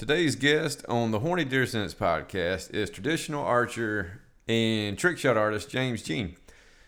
Today's 0.00 0.34
guest 0.34 0.82
on 0.88 1.10
the 1.10 1.18
Horny 1.18 1.44
Deer 1.44 1.66
Sense 1.66 1.92
podcast 1.92 2.72
is 2.72 2.88
traditional 2.88 3.44
archer 3.44 4.22
and 4.48 4.96
trick 4.96 5.18
shot 5.18 5.36
artist 5.36 5.68
James 5.68 6.02
Jean. 6.02 6.36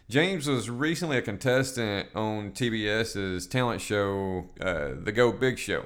James 0.08 0.49
was 0.49 0.70
recently 0.70 1.18
a 1.18 1.20
contestant 1.20 2.08
on 2.14 2.52
TBS's 2.52 3.46
talent 3.46 3.83
show, 3.83 4.48
uh, 4.62 4.92
The 4.96 5.12
Go 5.12 5.30
Big 5.30 5.58
Show. 5.58 5.84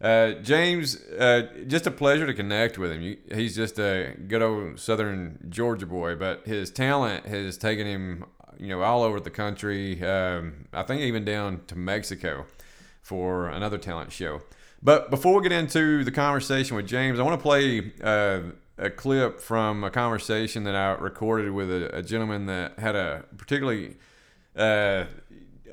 Uh, 0.00 0.32
James, 0.32 1.00
uh, 1.16 1.46
just 1.68 1.86
a 1.86 1.92
pleasure 1.92 2.26
to 2.26 2.34
connect 2.34 2.76
with 2.76 2.90
him. 2.90 3.16
He's 3.32 3.54
just 3.54 3.78
a 3.78 4.16
good 4.26 4.42
old 4.42 4.80
Southern 4.80 5.38
Georgia 5.48 5.86
boy, 5.86 6.16
but 6.16 6.44
his 6.44 6.72
talent 6.72 7.24
has 7.26 7.56
taken 7.56 7.86
him, 7.86 8.24
you 8.58 8.66
know, 8.66 8.82
all 8.82 9.04
over 9.04 9.20
the 9.20 9.30
country. 9.30 10.04
Um, 10.04 10.66
I 10.72 10.82
think 10.82 11.02
even 11.02 11.24
down 11.24 11.60
to 11.68 11.76
Mexico 11.76 12.46
for 13.00 13.48
another 13.48 13.78
talent 13.78 14.10
show. 14.10 14.40
But 14.82 15.10
before 15.10 15.34
we 15.34 15.42
get 15.42 15.52
into 15.52 16.04
the 16.04 16.12
conversation 16.12 16.76
with 16.76 16.86
James, 16.86 17.18
I 17.18 17.22
want 17.22 17.38
to 17.38 17.42
play 17.42 17.92
uh, 18.02 18.40
a 18.78 18.90
clip 18.90 19.40
from 19.40 19.82
a 19.82 19.90
conversation 19.90 20.64
that 20.64 20.76
I 20.76 20.92
recorded 20.92 21.50
with 21.50 21.70
a, 21.70 21.96
a 21.96 22.02
gentleman 22.02 22.46
that 22.46 22.78
had 22.78 22.94
a 22.94 23.24
particularly 23.36 23.96
uh, 24.54 25.04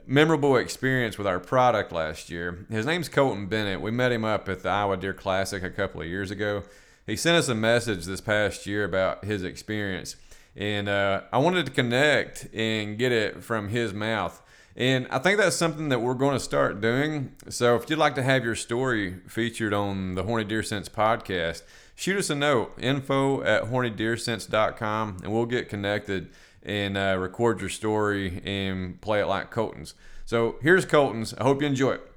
memorable 0.07 0.55
experience 0.57 1.17
with 1.17 1.27
our 1.27 1.39
product 1.39 1.91
last 1.91 2.29
year. 2.29 2.65
His 2.69 2.85
name's 2.85 3.09
Colton 3.09 3.47
Bennett. 3.47 3.81
We 3.81 3.91
met 3.91 4.11
him 4.11 4.25
up 4.25 4.49
at 4.49 4.63
the 4.63 4.69
Iowa 4.69 4.97
Deer 4.97 5.13
Classic 5.13 5.63
a 5.63 5.69
couple 5.69 6.01
of 6.01 6.07
years 6.07 6.31
ago. 6.31 6.63
He 7.05 7.15
sent 7.15 7.37
us 7.37 7.47
a 7.47 7.55
message 7.55 8.05
this 8.05 8.21
past 8.21 8.65
year 8.65 8.83
about 8.83 9.25
his 9.25 9.43
experience, 9.43 10.15
and 10.55 10.89
uh, 10.89 11.21
I 11.31 11.37
wanted 11.37 11.67
to 11.67 11.71
connect 11.71 12.47
and 12.53 12.97
get 12.97 13.11
it 13.11 13.43
from 13.43 13.69
his 13.69 13.93
mouth. 13.93 14.41
And 14.77 15.07
I 15.09 15.19
think 15.19 15.37
that's 15.37 15.55
something 15.55 15.89
that 15.89 16.01
we're 16.01 16.15
going 16.15 16.33
to 16.33 16.39
start 16.39 16.81
doing. 16.81 17.33
So 17.49 17.75
if 17.75 17.89
you'd 17.89 17.97
like 17.97 18.15
to 18.15 18.23
have 18.23 18.43
your 18.43 18.55
story 18.55 19.21
featured 19.27 19.73
on 19.73 20.15
the 20.15 20.23
Horny 20.23 20.43
Deer 20.43 20.63
Sense 20.63 20.89
podcast, 20.89 21.63
shoot 21.95 22.17
us 22.17 22.29
a 22.29 22.35
note 22.35 22.73
info 22.77 23.41
at 23.43 23.63
hornydeersense.com 23.63 25.17
and 25.23 25.31
we'll 25.31 25.45
get 25.45 25.69
connected 25.69 26.29
and 26.61 26.97
uh, 26.97 27.15
record 27.17 27.61
your 27.61 27.69
story 27.69 28.41
and 28.43 28.99
play 28.99 29.21
it 29.21 29.27
like 29.27 29.49
Colton's. 29.49 29.93
So 30.25 30.57
here's 30.61 30.85
Colton's. 30.85 31.33
I 31.35 31.43
hope 31.43 31.61
you 31.61 31.67
enjoy 31.67 31.93
it. 31.93 32.11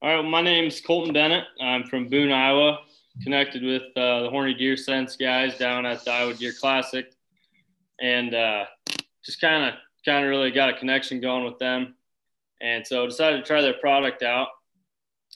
All 0.00 0.08
right, 0.10 0.20
well, 0.20 0.30
my 0.30 0.40
name's 0.40 0.80
Colton 0.80 1.12
Bennett. 1.12 1.44
I'm 1.60 1.84
from 1.84 2.08
Boone, 2.08 2.30
Iowa. 2.30 2.78
Connected 3.22 3.62
with 3.62 3.82
uh, 3.96 4.22
the 4.22 4.28
Horny 4.30 4.54
Deer 4.54 4.76
Sense 4.76 5.16
guys 5.16 5.56
down 5.58 5.84
at 5.84 6.04
the 6.04 6.12
Iowa 6.12 6.34
Deer 6.34 6.52
Classic, 6.58 7.12
and 8.00 8.34
uh, 8.34 8.66
just 9.24 9.40
kind 9.40 9.64
of, 9.64 9.74
kind 10.06 10.24
of 10.24 10.30
really 10.30 10.50
got 10.50 10.70
a 10.70 10.78
connection 10.78 11.20
going 11.20 11.44
with 11.44 11.58
them, 11.58 11.94
and 12.60 12.86
so 12.86 13.06
decided 13.06 13.38
to 13.38 13.42
try 13.42 13.60
their 13.60 13.74
product 13.74 14.22
out. 14.22 14.48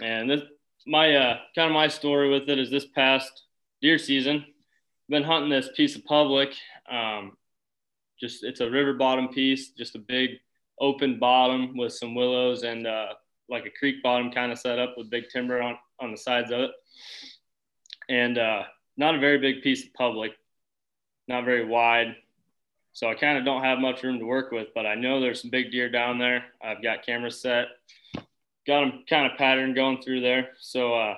And 0.00 0.30
this, 0.30 0.42
my 0.86 1.14
uh, 1.14 1.38
kind 1.54 1.68
of 1.68 1.74
my 1.74 1.88
story 1.88 2.30
with 2.30 2.48
it 2.48 2.58
is 2.58 2.70
this 2.70 2.86
past 2.86 3.44
deer 3.82 3.98
season, 3.98 4.44
been 5.08 5.24
hunting 5.24 5.50
this 5.50 5.68
piece 5.76 5.96
of 5.96 6.04
public. 6.04 6.54
Um, 6.90 7.36
just 8.18 8.44
it's 8.44 8.60
a 8.60 8.70
river 8.70 8.94
bottom 8.94 9.28
piece, 9.28 9.70
just 9.70 9.96
a 9.96 9.98
big 9.98 10.30
open 10.78 11.18
bottom 11.18 11.76
with 11.76 11.92
some 11.92 12.14
willows 12.14 12.62
and 12.62 12.86
uh, 12.86 13.08
like 13.48 13.66
a 13.66 13.78
creek 13.78 14.02
bottom 14.02 14.30
kind 14.30 14.52
of 14.52 14.58
set 14.58 14.78
up 14.78 14.94
with 14.96 15.10
big 15.10 15.28
timber 15.28 15.60
on, 15.60 15.76
on 16.00 16.10
the 16.10 16.16
sides 16.16 16.50
of 16.50 16.60
it. 16.60 16.70
And 18.08 18.38
uh, 18.38 18.62
not 18.96 19.14
a 19.14 19.18
very 19.18 19.38
big 19.38 19.62
piece 19.62 19.84
of 19.84 19.92
public, 19.94 20.32
not 21.28 21.44
very 21.44 21.64
wide. 21.64 22.16
So 22.92 23.08
I 23.08 23.14
kind 23.14 23.38
of 23.38 23.44
don't 23.44 23.62
have 23.62 23.78
much 23.78 24.02
room 24.02 24.18
to 24.18 24.24
work 24.24 24.50
with, 24.50 24.68
but 24.74 24.86
I 24.86 24.94
know 24.94 25.20
there's 25.20 25.42
some 25.42 25.50
big 25.50 25.70
deer 25.70 25.88
down 25.88 26.18
there. 26.18 26.44
I've 26.62 26.82
got 26.82 27.06
cameras 27.06 27.40
set, 27.40 27.68
got 28.66 28.80
them 28.80 29.04
kind 29.08 29.30
of 29.30 29.38
pattern 29.38 29.74
going 29.74 30.02
through 30.02 30.20
there. 30.20 30.48
So, 30.58 30.94
uh, 30.94 31.14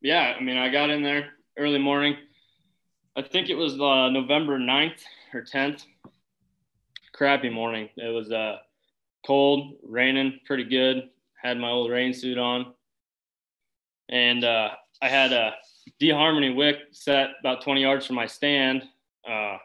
yeah, 0.00 0.34
I 0.38 0.42
mean, 0.42 0.56
I 0.56 0.70
got 0.70 0.90
in 0.90 1.02
there 1.02 1.30
early 1.58 1.78
morning. 1.78 2.16
I 3.16 3.22
think 3.22 3.50
it 3.50 3.54
was 3.54 3.74
uh, 3.74 4.08
November 4.08 4.58
9th 4.58 5.02
or 5.34 5.42
10th. 5.42 5.84
Crappy 7.12 7.50
morning. 7.50 7.90
It 7.96 8.14
was 8.14 8.32
uh, 8.32 8.56
cold, 9.26 9.74
raining 9.82 10.40
pretty 10.46 10.64
good. 10.64 11.10
Had 11.42 11.58
my 11.58 11.68
old 11.68 11.90
rain 11.90 12.14
suit 12.14 12.38
on. 12.38 12.72
And 14.08 14.42
uh, 14.44 14.70
I 15.02 15.08
had 15.08 15.32
a 15.32 15.54
D-Harmony 15.98 16.54
wick 16.54 16.76
set 16.92 17.30
about 17.40 17.62
20 17.62 17.82
yards 17.82 18.06
from 18.06 18.16
my 18.16 18.26
stand, 18.26 18.84
uh, 19.28 19.58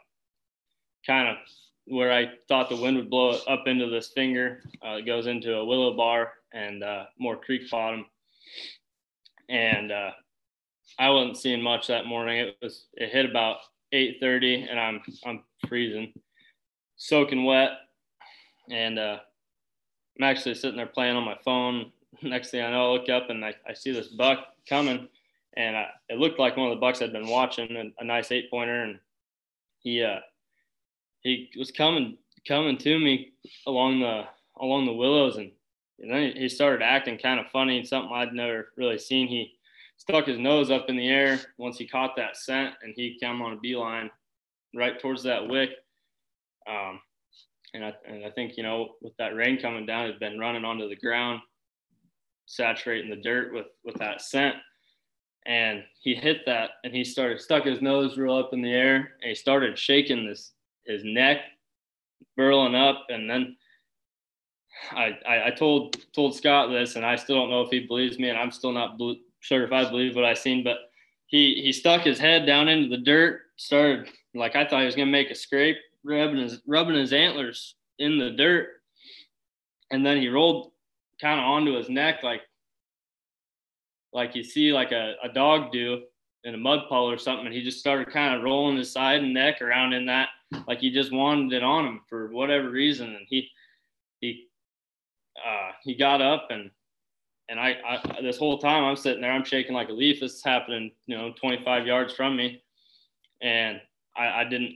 kind 1.06 1.30
of 1.30 1.38
where 1.86 2.12
I 2.12 2.32
thought 2.48 2.70
the 2.70 2.76
wind 2.76 2.98
would 2.98 3.10
blow 3.10 3.32
it 3.32 3.42
up 3.48 3.68
into 3.68 3.90
this 3.90 4.10
finger. 4.10 4.64
Uh, 4.86 4.96
it 4.96 5.06
goes 5.06 5.28
into 5.28 5.56
a 5.56 5.66
willow 5.66 5.96
bar 5.96 6.34
and 6.54 6.84
uh, 6.84 7.06
more 7.20 7.38
creek 7.38 7.70
bottom. 7.70 8.06
And 9.50 9.92
uh, 9.92 10.12
I 10.98 11.10
wasn't 11.10 11.38
seeing 11.38 11.62
much 11.62 11.88
that 11.88 12.06
morning. 12.06 12.40
It 12.40 12.58
was 12.62 12.88
it 12.94 13.12
hit 13.12 13.30
about 13.30 13.58
8:30, 13.94 14.70
and 14.70 14.80
I'm 14.80 15.02
I'm 15.26 15.44
freezing, 15.68 16.14
soaking 16.96 17.46
wet, 17.46 17.72
and 18.70 18.98
uh, 18.98 19.20
I'm 20.18 20.24
actually 20.24 20.56
sitting 20.56 20.78
there 20.78 20.86
playing 20.88 21.16
on 21.16 21.24
my 21.24 21.38
phone. 21.44 21.92
Next 22.22 22.50
thing 22.50 22.64
I 22.64 22.72
know, 22.72 22.92
I 22.92 22.98
look 22.98 23.10
up 23.10 23.30
and 23.30 23.44
I, 23.44 23.54
I 23.68 23.74
see 23.74 23.92
this 23.92 24.08
buck 24.08 24.40
coming, 24.68 25.08
and 25.58 25.76
I, 25.76 25.88
it 26.10 26.18
looked 26.18 26.40
like 26.40 26.58
one 26.58 26.72
of 26.72 26.76
the 26.76 26.82
bucks 26.82 27.02
I'd 27.02 27.14
been 27.14 27.28
watching, 27.28 27.76
a, 27.76 28.02
a 28.02 28.06
nice 28.06 28.32
eight 28.32 28.50
pointer, 28.50 28.84
and 28.84 29.00
he 29.80 30.02
uh, 30.02 30.20
he 31.26 31.50
was 31.58 31.72
coming 31.72 32.18
coming 32.48 32.78
to 32.78 33.00
me 33.00 33.34
along 33.66 34.00
the 34.00 34.24
along 34.62 34.86
the 34.86 34.94
willows, 34.94 35.38
and, 35.38 35.52
and 36.00 36.12
then 36.12 36.34
he 36.36 36.48
started 36.48 36.84
acting 36.84 37.18
kind 37.18 37.40
of 37.40 37.48
funny, 37.48 37.84
something 37.84 38.12
I'd 38.14 38.34
never 38.34 38.70
really 38.78 39.00
seen. 39.00 39.28
He 39.28 39.54
stuck 39.98 40.28
his 40.28 40.40
nose 40.40 40.70
up 40.70 40.86
in 40.88 40.96
the 40.96 41.08
air 41.08 41.40
once 41.58 41.78
he 41.78 41.88
caught 41.88 42.16
that 42.16 42.38
scent 42.38 42.76
and 42.84 42.94
he 42.96 43.18
came 43.20 43.42
on 43.42 43.54
a 43.54 43.58
beeline 43.58 44.10
right 44.76 45.00
towards 45.00 45.24
that 45.24 45.48
wick. 45.48 45.72
Um, 46.70 47.00
and 47.74 47.86
I, 47.86 47.94
and 48.08 48.26
I 48.26 48.30
think, 48.30 48.56
you 48.56 48.64
know, 48.64 48.90
with 49.02 49.16
that 49.18 49.36
rain 49.36 49.60
coming 49.60 49.86
down, 49.86 50.06
it'd 50.06 50.20
been 50.20 50.40
running 50.40 50.64
onto 50.64 50.88
the 50.88 50.96
ground, 50.96 51.42
saturating 52.46 53.10
the 53.10 53.18
dirt 53.18 53.54
with, 53.54 53.68
with 53.84 53.96
that 53.96 54.22
scent. 54.22 54.56
And 55.46 55.84
he 56.02 56.16
hit 56.16 56.42
that 56.46 56.72
and 56.84 56.94
he 56.94 57.04
started 57.04 57.40
stuck 57.40 57.66
his 57.66 57.82
nose 57.82 58.18
real 58.18 58.36
up 58.36 58.52
in 58.54 58.62
the 58.62 58.74
air 58.74 59.14
and 59.22 59.30
he 59.30 59.36
started 59.36 59.78
shaking 59.78 60.26
this, 60.28 60.52
his 60.86 61.04
neck, 61.04 61.40
burling 62.38 62.76
up. 62.76 63.06
And 63.10 63.30
then 63.30 63.58
I, 64.92 65.18
I, 65.28 65.48
I 65.48 65.52
told, 65.52 65.98
told 66.14 66.36
Scott 66.36 66.70
this 66.70 66.96
and 66.96 67.06
I 67.06 67.16
still 67.16 67.36
don't 67.36 67.50
know 67.50 67.62
if 67.62 67.70
he 67.70 67.88
believes 67.88 68.20
me 68.20 68.30
and 68.30 68.38
I'm 68.38 68.52
still 68.52 68.72
not 68.72 69.00
sure 69.40 69.64
if 69.64 69.72
I 69.72 69.90
believe 69.90 70.16
what 70.16 70.26
I 70.26 70.34
seen, 70.34 70.64
but 70.64 70.78
he 71.28 71.62
he 71.62 71.72
stuck 71.72 72.02
his 72.02 72.20
head 72.20 72.46
down 72.46 72.68
into 72.68 72.90
the 72.90 73.04
dirt, 73.04 73.42
started 73.56 74.10
like 74.34 74.56
I 74.56 74.66
thought 74.66 74.82
he 74.82 74.86
was 74.86 74.96
gonna 74.96 75.12
make 75.12 75.32
a 75.32 75.36
scrape, 75.36 75.78
rubbing 76.04 76.38
his 76.38 76.62
rubbing 76.68 76.96
his 76.96 77.14
antlers 77.14 77.76
in 78.00 78.18
the 78.18 78.32
dirt, 78.32 78.70
and 79.92 80.06
then 80.06 80.18
he 80.18 80.30
rolled 80.30 80.72
kind 81.22 81.40
of 81.40 81.46
onto 81.46 81.76
his 81.76 81.90
neck 81.90 82.24
like 82.24 82.42
like 84.14 84.36
you 84.36 84.44
see 84.44 84.72
like 84.72 84.92
a, 84.92 85.16
a 85.24 85.30
dog 85.30 85.72
do 85.72 86.04
in 86.44 86.54
a 86.54 86.58
mud 86.58 86.82
puddle 86.88 87.10
or 87.10 87.18
something, 87.18 87.48
and 87.48 87.56
he 87.56 87.64
just 87.64 87.80
started 87.80 88.12
kind 88.12 88.36
of 88.36 88.44
rolling 88.44 88.78
his 88.78 88.92
side 88.92 89.22
and 89.22 89.34
neck 89.34 89.62
around 89.62 89.94
in 89.94 90.06
that 90.06 90.30
like 90.68 90.80
he 90.80 90.92
just 90.92 91.12
wanted 91.12 91.54
it 91.54 91.64
on 91.64 91.86
him 91.86 92.02
for 92.10 92.32
whatever 92.32 92.70
reason, 92.70 93.16
and 93.16 93.26
he 93.28 93.50
he 94.22 94.48
uh, 95.46 95.72
he 95.84 95.96
got 95.96 96.22
up 96.22 96.48
and 96.50 96.72
and 97.48 97.60
I, 97.60 97.76
I, 97.88 98.22
this 98.22 98.38
whole 98.38 98.58
time 98.58 98.84
I'm 98.84 98.96
sitting 98.96 99.22
there, 99.22 99.32
I'm 99.32 99.46
shaking 99.46 99.76
like 99.76 99.90
a 99.90 99.94
leaf. 99.94 100.20
This 100.20 100.34
is 100.34 100.44
happening, 100.44 100.92
you 101.06 101.16
know, 101.16 101.32
25 101.40 101.86
yards 101.86 102.14
from 102.14 102.36
me, 102.36 102.64
and 103.42 103.80
I, 104.18 104.42
I 104.42 104.44
didn't. 104.46 104.76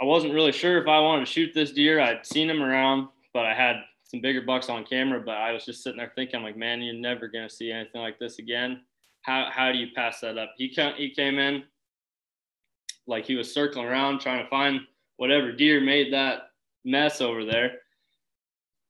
I 0.00 0.04
wasn't 0.04 0.32
really 0.32 0.52
sure 0.52 0.80
if 0.80 0.88
I 0.88 0.98
wanted 0.98 1.26
to 1.26 1.30
shoot 1.30 1.52
this 1.54 1.72
deer. 1.72 2.00
I'd 2.00 2.26
seen 2.26 2.48
him 2.48 2.62
around, 2.62 3.08
but 3.34 3.44
I 3.44 3.54
had 3.54 3.82
some 4.02 4.20
bigger 4.20 4.40
bucks 4.40 4.70
on 4.70 4.84
camera. 4.84 5.20
But 5.20 5.36
I 5.36 5.52
was 5.52 5.64
just 5.64 5.82
sitting 5.84 5.98
there 5.98 6.12
thinking, 6.16 6.42
like, 6.42 6.56
man, 6.56 6.80
you're 6.80 6.94
never 6.94 7.28
gonna 7.28 7.50
see 7.50 7.70
anything 7.70 8.00
like 8.00 8.18
this 8.18 8.38
again. 8.38 8.80
How 9.22 9.48
how 9.52 9.70
do 9.70 9.78
you 9.78 9.88
pass 9.94 10.20
that 10.20 10.38
up? 10.38 10.54
He 10.56 10.68
came, 10.68 10.94
he 10.94 11.10
came 11.10 11.38
in 11.38 11.64
like 13.10 13.26
he 13.26 13.34
was 13.34 13.52
circling 13.52 13.86
around 13.86 14.20
trying 14.20 14.42
to 14.42 14.48
find 14.48 14.80
whatever 15.16 15.52
deer 15.52 15.80
made 15.80 16.12
that 16.12 16.50
mess 16.84 17.20
over 17.20 17.44
there 17.44 17.72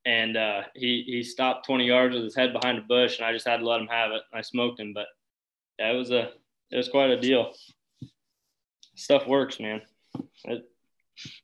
and 0.05 0.37
uh, 0.37 0.63
he 0.75 1.05
he 1.07 1.23
stopped 1.23 1.67
20 1.67 1.85
yards 1.87 2.15
with 2.15 2.25
his 2.25 2.35
head 2.35 2.53
behind 2.53 2.79
a 2.79 2.83
bush, 2.83 3.19
and 3.19 3.27
I 3.27 3.33
just 3.33 3.47
had 3.47 3.59
to 3.59 3.69
let 3.69 3.81
him 3.81 3.89
have 3.89 4.13
it. 4.13 4.23
I 4.33 4.41
smoked 4.41 4.81
him, 4.81 4.93
but 4.95 5.07
yeah, 5.79 5.93
it 5.93 5.97
was 5.97 6.11
a 6.11 6.31
it 6.71 6.77
was 6.77 6.89
quite 6.89 7.11
a 7.11 7.21
deal. 7.21 7.53
Stuff 8.95 9.27
works, 9.27 9.61
man. 9.61 9.83
It, 10.45 10.65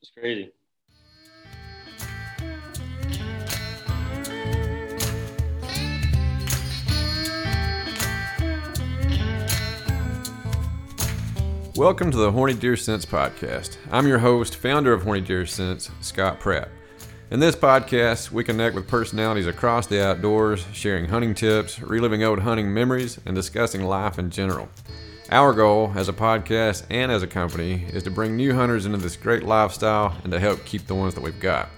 it's 0.01 0.11
crazy. 0.17 0.51
Welcome 11.77 12.09
to 12.09 12.17
the 12.17 12.31
Horny 12.31 12.55
Deer 12.55 12.75
Sense 12.75 13.05
podcast. 13.05 13.77
I'm 13.91 14.07
your 14.07 14.17
host, 14.17 14.55
founder 14.55 14.93
of 14.93 15.03
Horny 15.03 15.21
Deer 15.21 15.45
Sense, 15.45 15.91
Scott 16.01 16.39
Pratt. 16.39 16.69
In 17.29 17.39
this 17.39 17.55
podcast, 17.55 18.31
we 18.31 18.43
connect 18.43 18.73
with 18.73 18.87
personalities 18.87 19.45
across 19.45 19.85
the 19.85 20.03
outdoors, 20.03 20.65
sharing 20.73 21.05
hunting 21.05 21.35
tips, 21.35 21.79
reliving 21.79 22.23
old 22.23 22.39
hunting 22.39 22.73
memories, 22.73 23.19
and 23.27 23.35
discussing 23.35 23.83
life 23.83 24.17
in 24.17 24.31
general. 24.31 24.69
Our 25.29 25.53
goal 25.53 25.93
as 25.95 26.09
a 26.09 26.13
podcast 26.13 26.83
and 26.89 27.11
as 27.11 27.21
a 27.21 27.27
company 27.27 27.85
is 27.93 28.01
to 28.03 28.11
bring 28.11 28.35
new 28.35 28.55
hunters 28.55 28.87
into 28.87 28.97
this 28.97 29.15
great 29.15 29.43
lifestyle 29.43 30.17
and 30.23 30.31
to 30.31 30.39
help 30.39 30.65
keep 30.65 30.87
the 30.87 30.95
ones 30.95 31.13
that 31.13 31.21
we've 31.21 31.39
got. 31.39 31.69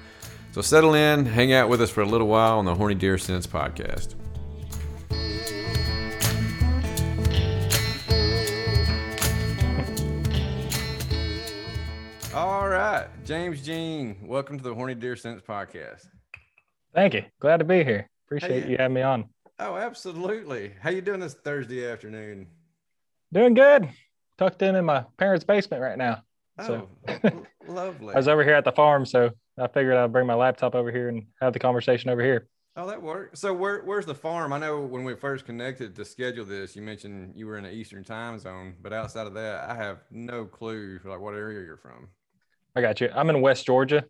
So 0.53 0.61
settle 0.61 0.93
in, 0.93 1.25
hang 1.25 1.51
out 1.51 1.67
with 1.67 1.81
us 1.81 1.89
for 1.89 2.03
a 2.03 2.07
little 2.07 2.27
while 2.27 2.57
on 2.57 2.63
the 2.63 2.73
Horny 2.73 2.95
Deer 2.95 3.17
Sense 3.17 3.45
podcast. 3.45 4.15
Right, 12.91 13.07
James 13.25 13.61
Jean, 13.65 14.17
welcome 14.27 14.57
to 14.57 14.63
the 14.63 14.73
Horny 14.73 14.95
Deer 14.95 15.15
Sense 15.15 15.41
podcast. 15.41 16.07
Thank 16.93 17.13
you. 17.13 17.23
Glad 17.39 17.57
to 17.57 17.65
be 17.65 17.83
here. 17.83 18.09
Appreciate 18.25 18.63
Hey. 18.63 18.71
you 18.71 18.77
having 18.77 18.95
me 18.95 19.01
on. 19.01 19.29
Oh, 19.59 19.75
absolutely. 19.75 20.73
How 20.81 20.89
you 20.89 21.01
doing 21.01 21.19
this 21.19 21.33
Thursday 21.33 21.89
afternoon? 21.89 22.47
Doing 23.33 23.53
good. 23.53 23.89
Tucked 24.37 24.61
in 24.61 24.75
in 24.75 24.85
my 24.85 25.05
parents' 25.17 25.43
basement 25.43 25.81
right 25.83 25.97
now. 25.97 26.23
Oh, 26.57 26.65
So- 27.23 27.45
lovely. 27.67 28.13
I 28.13 28.17
was 28.17 28.27
over 28.27 28.43
here 28.43 28.53
at 28.55 28.65
the 28.65 28.71
farm, 28.71 29.05
so 29.05 29.31
I 29.57 29.67
figured 29.67 29.95
I'd 29.95 30.11
bring 30.11 30.25
my 30.27 30.33
laptop 30.35 30.75
over 30.75 30.91
here 30.91 31.09
and 31.09 31.25
have 31.41 31.53
the 31.53 31.59
conversation 31.59 32.09
over 32.09 32.23
here. 32.23 32.47
Oh, 32.75 32.87
that 32.87 33.01
works. 33.01 33.41
So 33.41 33.53
where 33.53 33.81
where's 33.81 34.05
the 34.05 34.15
farm? 34.15 34.53
I 34.53 34.57
know 34.59 34.79
when 34.79 35.03
we 35.03 35.13
first 35.15 35.45
connected 35.45 35.95
to 35.97 36.05
schedule 36.05 36.45
this, 36.45 36.75
you 36.77 36.81
mentioned 36.81 37.33
you 37.35 37.45
were 37.45 37.57
in 37.57 37.65
the 37.65 37.73
Eastern 37.73 38.03
time 38.05 38.39
zone, 38.39 38.75
but 38.81 38.93
outside 38.93 39.27
of 39.27 39.33
that, 39.33 39.69
I 39.69 39.75
have 39.75 39.99
no 40.11 40.45
clue 40.45 40.99
like 41.03 41.19
what 41.19 41.33
area 41.33 41.65
you're 41.65 41.75
from. 41.77 42.07
I 42.79 42.81
got 42.81 43.01
you. 43.01 43.09
I'm 43.13 43.29
in 43.29 43.41
West 43.41 43.65
Georgia, 43.65 44.05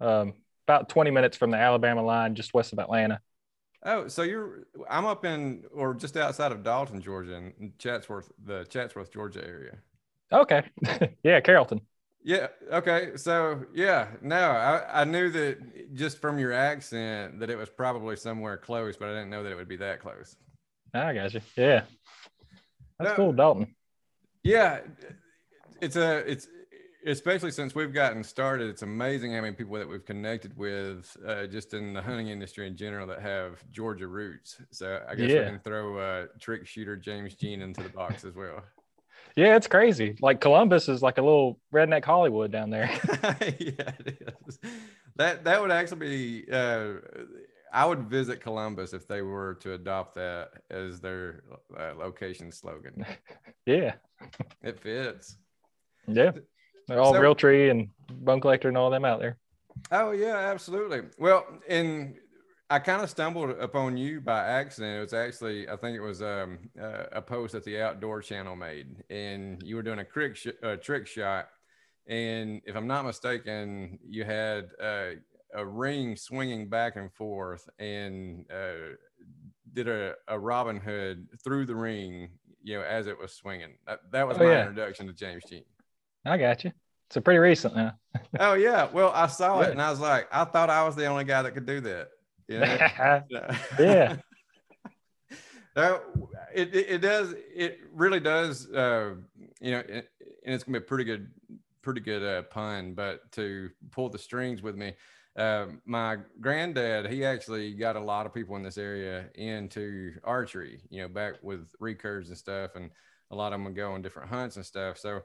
um, 0.00 0.34
about 0.66 0.88
20 0.88 1.12
minutes 1.12 1.36
from 1.36 1.52
the 1.52 1.56
Alabama 1.56 2.02
line, 2.02 2.34
just 2.34 2.52
west 2.52 2.72
of 2.72 2.80
Atlanta. 2.80 3.20
Oh, 3.84 4.08
so 4.08 4.22
you're 4.22 4.66
I'm 4.90 5.06
up 5.06 5.24
in 5.24 5.64
or 5.72 5.94
just 5.94 6.16
outside 6.16 6.50
of 6.52 6.64
Dalton, 6.64 7.00
Georgia, 7.00 7.34
in 7.36 7.72
Chatsworth, 7.78 8.30
the 8.44 8.64
Chatsworth, 8.64 9.12
Georgia 9.12 9.44
area. 9.46 9.78
Okay. 10.32 10.62
yeah, 11.22 11.40
Carrollton. 11.40 11.80
Yeah. 12.24 12.48
Okay. 12.72 13.12
So 13.16 13.66
yeah, 13.72 14.08
no, 14.20 14.36
I, 14.50 15.02
I 15.02 15.04
knew 15.04 15.30
that 15.30 15.94
just 15.94 16.20
from 16.20 16.38
your 16.38 16.52
accent 16.52 17.38
that 17.38 17.50
it 17.50 17.56
was 17.56 17.68
probably 17.68 18.16
somewhere 18.16 18.56
close, 18.56 18.96
but 18.96 19.08
I 19.08 19.12
didn't 19.12 19.30
know 19.30 19.44
that 19.44 19.52
it 19.52 19.56
would 19.56 19.68
be 19.68 19.76
that 19.76 20.00
close. 20.00 20.36
I 20.94 21.14
got 21.14 21.34
you. 21.34 21.40
Yeah. 21.56 21.82
That's 22.98 23.10
No. 23.10 23.16
cool, 23.16 23.32
Dalton. 23.32 23.74
Yeah, 24.44 24.80
it's 25.80 25.96
a 25.96 26.18
it's 26.18 26.46
especially 27.06 27.50
since 27.50 27.74
we've 27.74 27.92
gotten 27.92 28.22
started. 28.22 28.68
It's 28.68 28.82
amazing 28.82 29.32
how 29.32 29.40
many 29.40 29.54
people 29.54 29.74
that 29.78 29.88
we've 29.88 30.04
connected 30.04 30.56
with 30.56 31.16
uh, 31.26 31.46
just 31.46 31.74
in 31.74 31.92
the 31.92 32.02
hunting 32.02 32.28
industry 32.28 32.66
in 32.66 32.76
general 32.76 33.06
that 33.08 33.20
have 33.20 33.62
Georgia 33.70 34.06
roots. 34.06 34.60
So 34.70 35.02
I 35.08 35.14
guess 35.14 35.28
we 35.28 35.34
can 35.34 35.60
throw 35.60 35.98
uh, 35.98 36.26
trick 36.40 36.66
shooter 36.66 36.96
James 36.96 37.34
Jean 37.34 37.62
into 37.62 37.82
the 37.82 37.88
box 37.88 38.24
as 38.24 38.34
well. 38.34 38.62
Yeah, 39.34 39.56
it's 39.56 39.66
crazy. 39.66 40.16
Like 40.20 40.42
Columbus 40.42 40.90
is 40.90 41.00
like 41.00 41.16
a 41.16 41.22
little 41.22 41.58
redneck 41.72 42.04
Hollywood 42.04 42.52
down 42.52 42.68
there. 42.68 42.90
yeah, 43.40 43.92
it 44.04 44.18
is. 44.46 44.58
That 45.16 45.44
that 45.44 45.62
would 45.62 45.70
actually 45.70 46.42
be. 46.44 46.52
Uh, 46.52 46.94
I 47.72 47.86
would 47.86 48.10
visit 48.10 48.42
Columbus 48.42 48.92
if 48.92 49.08
they 49.08 49.22
were 49.22 49.54
to 49.62 49.72
adopt 49.72 50.16
that 50.16 50.50
as 50.70 51.00
their 51.00 51.42
uh, 51.78 51.94
location 51.96 52.52
slogan. 52.52 53.06
yeah. 53.66 53.94
It 54.62 54.78
fits. 54.78 55.38
Yeah. 56.06 56.32
They're 56.88 57.00
all 57.00 57.12
So- 57.14 57.20
Realtree 57.20 57.70
and 57.70 57.88
bone 58.24 58.40
collector 58.40 58.68
and 58.68 58.76
all 58.76 58.90
them 58.90 59.04
out 59.04 59.20
there. 59.20 59.38
Oh 59.90 60.10
yeah, 60.12 60.36
absolutely. 60.36 61.00
Well, 61.18 61.46
and 61.68 62.14
I 62.68 62.78
kind 62.78 63.02
of 63.02 63.10
stumbled 63.10 63.50
upon 63.50 63.96
you 63.96 64.20
by 64.20 64.40
accident. 64.46 64.98
It 64.98 65.00
was 65.00 65.14
actually, 65.14 65.68
I 65.68 65.76
think 65.76 65.96
it 65.96 66.00
was 66.00 66.22
um, 66.22 66.58
uh, 66.80 67.04
a 67.12 67.22
post 67.22 67.52
that 67.52 67.64
the 67.64 67.80
Outdoor 67.80 68.20
Channel 68.22 68.56
made, 68.56 69.02
and 69.10 69.62
you 69.64 69.76
were 69.76 69.82
doing 69.82 69.98
a 69.98 70.04
trick 70.04 70.36
sh- 70.36 70.48
uh, 70.62 70.76
trick 70.76 71.06
shot, 71.06 71.48
and 72.06 72.60
if 72.64 72.76
I'm 72.76 72.86
not 72.86 73.04
mistaken, 73.04 73.98
you 74.06 74.24
had 74.24 74.70
uh, 74.80 75.10
a 75.54 75.64
ring 75.66 76.16
swinging 76.16 76.68
back 76.68 76.96
and 76.96 77.12
forth, 77.12 77.68
and 77.78 78.46
uh, 78.50 78.94
did 79.72 79.88
a, 79.88 80.14
a 80.28 80.38
Robin 80.38 80.78
Hood 80.78 81.26
through 81.44 81.66
the 81.66 81.76
ring, 81.76 82.30
you 82.62 82.78
know, 82.78 82.84
as 82.84 83.06
it 83.06 83.18
was 83.18 83.32
swinging. 83.34 83.74
That, 83.86 84.00
that 84.12 84.26
was 84.28 84.36
Oh, 84.38 84.44
my 84.44 84.50
yeah. 84.52 84.60
introduction 84.68 85.06
to 85.08 85.12
James 85.12 85.42
Jean. 85.48 85.64
I 86.24 86.38
got 86.38 86.64
you. 86.64 86.72
So 87.10 87.20
pretty 87.20 87.38
recent 87.38 87.76
now. 87.76 87.92
Oh 88.38 88.54
yeah, 88.54 88.88
well 88.92 89.10
I 89.14 89.26
saw 89.26 89.60
it 89.60 89.70
and 89.70 89.80
I 89.80 89.90
was 89.90 89.98
like, 89.98 90.28
I 90.30 90.44
thought 90.44 90.68
I 90.68 90.84
was 90.84 90.94
the 90.94 91.06
only 91.06 91.24
guy 91.24 91.42
that 91.42 91.52
could 91.52 91.66
do 91.66 91.80
that. 91.80 92.08
You 92.48 92.60
know? 92.60 93.22
Yeah. 93.30 93.58
Yeah. 93.78 94.16
Uh, 95.74 96.00
it, 96.54 96.74
it, 96.74 96.90
it 96.90 96.98
does. 96.98 97.32
It 97.32 97.78
really 97.94 98.20
does. 98.20 98.70
Uh, 98.70 99.14
you 99.58 99.70
know, 99.70 99.82
and 99.88 100.04
and 100.44 100.54
it's 100.54 100.64
gonna 100.64 100.78
be 100.78 100.84
a 100.84 100.86
pretty 100.86 101.04
good, 101.04 101.30
pretty 101.80 102.02
good 102.02 102.22
uh, 102.22 102.42
pun. 102.42 102.92
But 102.92 103.32
to 103.32 103.70
pull 103.90 104.10
the 104.10 104.18
strings 104.18 104.60
with 104.60 104.76
me, 104.76 104.92
uh, 105.34 105.68
my 105.86 106.18
granddad, 106.42 107.10
he 107.10 107.24
actually 107.24 107.72
got 107.72 107.96
a 107.96 108.00
lot 108.00 108.26
of 108.26 108.34
people 108.34 108.54
in 108.56 108.62
this 108.62 108.76
area 108.76 109.30
into 109.34 110.12
archery. 110.24 110.82
You 110.90 111.00
know, 111.00 111.08
back 111.08 111.36
with 111.42 111.66
recurves 111.80 112.28
and 112.28 112.36
stuff, 112.36 112.72
and 112.74 112.90
a 113.30 113.34
lot 113.34 113.46
of 113.46 113.52
them 113.52 113.64
would 113.64 113.74
go 113.74 113.92
on 113.92 114.02
different 114.02 114.28
hunts 114.28 114.56
and 114.56 114.66
stuff. 114.66 114.98
So. 114.98 115.22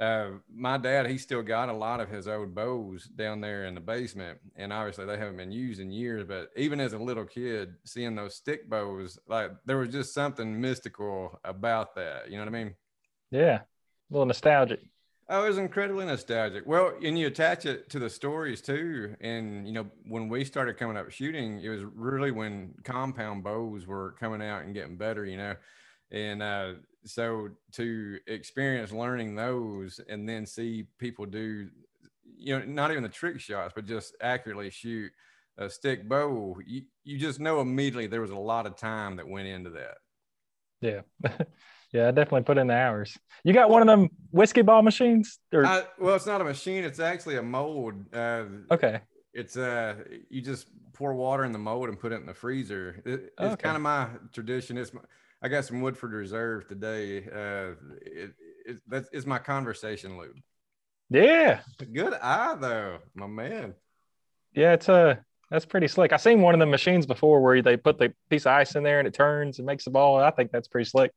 Uh, 0.00 0.30
my 0.50 0.78
dad, 0.78 1.06
he 1.06 1.18
still 1.18 1.42
got 1.42 1.68
a 1.68 1.72
lot 1.72 2.00
of 2.00 2.08
his 2.08 2.26
old 2.26 2.54
bows 2.54 3.04
down 3.04 3.42
there 3.42 3.66
in 3.66 3.74
the 3.74 3.80
basement, 3.80 4.38
and 4.56 4.72
obviously 4.72 5.04
they 5.04 5.18
haven't 5.18 5.36
been 5.36 5.52
used 5.52 5.78
in 5.78 5.90
years. 5.90 6.24
But 6.26 6.48
even 6.56 6.80
as 6.80 6.94
a 6.94 6.98
little 6.98 7.26
kid, 7.26 7.74
seeing 7.84 8.14
those 8.14 8.34
stick 8.34 8.68
bows, 8.68 9.18
like 9.28 9.50
there 9.66 9.76
was 9.76 9.90
just 9.90 10.14
something 10.14 10.58
mystical 10.58 11.38
about 11.44 11.94
that. 11.96 12.30
You 12.30 12.38
know 12.38 12.44
what 12.44 12.54
I 12.54 12.64
mean? 12.64 12.74
Yeah. 13.30 13.56
A 13.58 13.64
little 14.10 14.26
nostalgic. 14.26 14.80
Oh, 15.28 15.44
it 15.44 15.48
was 15.48 15.58
incredibly 15.58 16.06
nostalgic. 16.06 16.66
Well, 16.66 16.94
and 17.04 17.16
you 17.16 17.28
attach 17.28 17.66
it 17.66 17.88
to 17.90 18.00
the 18.00 18.10
stories 18.10 18.62
too. 18.62 19.14
And 19.20 19.66
you 19.66 19.74
know, 19.74 19.86
when 20.08 20.28
we 20.28 20.44
started 20.44 20.78
coming 20.78 20.96
up 20.96 21.10
shooting, 21.10 21.60
it 21.60 21.68
was 21.68 21.84
really 21.94 22.30
when 22.30 22.74
compound 22.84 23.44
bows 23.44 23.86
were 23.86 24.16
coming 24.18 24.42
out 24.42 24.64
and 24.64 24.74
getting 24.74 24.96
better. 24.96 25.24
You 25.26 25.36
know, 25.36 25.54
and 26.10 26.42
uh, 26.42 26.72
so 27.04 27.48
to 27.72 28.18
experience 28.26 28.92
learning 28.92 29.34
those 29.34 30.00
and 30.08 30.28
then 30.28 30.46
see 30.46 30.86
people 30.98 31.26
do, 31.26 31.68
you 32.36 32.58
know, 32.58 32.64
not 32.64 32.90
even 32.90 33.02
the 33.02 33.08
trick 33.08 33.40
shots, 33.40 33.72
but 33.74 33.86
just 33.86 34.14
accurately 34.20 34.70
shoot 34.70 35.10
a 35.58 35.68
stick 35.68 36.08
bow, 36.08 36.58
you, 36.66 36.82
you 37.04 37.18
just 37.18 37.38
know 37.38 37.60
immediately 37.60 38.06
there 38.06 38.20
was 38.20 38.30
a 38.30 38.36
lot 38.36 38.66
of 38.66 38.76
time 38.76 39.16
that 39.16 39.28
went 39.28 39.46
into 39.46 39.70
that. 39.70 39.98
Yeah. 40.80 41.00
yeah, 41.92 42.08
I 42.08 42.10
definitely 42.10 42.42
put 42.42 42.58
in 42.58 42.66
the 42.66 42.74
hours. 42.74 43.16
You 43.44 43.52
got 43.52 43.70
one 43.70 43.82
of 43.82 43.88
them 43.88 44.08
whiskey 44.30 44.62
ball 44.62 44.82
machines? 44.82 45.38
Or 45.52 45.66
I, 45.66 45.84
well, 45.98 46.14
it's 46.16 46.26
not 46.26 46.40
a 46.40 46.44
machine; 46.44 46.84
it's 46.84 47.00
actually 47.00 47.36
a 47.36 47.42
mold. 47.42 47.94
Uh, 48.14 48.44
okay. 48.70 49.00
It's 49.34 49.56
uh, 49.56 49.96
you 50.30 50.40
just 50.40 50.68
pour 50.94 51.14
water 51.14 51.44
in 51.44 51.52
the 51.52 51.58
mold 51.58 51.88
and 51.88 51.98
put 51.98 52.12
it 52.12 52.16
in 52.16 52.26
the 52.26 52.34
freezer. 52.34 53.02
It, 53.04 53.10
it's 53.10 53.54
Okay. 53.54 53.62
kind 53.62 53.76
of 53.76 53.82
my 53.82 54.08
tradition. 54.32 54.78
It's 54.78 54.94
my, 54.94 55.02
I 55.42 55.48
got 55.48 55.64
some 55.64 55.80
Woodford 55.80 56.12
Reserve 56.12 56.68
today. 56.68 57.24
Uh, 57.24 57.74
it, 58.02 58.32
it 58.66 58.80
that's 58.86 59.08
it's 59.12 59.26
my 59.26 59.38
conversation 59.38 60.18
loop. 60.18 60.36
Yeah. 61.08 61.60
Good 61.92 62.14
eye 62.14 62.54
though, 62.58 62.98
my 63.14 63.26
man. 63.26 63.74
Yeah, 64.52 64.74
it's 64.74 64.88
uh 64.88 65.16
that's 65.50 65.64
pretty 65.64 65.88
slick. 65.88 66.12
I 66.12 66.16
seen 66.16 66.42
one 66.42 66.54
of 66.54 66.60
the 66.60 66.66
machines 66.66 67.06
before 67.06 67.40
where 67.40 67.60
they 67.60 67.76
put 67.76 67.98
the 67.98 68.14
piece 68.28 68.46
of 68.46 68.52
ice 68.52 68.76
in 68.76 68.84
there 68.84 69.00
and 69.00 69.08
it 69.08 69.14
turns 69.14 69.58
and 69.58 69.66
makes 69.66 69.84
the 69.84 69.90
ball. 69.90 70.18
I 70.18 70.30
think 70.30 70.52
that's 70.52 70.68
pretty 70.68 70.88
slick. 70.88 71.12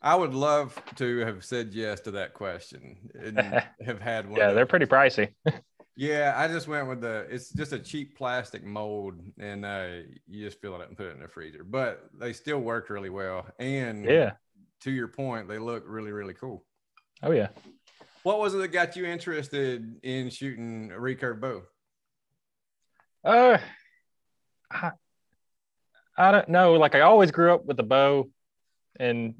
I 0.00 0.14
would 0.14 0.34
love 0.34 0.80
to 0.96 1.18
have 1.20 1.44
said 1.44 1.72
yes 1.72 2.00
to 2.00 2.10
that 2.12 2.34
question 2.34 3.10
and 3.18 3.38
have 3.84 4.00
had 4.00 4.28
one. 4.28 4.38
Yeah, 4.38 4.52
they're 4.52 4.66
pretty 4.66 4.86
pricey. 4.86 5.34
Yeah, 5.96 6.34
I 6.36 6.48
just 6.48 6.66
went 6.66 6.88
with 6.88 7.00
the. 7.02 7.26
It's 7.30 7.50
just 7.50 7.72
a 7.72 7.78
cheap 7.78 8.16
plastic 8.16 8.64
mold, 8.64 9.14
and 9.38 9.64
uh, 9.64 9.88
you 10.26 10.44
just 10.44 10.60
fill 10.60 10.74
it 10.74 10.80
up 10.80 10.88
and 10.88 10.96
put 10.96 11.06
it 11.06 11.10
in 11.14 11.20
the 11.20 11.28
freezer. 11.28 11.62
But 11.62 12.04
they 12.18 12.32
still 12.32 12.58
worked 12.58 12.90
really 12.90 13.10
well, 13.10 13.46
and 13.60 14.04
Yeah. 14.04 14.32
to 14.80 14.90
your 14.90 15.06
point, 15.08 15.46
they 15.48 15.58
look 15.58 15.84
really 15.86 16.10
really 16.10 16.34
cool. 16.34 16.64
Oh 17.22 17.30
yeah. 17.30 17.48
What 18.24 18.38
was 18.40 18.54
it 18.54 18.58
that 18.58 18.68
got 18.68 18.96
you 18.96 19.04
interested 19.06 20.00
in 20.02 20.30
shooting 20.30 20.90
a 20.92 20.98
recurve 20.98 21.40
bow? 21.40 21.62
Uh 23.22 23.58
I, 24.70 24.90
I 26.18 26.32
don't 26.32 26.48
know. 26.48 26.72
Like 26.74 26.94
I 26.94 27.00
always 27.02 27.30
grew 27.30 27.54
up 27.54 27.64
with 27.66 27.78
a 27.78 27.82
bow 27.84 28.30
and 28.98 29.34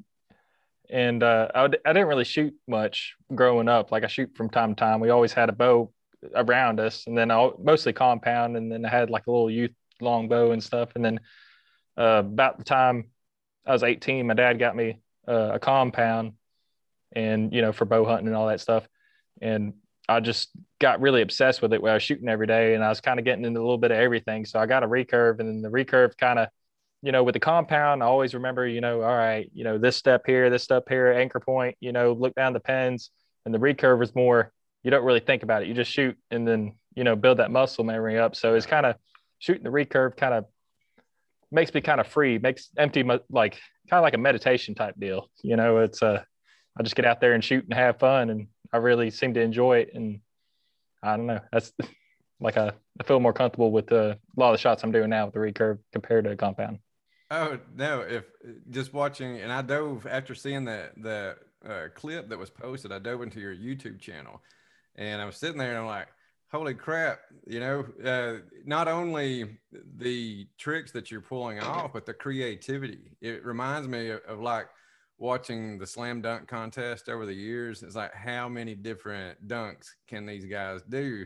and 0.89 1.21
uh 1.21 1.49
I 1.53 1.67
didn't 1.67 2.07
really 2.07 2.23
shoot 2.23 2.53
much 2.67 3.15
growing 3.33 3.67
up. 3.67 3.91
Like 3.91 4.03
I 4.03 4.07
shoot 4.07 4.31
from 4.35 4.49
time 4.49 4.73
to 4.73 4.79
time. 4.79 4.99
We 4.99 5.09
always 5.09 5.33
had 5.33 5.49
a 5.49 5.53
bow 5.53 5.91
around 6.35 6.79
us 6.79 7.07
and 7.07 7.17
then 7.17 7.31
I 7.31 7.49
mostly 7.61 7.93
compound 7.93 8.57
and 8.57 8.71
then 8.71 8.85
I 8.85 8.89
had 8.89 9.09
like 9.09 9.27
a 9.27 9.31
little 9.31 9.51
youth 9.51 9.71
long 10.01 10.27
bow 10.27 10.51
and 10.51 10.63
stuff. 10.63 10.89
And 10.95 11.03
then 11.03 11.19
uh 11.97 12.23
about 12.25 12.57
the 12.57 12.63
time 12.63 13.11
I 13.65 13.73
was 13.73 13.83
18, 13.83 14.27
my 14.27 14.33
dad 14.33 14.59
got 14.59 14.75
me 14.75 14.99
uh, 15.27 15.51
a 15.53 15.59
compound 15.59 16.33
and 17.13 17.53
you 17.53 17.61
know 17.61 17.71
for 17.71 17.85
bow 17.85 18.05
hunting 18.05 18.27
and 18.27 18.35
all 18.35 18.47
that 18.47 18.61
stuff. 18.61 18.87
And 19.41 19.73
I 20.07 20.19
just 20.19 20.49
got 20.79 21.01
really 21.01 21.21
obsessed 21.21 21.61
with 21.61 21.73
it 21.73 21.81
where 21.81 21.91
I 21.91 21.95
was 21.95 22.03
shooting 22.03 22.29
every 22.29 22.47
day 22.47 22.75
and 22.75 22.83
I 22.83 22.89
was 22.89 23.01
kind 23.01 23.19
of 23.19 23.25
getting 23.25 23.45
into 23.45 23.59
a 23.59 23.63
little 23.63 23.77
bit 23.77 23.91
of 23.91 23.97
everything. 23.97 24.45
So 24.45 24.59
I 24.59 24.65
got 24.65 24.83
a 24.83 24.87
recurve 24.87 25.39
and 25.39 25.49
then 25.49 25.61
the 25.61 25.69
recurve 25.69 26.15
kind 26.17 26.37
of, 26.37 26.49
you 27.01 27.11
know, 27.11 27.23
with 27.23 27.33
the 27.33 27.39
compound, 27.39 28.03
I 28.03 28.05
always 28.05 28.33
remember, 28.33 28.67
you 28.67 28.81
know, 28.81 29.01
all 29.01 29.15
right, 29.15 29.49
you 29.53 29.63
know, 29.63 29.77
this 29.77 29.95
step 29.95 30.23
here, 30.25 30.49
this 30.49 30.63
step 30.63 30.83
here, 30.87 31.11
anchor 31.11 31.39
point, 31.39 31.75
you 31.79 31.91
know, 31.91 32.13
look 32.13 32.35
down 32.35 32.53
the 32.53 32.59
pins. 32.59 33.09
And 33.45 33.53
the 33.53 33.59
recurve 33.59 34.01
is 34.03 34.15
more, 34.15 34.51
you 34.85 34.91
don't 34.91 35.03
really 35.03 35.19
think 35.19 35.41
about 35.41 35.63
it. 35.63 35.67
You 35.67 35.73
just 35.73 35.91
shoot 35.91 36.15
and 36.29 36.47
then, 36.47 36.75
you 36.95 37.03
know, 37.03 37.15
build 37.15 37.39
that 37.39 37.49
muscle 37.49 37.83
memory 37.83 38.19
up. 38.19 38.35
So 38.35 38.53
it's 38.53 38.67
kind 38.67 38.85
of 38.85 38.95
shooting 39.39 39.63
the 39.63 39.71
recurve 39.71 40.15
kind 40.15 40.35
of 40.35 40.45
makes 41.51 41.73
me 41.73 41.81
kind 41.81 41.99
of 41.99 42.05
free, 42.05 42.37
makes 42.37 42.69
empty, 42.77 43.03
like 43.03 43.53
kind 43.89 43.99
of 43.99 44.03
like 44.03 44.13
a 44.13 44.19
meditation 44.19 44.75
type 44.75 44.93
deal. 44.99 45.27
You 45.41 45.55
know, 45.55 45.79
it's 45.79 46.03
a, 46.03 46.07
uh, 46.07 46.23
I 46.77 46.83
just 46.83 46.95
get 46.95 47.03
out 47.03 47.19
there 47.19 47.33
and 47.33 47.43
shoot 47.43 47.63
and 47.63 47.73
have 47.73 47.97
fun. 47.97 48.29
And 48.29 48.47
I 48.71 48.77
really 48.77 49.09
seem 49.09 49.33
to 49.33 49.41
enjoy 49.41 49.79
it. 49.79 49.89
And 49.95 50.19
I 51.01 51.17
don't 51.17 51.25
know, 51.25 51.39
that's 51.51 51.73
like 52.39 52.55
I 52.57 52.71
feel 53.05 53.19
more 53.19 53.33
comfortable 53.33 53.71
with 53.71 53.91
uh, 53.91 53.95
a 53.95 54.39
lot 54.39 54.51
of 54.51 54.53
the 54.53 54.61
shots 54.61 54.83
I'm 54.83 54.91
doing 54.91 55.09
now 55.09 55.25
with 55.25 55.33
the 55.33 55.39
recurve 55.39 55.79
compared 55.93 56.25
to 56.25 56.31
a 56.31 56.35
compound. 56.35 56.77
Oh 57.31 57.57
no! 57.75 58.01
If 58.01 58.25
just 58.69 58.93
watching, 58.93 59.39
and 59.39 59.51
I 59.51 59.63
dove 59.63 60.05
after 60.05 60.35
seeing 60.35 60.65
that 60.65 60.91
the 60.95 61.37
uh, 61.67 61.87
clip 61.95 62.29
that 62.29 62.37
was 62.37 62.51
posted, 62.51 62.91
I 62.91 62.99
dove 62.99 63.23
into 63.23 63.39
your 63.39 63.55
YouTube 63.55 63.99
channel, 63.99 64.43
and 64.95 65.21
I 65.21 65.25
was 65.25 65.37
sitting 65.37 65.57
there 65.57 65.69
and 65.69 65.79
I'm 65.79 65.85
like, 65.85 66.07
holy 66.51 66.73
crap 66.73 67.19
you 67.47 67.59
know 67.59 67.85
uh, 68.05 68.39
not 68.65 68.87
only 68.87 69.57
the 69.97 70.47
tricks 70.57 70.91
that 70.91 71.11
you're 71.11 71.21
pulling 71.21 71.59
off 71.59 71.93
but 71.93 72.05
the 72.05 72.13
creativity. 72.13 73.11
It 73.21 73.45
reminds 73.45 73.87
me 73.87 74.09
of, 74.09 74.21
of, 74.27 74.39
like 74.39 74.67
watching 75.17 75.77
the 75.77 75.87
slam 75.87 76.21
dunk 76.21 76.47
contest 76.47 77.09
over 77.09 77.25
the 77.25 77.33
years. 77.33 77.83
It's 77.83 77.95
like 77.95 78.13
how 78.13 78.47
many 78.47 78.75
different 78.75 79.47
dunks 79.47 79.89
can 80.07 80.25
these 80.25 80.45
guys 80.45 80.81
do? 80.87 81.25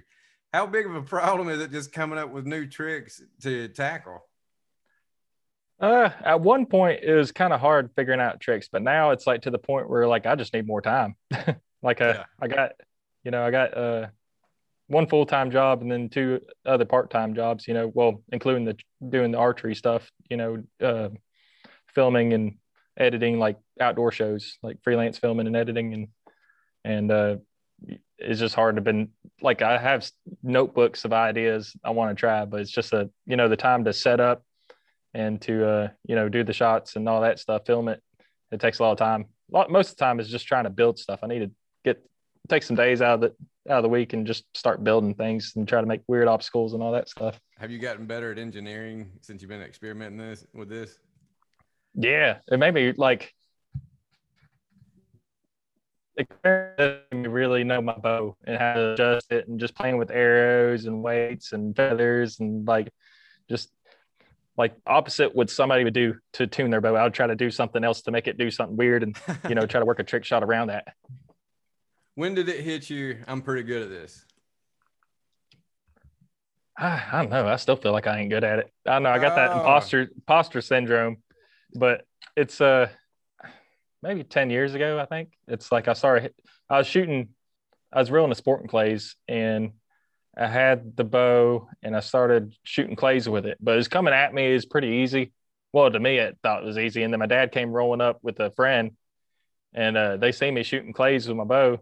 How 0.53 0.65
big 0.65 0.85
of 0.85 0.95
a 0.95 1.01
problem 1.01 1.49
is 1.49 1.61
it 1.61 1.71
just 1.71 1.91
coming 1.91 2.17
up 2.17 2.31
with 2.31 2.45
new 2.45 2.65
tricks 2.65 3.21
to 3.43 3.67
tackle? 3.67 4.25
Uh 5.79 6.09
at 6.23 6.41
one 6.41 6.65
point 6.65 7.03
it 7.03 7.13
was 7.13 7.31
kind 7.31 7.53
of 7.53 7.59
hard 7.59 7.91
figuring 7.95 8.19
out 8.19 8.41
tricks 8.41 8.67
but 8.71 8.81
now 8.81 9.11
it's 9.11 9.27
like 9.27 9.43
to 9.43 9.51
the 9.51 9.59
point 9.59 9.89
where 9.89 10.07
like 10.07 10.25
i 10.25 10.35
just 10.35 10.53
need 10.53 10.65
more 10.65 10.81
time. 10.81 11.15
Like 11.81 12.01
uh, 12.01 12.13
yeah. 12.17 12.23
i 12.41 12.47
got 12.49 12.71
you 13.23 13.31
know 13.31 13.45
i 13.45 13.51
got 13.51 13.75
uh 13.77 14.07
one 14.89 15.07
full 15.07 15.25
time 15.25 15.51
job 15.51 15.81
and 15.81 15.91
then 15.91 16.09
two 16.09 16.41
other 16.65 16.83
part 16.83 17.09
time 17.09 17.35
jobs. 17.35 17.67
You 17.67 17.75
know, 17.75 17.91
well, 17.93 18.21
including 18.31 18.65
the 18.65 18.75
doing 19.07 19.31
the 19.31 19.37
archery 19.37 19.75
stuff. 19.75 20.11
You 20.29 20.37
know, 20.37 20.63
uh, 20.81 21.09
filming 21.87 22.33
and 22.33 22.57
editing 22.97 23.39
like 23.39 23.57
outdoor 23.79 24.11
shows, 24.11 24.57
like 24.61 24.83
freelance 24.83 25.17
filming 25.17 25.47
and 25.47 25.55
editing, 25.55 25.93
and 25.93 26.07
and 26.83 27.11
uh, 27.11 27.37
it's 28.17 28.39
just 28.39 28.55
hard 28.55 28.75
to 28.75 28.81
been 28.81 29.09
like 29.41 29.61
I 29.61 29.77
have 29.77 30.09
notebooks 30.43 31.05
of 31.05 31.13
ideas 31.13 31.75
I 31.83 31.91
want 31.91 32.15
to 32.15 32.19
try, 32.19 32.45
but 32.45 32.59
it's 32.59 32.71
just 32.71 32.91
a 32.91 33.09
you 33.25 33.37
know 33.37 33.47
the 33.47 33.55
time 33.55 33.85
to 33.85 33.93
set 33.93 34.19
up 34.19 34.43
and 35.13 35.39
to 35.41 35.67
uh, 35.67 35.87
you 36.05 36.15
know 36.15 36.29
do 36.29 36.43
the 36.43 36.53
shots 36.53 36.95
and 36.95 37.07
all 37.07 37.21
that 37.21 37.39
stuff, 37.39 37.65
film 37.65 37.87
it. 37.89 38.01
It 38.51 38.59
takes 38.59 38.79
a 38.79 38.83
lot 38.83 38.93
of 38.93 38.97
time. 38.97 39.25
Lot 39.51 39.69
Most 39.69 39.91
of 39.91 39.97
the 39.97 40.03
time 40.05 40.19
is 40.19 40.29
just 40.29 40.47
trying 40.47 40.63
to 40.63 40.71
build 40.71 40.97
stuff. 40.97 41.19
I 41.21 41.27
need 41.27 41.39
to 41.39 41.51
get 41.85 42.03
take 42.49 42.63
some 42.63 42.75
days 42.75 43.01
out 43.01 43.15
of 43.15 43.21
the 43.21 43.71
out 43.71 43.77
of 43.77 43.83
the 43.83 43.89
week 43.89 44.13
and 44.13 44.25
just 44.25 44.45
start 44.57 44.83
building 44.83 45.13
things 45.13 45.53
and 45.55 45.67
try 45.67 45.79
to 45.79 45.87
make 45.87 46.01
weird 46.07 46.27
obstacles 46.27 46.73
and 46.73 46.81
all 46.81 46.91
that 46.91 47.07
stuff. 47.07 47.39
Have 47.59 47.71
you 47.71 47.77
gotten 47.77 48.05
better 48.05 48.31
at 48.31 48.39
engineering 48.39 49.11
since 49.21 49.41
you've 49.41 49.49
been 49.49 49.61
experimenting 49.61 50.17
this 50.17 50.45
with 50.53 50.69
this? 50.69 50.97
Yeah, 51.93 52.37
it 52.51 52.57
made 52.57 52.73
me 52.73 52.93
like 52.93 53.33
really 57.11 57.63
know 57.63 57.81
my 57.81 57.97
bow 57.97 58.35
and 58.43 58.57
how 58.57 58.73
to 58.73 58.93
adjust 58.93 59.31
it 59.31 59.47
and 59.47 59.59
just 59.59 59.75
playing 59.75 59.97
with 59.97 60.11
arrows 60.11 60.85
and 60.85 61.01
weights 61.01 61.53
and 61.53 61.75
feathers 61.75 62.39
and 62.39 62.67
like 62.67 62.89
just 63.49 63.71
like 64.57 64.75
opposite 64.85 65.33
what 65.33 65.49
somebody 65.49 65.83
would 65.83 65.93
do 65.93 66.15
to 66.33 66.45
tune 66.45 66.69
their 66.69 66.81
bow. 66.81 66.95
I 66.95 67.03
would 67.03 67.13
try 67.13 67.27
to 67.27 67.35
do 67.35 67.49
something 67.49 67.83
else 67.83 68.01
to 68.03 68.11
make 68.11 68.27
it 68.27 68.37
do 68.37 68.51
something 68.51 68.75
weird 68.75 69.03
and 69.03 69.17
you 69.47 69.55
know 69.55 69.65
try 69.65 69.79
to 69.79 69.85
work 69.85 69.99
a 69.99 70.03
trick 70.03 70.25
shot 70.25 70.43
around 70.43 70.67
that. 70.67 70.87
When 72.19 72.33
did 72.33 72.49
it 72.49 72.59
hit 72.59 72.89
you? 72.89 73.19
I'm 73.29 73.41
pretty 73.41 73.63
good 73.63 73.81
at 73.81 73.89
this. 73.89 74.25
I, 76.77 77.01
I 77.13 77.21
don't 77.21 77.29
know. 77.29 77.47
I 77.47 77.55
still 77.55 77.77
feel 77.77 77.93
like 77.93 78.07
I 78.07 78.19
ain't 78.19 78.29
good 78.29 78.43
at 78.43 78.59
it. 78.59 78.73
I 78.85 78.99
know 78.99 79.09
I 79.09 79.19
got 79.19 79.37
that 79.37 79.51
oh. 79.51 79.59
imposter 79.59 80.09
imposter 80.13 80.59
syndrome, 80.59 81.23
but 81.73 82.05
it's 82.35 82.59
uh 82.59 82.89
maybe 84.03 84.25
10 84.25 84.49
years 84.49 84.73
ago, 84.73 84.99
I 84.99 85.05
think. 85.05 85.29
It's 85.47 85.71
like 85.71 85.87
I 85.87 85.93
started 85.93 86.33
I 86.69 86.79
was 86.79 86.87
shooting, 86.87 87.29
I 87.93 87.99
was 87.99 88.11
reeling 88.11 88.31
the 88.31 88.35
sporting 88.35 88.67
clays 88.67 89.15
and 89.29 89.71
I 90.37 90.47
had 90.47 90.97
the 90.97 91.05
bow 91.05 91.69
and 91.81 91.95
I 91.95 92.01
started 92.01 92.53
shooting 92.63 92.97
clays 92.97 93.29
with 93.29 93.45
it. 93.45 93.59
But 93.61 93.75
it 93.75 93.77
was 93.77 93.87
coming 93.87 94.13
at 94.13 94.33
me 94.33 94.45
is 94.45 94.65
pretty 94.65 94.89
easy. 94.89 95.31
Well, 95.71 95.89
to 95.89 96.01
me, 96.01 96.17
it 96.17 96.37
thought 96.43 96.63
it 96.63 96.65
was 96.65 96.77
easy. 96.77 97.01
And 97.03 97.13
then 97.13 97.21
my 97.21 97.27
dad 97.27 97.53
came 97.53 97.71
rolling 97.71 98.01
up 98.01 98.19
with 98.21 98.41
a 98.41 98.51
friend 98.51 98.91
and 99.73 99.95
uh, 99.95 100.17
they 100.17 100.33
see 100.33 100.51
me 100.51 100.63
shooting 100.63 100.91
clays 100.91 101.25
with 101.25 101.37
my 101.37 101.45
bow 101.45 101.79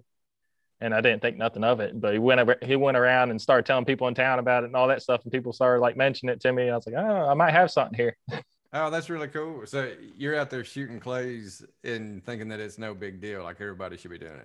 and 0.79 0.93
I 0.93 1.01
didn't 1.01 1.21
think 1.21 1.37
nothing 1.37 1.63
of 1.63 1.79
it. 1.79 1.99
But 1.99 2.13
he 2.13 2.19
went 2.19 2.63
he 2.63 2.75
went 2.75 2.97
around 2.97 3.31
and 3.31 3.41
started 3.41 3.65
telling 3.65 3.85
people 3.85 4.07
in 4.07 4.15
town 4.15 4.39
about 4.39 4.63
it 4.63 4.67
and 4.67 4.75
all 4.75 4.87
that 4.87 5.01
stuff, 5.01 5.23
and 5.23 5.31
people 5.31 5.53
started 5.53 5.81
like 5.81 5.97
mentioning 5.97 6.33
it 6.33 6.41
to 6.41 6.53
me. 6.53 6.69
I 6.69 6.75
was 6.75 6.85
like, 6.87 6.95
oh, 6.97 7.29
I 7.29 7.33
might 7.33 7.51
have 7.51 7.71
something 7.71 7.97
here. 7.97 8.15
Oh, 8.73 8.89
that's 8.89 9.09
really 9.09 9.29
cool. 9.29 9.65
So 9.65 9.93
you're 10.17 10.37
out 10.37 10.49
there 10.49 10.63
shooting 10.65 10.99
clays 10.99 11.63
and 11.85 12.23
thinking 12.25 12.49
that 12.49 12.59
it's 12.59 12.77
no 12.77 12.93
big 12.93 13.21
deal, 13.21 13.43
like 13.43 13.61
everybody 13.61 13.95
should 13.95 14.11
be 14.11 14.17
doing 14.17 14.41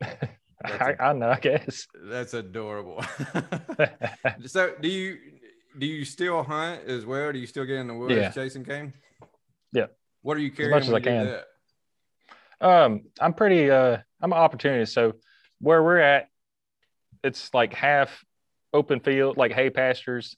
it. 0.00 0.30
I, 0.64 0.94
I 0.98 1.12
know, 1.12 1.30
I 1.30 1.38
guess. 1.38 1.86
That's 1.94 2.34
adorable. 2.34 3.04
so 4.46 4.74
do 4.80 4.88
you 4.88 5.18
do 5.78 5.86
you 5.86 6.04
still 6.04 6.42
hunt 6.42 6.82
as 6.86 7.06
well? 7.06 7.32
Do 7.32 7.38
you 7.38 7.46
still 7.46 7.64
get 7.64 7.76
in 7.76 7.86
the 7.86 7.94
woods 7.94 8.14
yeah. 8.14 8.30
chasing 8.30 8.64
game? 8.64 8.92
Yeah. 9.72 9.86
What 10.22 10.36
are 10.36 10.40
you 10.40 10.50
carrying? 10.50 10.74
As 10.74 10.88
much 10.88 11.02
as 11.02 11.06
I 11.06 11.08
can. 11.08 11.40
Um, 12.60 13.02
I'm 13.20 13.32
pretty 13.32 13.70
uh 13.70 13.98
I'm 14.20 14.32
an 14.32 14.38
opportunist, 14.38 14.92
so 14.92 15.14
where 15.60 15.82
we're 15.82 15.98
at, 15.98 16.28
it's 17.22 17.52
like 17.54 17.74
half 17.74 18.24
open 18.72 19.00
field, 19.00 19.36
like 19.36 19.52
hay 19.52 19.70
pastures. 19.70 20.36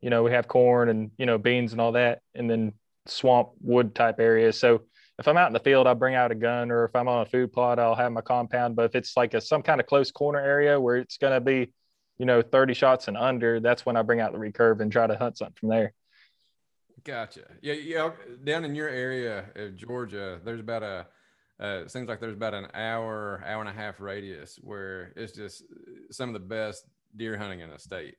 You 0.00 0.10
know, 0.10 0.22
we 0.22 0.32
have 0.32 0.48
corn 0.48 0.88
and 0.88 1.10
you 1.16 1.26
know 1.26 1.38
beans 1.38 1.72
and 1.72 1.80
all 1.80 1.92
that, 1.92 2.20
and 2.34 2.50
then 2.50 2.72
swamp 3.06 3.50
wood 3.60 3.94
type 3.94 4.20
areas. 4.20 4.58
So 4.58 4.82
if 5.18 5.28
I'm 5.28 5.36
out 5.36 5.46
in 5.46 5.52
the 5.52 5.60
field, 5.60 5.86
I'll 5.86 5.94
bring 5.94 6.14
out 6.14 6.32
a 6.32 6.34
gun, 6.34 6.70
or 6.70 6.84
if 6.84 6.96
I'm 6.96 7.08
on 7.08 7.22
a 7.22 7.26
food 7.26 7.52
plot, 7.52 7.78
I'll 7.78 7.94
have 7.94 8.12
my 8.12 8.20
compound. 8.20 8.76
But 8.76 8.86
if 8.86 8.94
it's 8.94 9.16
like 9.16 9.34
a 9.34 9.40
some 9.40 9.62
kind 9.62 9.80
of 9.80 9.86
close 9.86 10.10
corner 10.10 10.40
area 10.40 10.80
where 10.80 10.96
it's 10.96 11.18
going 11.18 11.34
to 11.34 11.40
be, 11.40 11.72
you 12.18 12.26
know, 12.26 12.42
30 12.42 12.74
shots 12.74 13.08
and 13.08 13.16
under, 13.16 13.60
that's 13.60 13.86
when 13.86 13.96
I 13.96 14.02
bring 14.02 14.20
out 14.20 14.32
the 14.32 14.38
recurve 14.38 14.80
and 14.80 14.90
try 14.90 15.06
to 15.06 15.16
hunt 15.16 15.38
something 15.38 15.56
from 15.58 15.68
there. 15.68 15.92
Gotcha. 17.04 17.42
Yeah, 17.60 17.74
yeah. 17.74 18.10
Down 18.42 18.64
in 18.64 18.74
your 18.74 18.88
area 18.88 19.44
of 19.54 19.76
Georgia, 19.76 20.40
there's 20.44 20.60
about 20.60 20.82
a 20.82 21.06
uh, 21.62 21.82
it 21.84 21.90
seems 21.90 22.08
like 22.08 22.20
there's 22.20 22.34
about 22.34 22.54
an 22.54 22.66
hour, 22.74 23.42
hour 23.46 23.60
and 23.60 23.68
a 23.68 23.72
half 23.72 24.00
radius 24.00 24.58
where 24.60 25.12
it's 25.16 25.32
just 25.32 25.62
some 26.10 26.28
of 26.28 26.34
the 26.34 26.46
best 26.46 26.84
deer 27.16 27.36
hunting 27.36 27.60
in 27.60 27.70
the 27.70 27.78
state. 27.78 28.16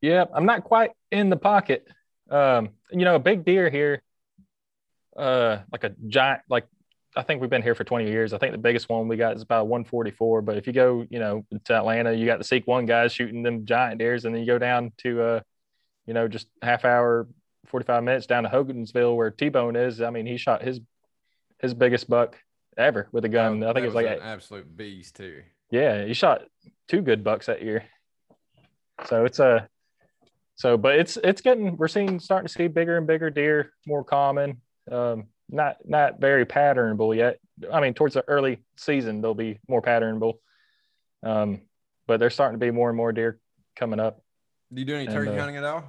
Yeah, 0.00 0.26
I'm 0.32 0.46
not 0.46 0.62
quite 0.62 0.90
in 1.10 1.30
the 1.30 1.36
pocket. 1.36 1.86
Um, 2.30 2.70
you 2.90 3.04
know, 3.04 3.16
a 3.16 3.20
big 3.20 3.44
deer 3.44 3.68
here, 3.68 4.02
uh, 5.16 5.58
like 5.72 5.84
a 5.84 5.92
giant, 6.06 6.42
like 6.48 6.66
I 7.16 7.22
think 7.22 7.40
we've 7.40 7.50
been 7.50 7.62
here 7.62 7.74
for 7.74 7.82
20 7.82 8.08
years. 8.08 8.32
I 8.32 8.38
think 8.38 8.52
the 8.52 8.58
biggest 8.58 8.88
one 8.88 9.08
we 9.08 9.16
got 9.16 9.36
is 9.36 9.42
about 9.42 9.68
144. 9.68 10.42
But 10.42 10.58
if 10.58 10.66
you 10.66 10.72
go, 10.72 11.04
you 11.08 11.18
know, 11.18 11.44
to 11.64 11.74
Atlanta, 11.74 12.12
you 12.12 12.26
got 12.26 12.38
the 12.38 12.44
Seek 12.44 12.66
One 12.66 12.84
guys 12.86 13.12
shooting 13.12 13.42
them 13.42 13.64
giant 13.64 13.98
deers, 13.98 14.24
and 14.24 14.34
then 14.34 14.42
you 14.42 14.46
go 14.46 14.58
down 14.58 14.92
to, 14.98 15.22
uh, 15.22 15.40
you 16.06 16.14
know, 16.14 16.28
just 16.28 16.46
half 16.62 16.84
hour, 16.84 17.26
45 17.66 18.04
minutes 18.04 18.26
down 18.26 18.44
to 18.44 18.50
Hogansville 18.50 19.16
where 19.16 19.30
T 19.30 19.48
Bone 19.48 19.74
is. 19.74 20.00
I 20.00 20.10
mean, 20.10 20.26
he 20.26 20.36
shot 20.36 20.62
his 20.62 20.80
his 21.58 21.74
biggest 21.74 22.08
buck 22.08 22.36
ever 22.76 23.08
with 23.12 23.24
a 23.24 23.28
gun. 23.28 23.62
Oh, 23.62 23.70
I 23.70 23.72
think 23.72 23.84
it 23.84 23.88
was, 23.88 23.94
like 23.94 24.06
an 24.06 24.20
absolute 24.20 24.76
beast 24.76 25.16
too. 25.16 25.42
Yeah, 25.70 26.04
he 26.04 26.14
shot 26.14 26.42
two 26.88 27.02
good 27.02 27.24
bucks 27.24 27.46
that 27.46 27.62
year. 27.62 27.84
So 29.06 29.24
it's 29.24 29.38
a 29.38 29.68
so, 30.54 30.76
but 30.76 30.98
it's 30.98 31.16
it's 31.18 31.40
getting 31.42 31.76
we're 31.76 31.88
seeing 31.88 32.18
starting 32.18 32.46
to 32.46 32.52
see 32.52 32.66
bigger 32.66 32.96
and 32.96 33.06
bigger 33.06 33.30
deer, 33.30 33.72
more 33.86 34.04
common. 34.04 34.60
Um, 34.90 35.24
not 35.50 35.76
not 35.84 36.20
very 36.20 36.46
patternable 36.46 37.14
yet. 37.14 37.38
I 37.72 37.80
mean, 37.80 37.94
towards 37.94 38.14
the 38.14 38.24
early 38.26 38.64
season, 38.76 39.20
they'll 39.20 39.34
be 39.34 39.58
more 39.68 39.82
patternable. 39.82 40.34
Um, 41.22 41.62
but 42.06 42.20
there's 42.20 42.34
starting 42.34 42.58
to 42.58 42.64
be 42.64 42.70
more 42.70 42.88
and 42.88 42.96
more 42.96 43.12
deer 43.12 43.38
coming 43.76 44.00
up. 44.00 44.22
Do 44.72 44.80
you 44.80 44.86
do 44.86 44.96
any 44.96 45.06
turkey 45.06 45.30
and, 45.30 45.38
uh, 45.38 45.40
hunting 45.40 45.56
at 45.56 45.64
all? 45.64 45.84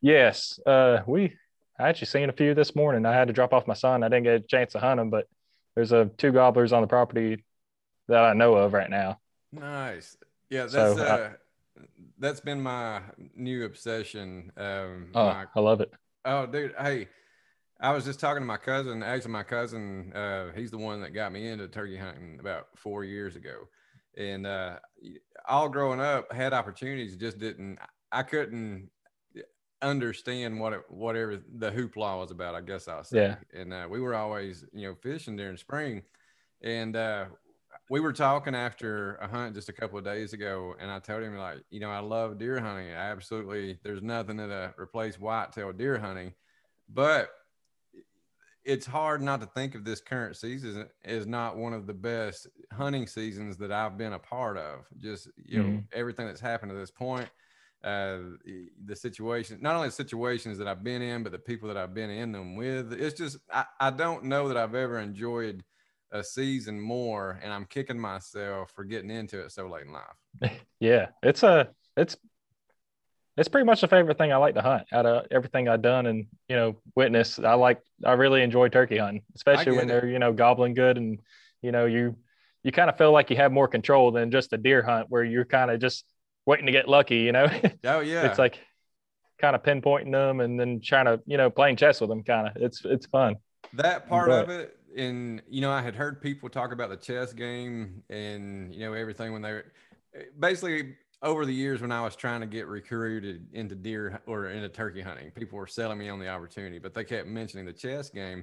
Yes, 0.00 0.58
uh, 0.66 1.02
we 1.06 1.36
I 1.78 1.88
actually 1.88 2.06
seen 2.08 2.28
a 2.28 2.32
few 2.32 2.54
this 2.54 2.74
morning. 2.74 3.06
I 3.06 3.12
had 3.12 3.28
to 3.28 3.32
drop 3.32 3.52
off 3.52 3.66
my 3.66 3.74
son. 3.74 4.02
I 4.02 4.08
didn't 4.08 4.24
get 4.24 4.34
a 4.34 4.40
chance 4.40 4.72
to 4.72 4.80
hunt 4.80 4.98
them, 4.98 5.10
but 5.10 5.28
there's 5.76 5.92
a 5.92 6.06
two 6.18 6.32
gobblers 6.32 6.72
on 6.72 6.82
the 6.82 6.88
property 6.88 7.44
that 8.08 8.24
I 8.24 8.32
know 8.32 8.54
of 8.54 8.72
right 8.72 8.90
now. 8.90 9.20
Nice. 9.52 10.16
Yeah, 10.50 10.62
that's 10.62 10.72
so, 10.72 10.98
uh, 10.98 11.30
I, 11.30 11.82
that's 12.18 12.40
been 12.40 12.60
my 12.60 13.00
new 13.36 13.64
obsession. 13.64 14.50
Um, 14.56 15.10
oh, 15.14 15.26
my, 15.26 15.44
I 15.54 15.60
love 15.60 15.80
it. 15.80 15.92
Oh, 16.24 16.46
dude, 16.46 16.74
hey, 16.80 17.08
I 17.80 17.92
was 17.92 18.04
just 18.04 18.18
talking 18.18 18.42
to 18.42 18.46
my 18.46 18.56
cousin. 18.56 19.04
Actually, 19.04 19.32
my 19.32 19.44
cousin, 19.44 20.12
uh, 20.14 20.50
he's 20.56 20.72
the 20.72 20.78
one 20.78 21.00
that 21.02 21.14
got 21.14 21.32
me 21.32 21.46
into 21.46 21.68
turkey 21.68 21.96
hunting 21.96 22.38
about 22.40 22.66
four 22.76 23.04
years 23.04 23.36
ago, 23.36 23.68
and 24.16 24.46
uh, 24.46 24.78
all 25.48 25.68
growing 25.68 26.00
up 26.00 26.32
had 26.32 26.52
opportunities, 26.52 27.16
just 27.16 27.38
didn't. 27.38 27.78
I 28.10 28.24
couldn't 28.24 28.90
understand 29.82 30.60
what 30.60 30.72
it, 30.72 30.90
whatever 30.90 31.36
the 31.36 31.70
hoopla 31.70 32.18
was 32.18 32.30
about. 32.30 32.54
I 32.54 32.60
guess 32.60 32.88
I'll 32.88 33.04
say. 33.04 33.18
Yeah. 33.18 33.38
And 33.52 33.72
uh, 33.72 33.86
we 33.90 34.00
were 34.00 34.14
always, 34.14 34.64
you 34.72 34.88
know, 34.88 34.94
fishing 34.94 35.36
during 35.36 35.56
spring, 35.56 36.02
and 36.62 36.96
uh, 36.96 37.26
we 37.90 38.00
were 38.00 38.12
talking 38.12 38.54
after 38.54 39.16
a 39.16 39.28
hunt 39.28 39.54
just 39.54 39.68
a 39.68 39.72
couple 39.72 39.98
of 39.98 40.04
days 40.04 40.32
ago, 40.32 40.74
and 40.78 40.90
I 40.90 40.98
told 41.00 41.22
him 41.22 41.36
like, 41.36 41.64
you 41.70 41.80
know, 41.80 41.90
I 41.90 42.00
love 42.00 42.38
deer 42.38 42.60
hunting. 42.60 42.90
I 42.90 43.10
absolutely, 43.10 43.78
there's 43.82 44.02
nothing 44.02 44.36
that 44.38 44.50
uh, 44.50 44.72
replace 44.78 45.18
whitetail 45.18 45.72
deer 45.72 45.98
hunting, 45.98 46.34
but 46.88 47.30
it's 48.64 48.86
hard 48.86 49.22
not 49.22 49.40
to 49.40 49.46
think 49.46 49.74
of 49.74 49.84
this 49.84 50.00
current 50.00 50.36
season 50.36 50.88
as 51.04 51.26
not 51.26 51.56
one 51.56 51.72
of 51.72 51.86
the 51.86 51.94
best 51.94 52.46
hunting 52.72 53.06
seasons 53.06 53.56
that 53.58 53.72
I've 53.72 53.96
been 53.96 54.12
a 54.12 54.18
part 54.18 54.56
of. 54.58 54.86
Just 54.96 55.28
you 55.36 55.62
know, 55.62 55.78
Mhm. 55.78 55.88
everything 55.92 56.26
that's 56.26 56.40
happened 56.40 56.70
to 56.70 56.76
this 56.76 56.90
point, 56.90 57.30
uh, 57.84 58.18
the 58.84 58.96
situation, 58.96 59.58
not 59.60 59.76
only 59.76 59.88
the 59.88 59.92
situations 59.92 60.58
that 60.58 60.66
I've 60.66 60.82
been 60.82 61.02
in, 61.02 61.22
but 61.22 61.32
the 61.32 61.38
people 61.38 61.68
that 61.68 61.76
I've 61.76 61.94
been 61.94 62.10
in 62.10 62.32
them 62.32 62.56
with. 62.56 62.92
It's 62.92 63.16
just 63.16 63.38
I, 63.52 63.64
I 63.80 63.90
don't 63.90 64.24
know 64.24 64.48
that 64.48 64.56
I've 64.56 64.74
ever 64.74 64.98
enjoyed 64.98 65.62
a 66.10 66.24
season 66.24 66.80
more, 66.80 67.38
and 67.42 67.52
I'm 67.52 67.66
kicking 67.66 67.98
myself 67.98 68.72
for 68.74 68.84
getting 68.84 69.10
into 69.10 69.40
it 69.40 69.52
so 69.52 69.68
late 69.68 69.86
in 69.86 69.92
life. 69.92 70.52
Yeah, 70.80 71.06
it's 71.24 71.42
a 71.42 71.70
it's 71.96 72.16
it's 73.36 73.48
pretty 73.48 73.66
much 73.66 73.80
the 73.80 73.88
favorite 73.88 74.16
thing 74.16 74.32
I 74.32 74.36
like 74.36 74.54
to 74.54 74.62
hunt 74.62 74.84
out 74.92 75.06
of 75.06 75.26
everything 75.32 75.68
I've 75.68 75.82
done 75.82 76.06
and 76.06 76.26
you 76.48 76.54
know 76.54 76.76
witness. 76.94 77.40
I 77.40 77.54
like 77.54 77.80
I 78.04 78.12
really 78.12 78.42
enjoy 78.42 78.68
turkey 78.68 78.98
hunting, 78.98 79.22
especially 79.34 79.72
when 79.72 79.86
it. 79.86 79.88
they're 79.88 80.08
you 80.08 80.20
know 80.20 80.32
gobbling 80.32 80.74
good 80.74 80.96
and 80.96 81.18
you 81.62 81.72
know 81.72 81.86
you 81.86 82.16
you 82.62 82.70
kind 82.70 82.90
of 82.90 82.96
feel 82.96 83.10
like 83.10 83.30
you 83.30 83.36
have 83.36 83.50
more 83.50 83.66
control 83.66 84.12
than 84.12 84.30
just 84.30 84.52
a 84.52 84.56
deer 84.56 84.82
hunt 84.82 85.06
where 85.08 85.24
you're 85.24 85.44
kind 85.44 85.70
of 85.70 85.80
just 85.80 86.04
waiting 86.48 86.66
to 86.66 86.72
get 86.72 86.88
lucky. 86.88 87.18
You 87.18 87.32
know, 87.32 87.46
Oh 87.84 88.00
yeah, 88.00 88.26
it's 88.26 88.38
like 88.38 88.58
kind 89.40 89.54
of 89.54 89.62
pinpointing 89.62 90.10
them 90.10 90.40
and 90.40 90.58
then 90.58 90.80
trying 90.80 91.04
to 91.04 91.20
you 91.26 91.36
know 91.36 91.50
playing 91.50 91.76
chess 91.76 92.00
with 92.00 92.10
them. 92.10 92.24
Kind 92.24 92.48
of 92.48 92.56
it's 92.62 92.84
it's 92.84 93.06
fun. 93.06 93.36
that 93.74 94.08
part 94.08 94.28
But- 94.28 94.44
of 94.44 94.50
it 94.50 94.74
and 94.96 95.42
you 95.50 95.60
know 95.60 95.70
i 95.70 95.82
had 95.82 95.94
heard 95.94 96.22
people 96.22 96.48
talk 96.48 96.72
about 96.72 96.88
the 96.88 96.96
chess 96.96 97.34
game 97.34 98.02
and 98.08 98.74
you 98.74 98.80
know 98.80 98.94
everything 98.94 99.34
when 99.34 99.42
they 99.42 99.52
were 99.52 99.66
basically 100.40 100.94
over 101.22 101.44
the 101.44 101.52
years 101.52 101.82
when 101.82 101.92
i 101.92 102.00
was 102.00 102.16
trying 102.16 102.40
to 102.40 102.46
get 102.46 102.66
recruited 102.66 103.46
into 103.52 103.74
deer 103.74 104.18
or 104.26 104.46
into 104.46 104.66
turkey 104.66 105.02
hunting 105.02 105.30
people 105.32 105.58
were 105.58 105.66
selling 105.66 105.98
me 105.98 106.08
on 106.08 106.18
the 106.18 106.26
opportunity 106.26 106.78
but 106.78 106.94
they 106.94 107.04
kept 107.04 107.28
mentioning 107.28 107.66
the 107.66 107.72
chess 107.72 108.08
game 108.08 108.42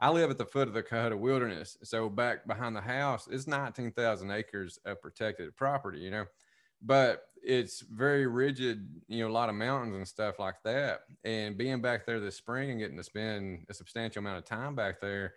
i 0.00 0.08
live 0.08 0.30
at 0.30 0.38
the 0.38 0.46
foot 0.46 0.66
of 0.66 0.72
the 0.72 0.82
Cohutta 0.82 1.16
wilderness 1.18 1.76
so 1.82 2.08
back 2.08 2.46
behind 2.46 2.74
the 2.74 2.80
house 2.80 3.28
it's 3.30 3.46
19000 3.46 4.30
acres 4.30 4.78
of 4.86 4.98
protected 5.02 5.54
property 5.56 5.98
you 5.98 6.10
know 6.10 6.24
but 6.80 7.24
it's 7.42 7.80
very 7.80 8.26
rigid, 8.26 8.88
you 9.08 9.20
know, 9.20 9.30
a 9.30 9.32
lot 9.32 9.48
of 9.48 9.54
mountains 9.54 9.94
and 9.96 10.06
stuff 10.06 10.38
like 10.38 10.56
that. 10.64 11.00
And 11.24 11.58
being 11.58 11.80
back 11.82 12.06
there 12.06 12.20
this 12.20 12.36
spring 12.36 12.70
and 12.70 12.78
getting 12.80 12.96
to 12.96 13.02
spend 13.04 13.66
a 13.68 13.74
substantial 13.74 14.20
amount 14.20 14.38
of 14.38 14.44
time 14.44 14.74
back 14.74 15.00
there, 15.00 15.34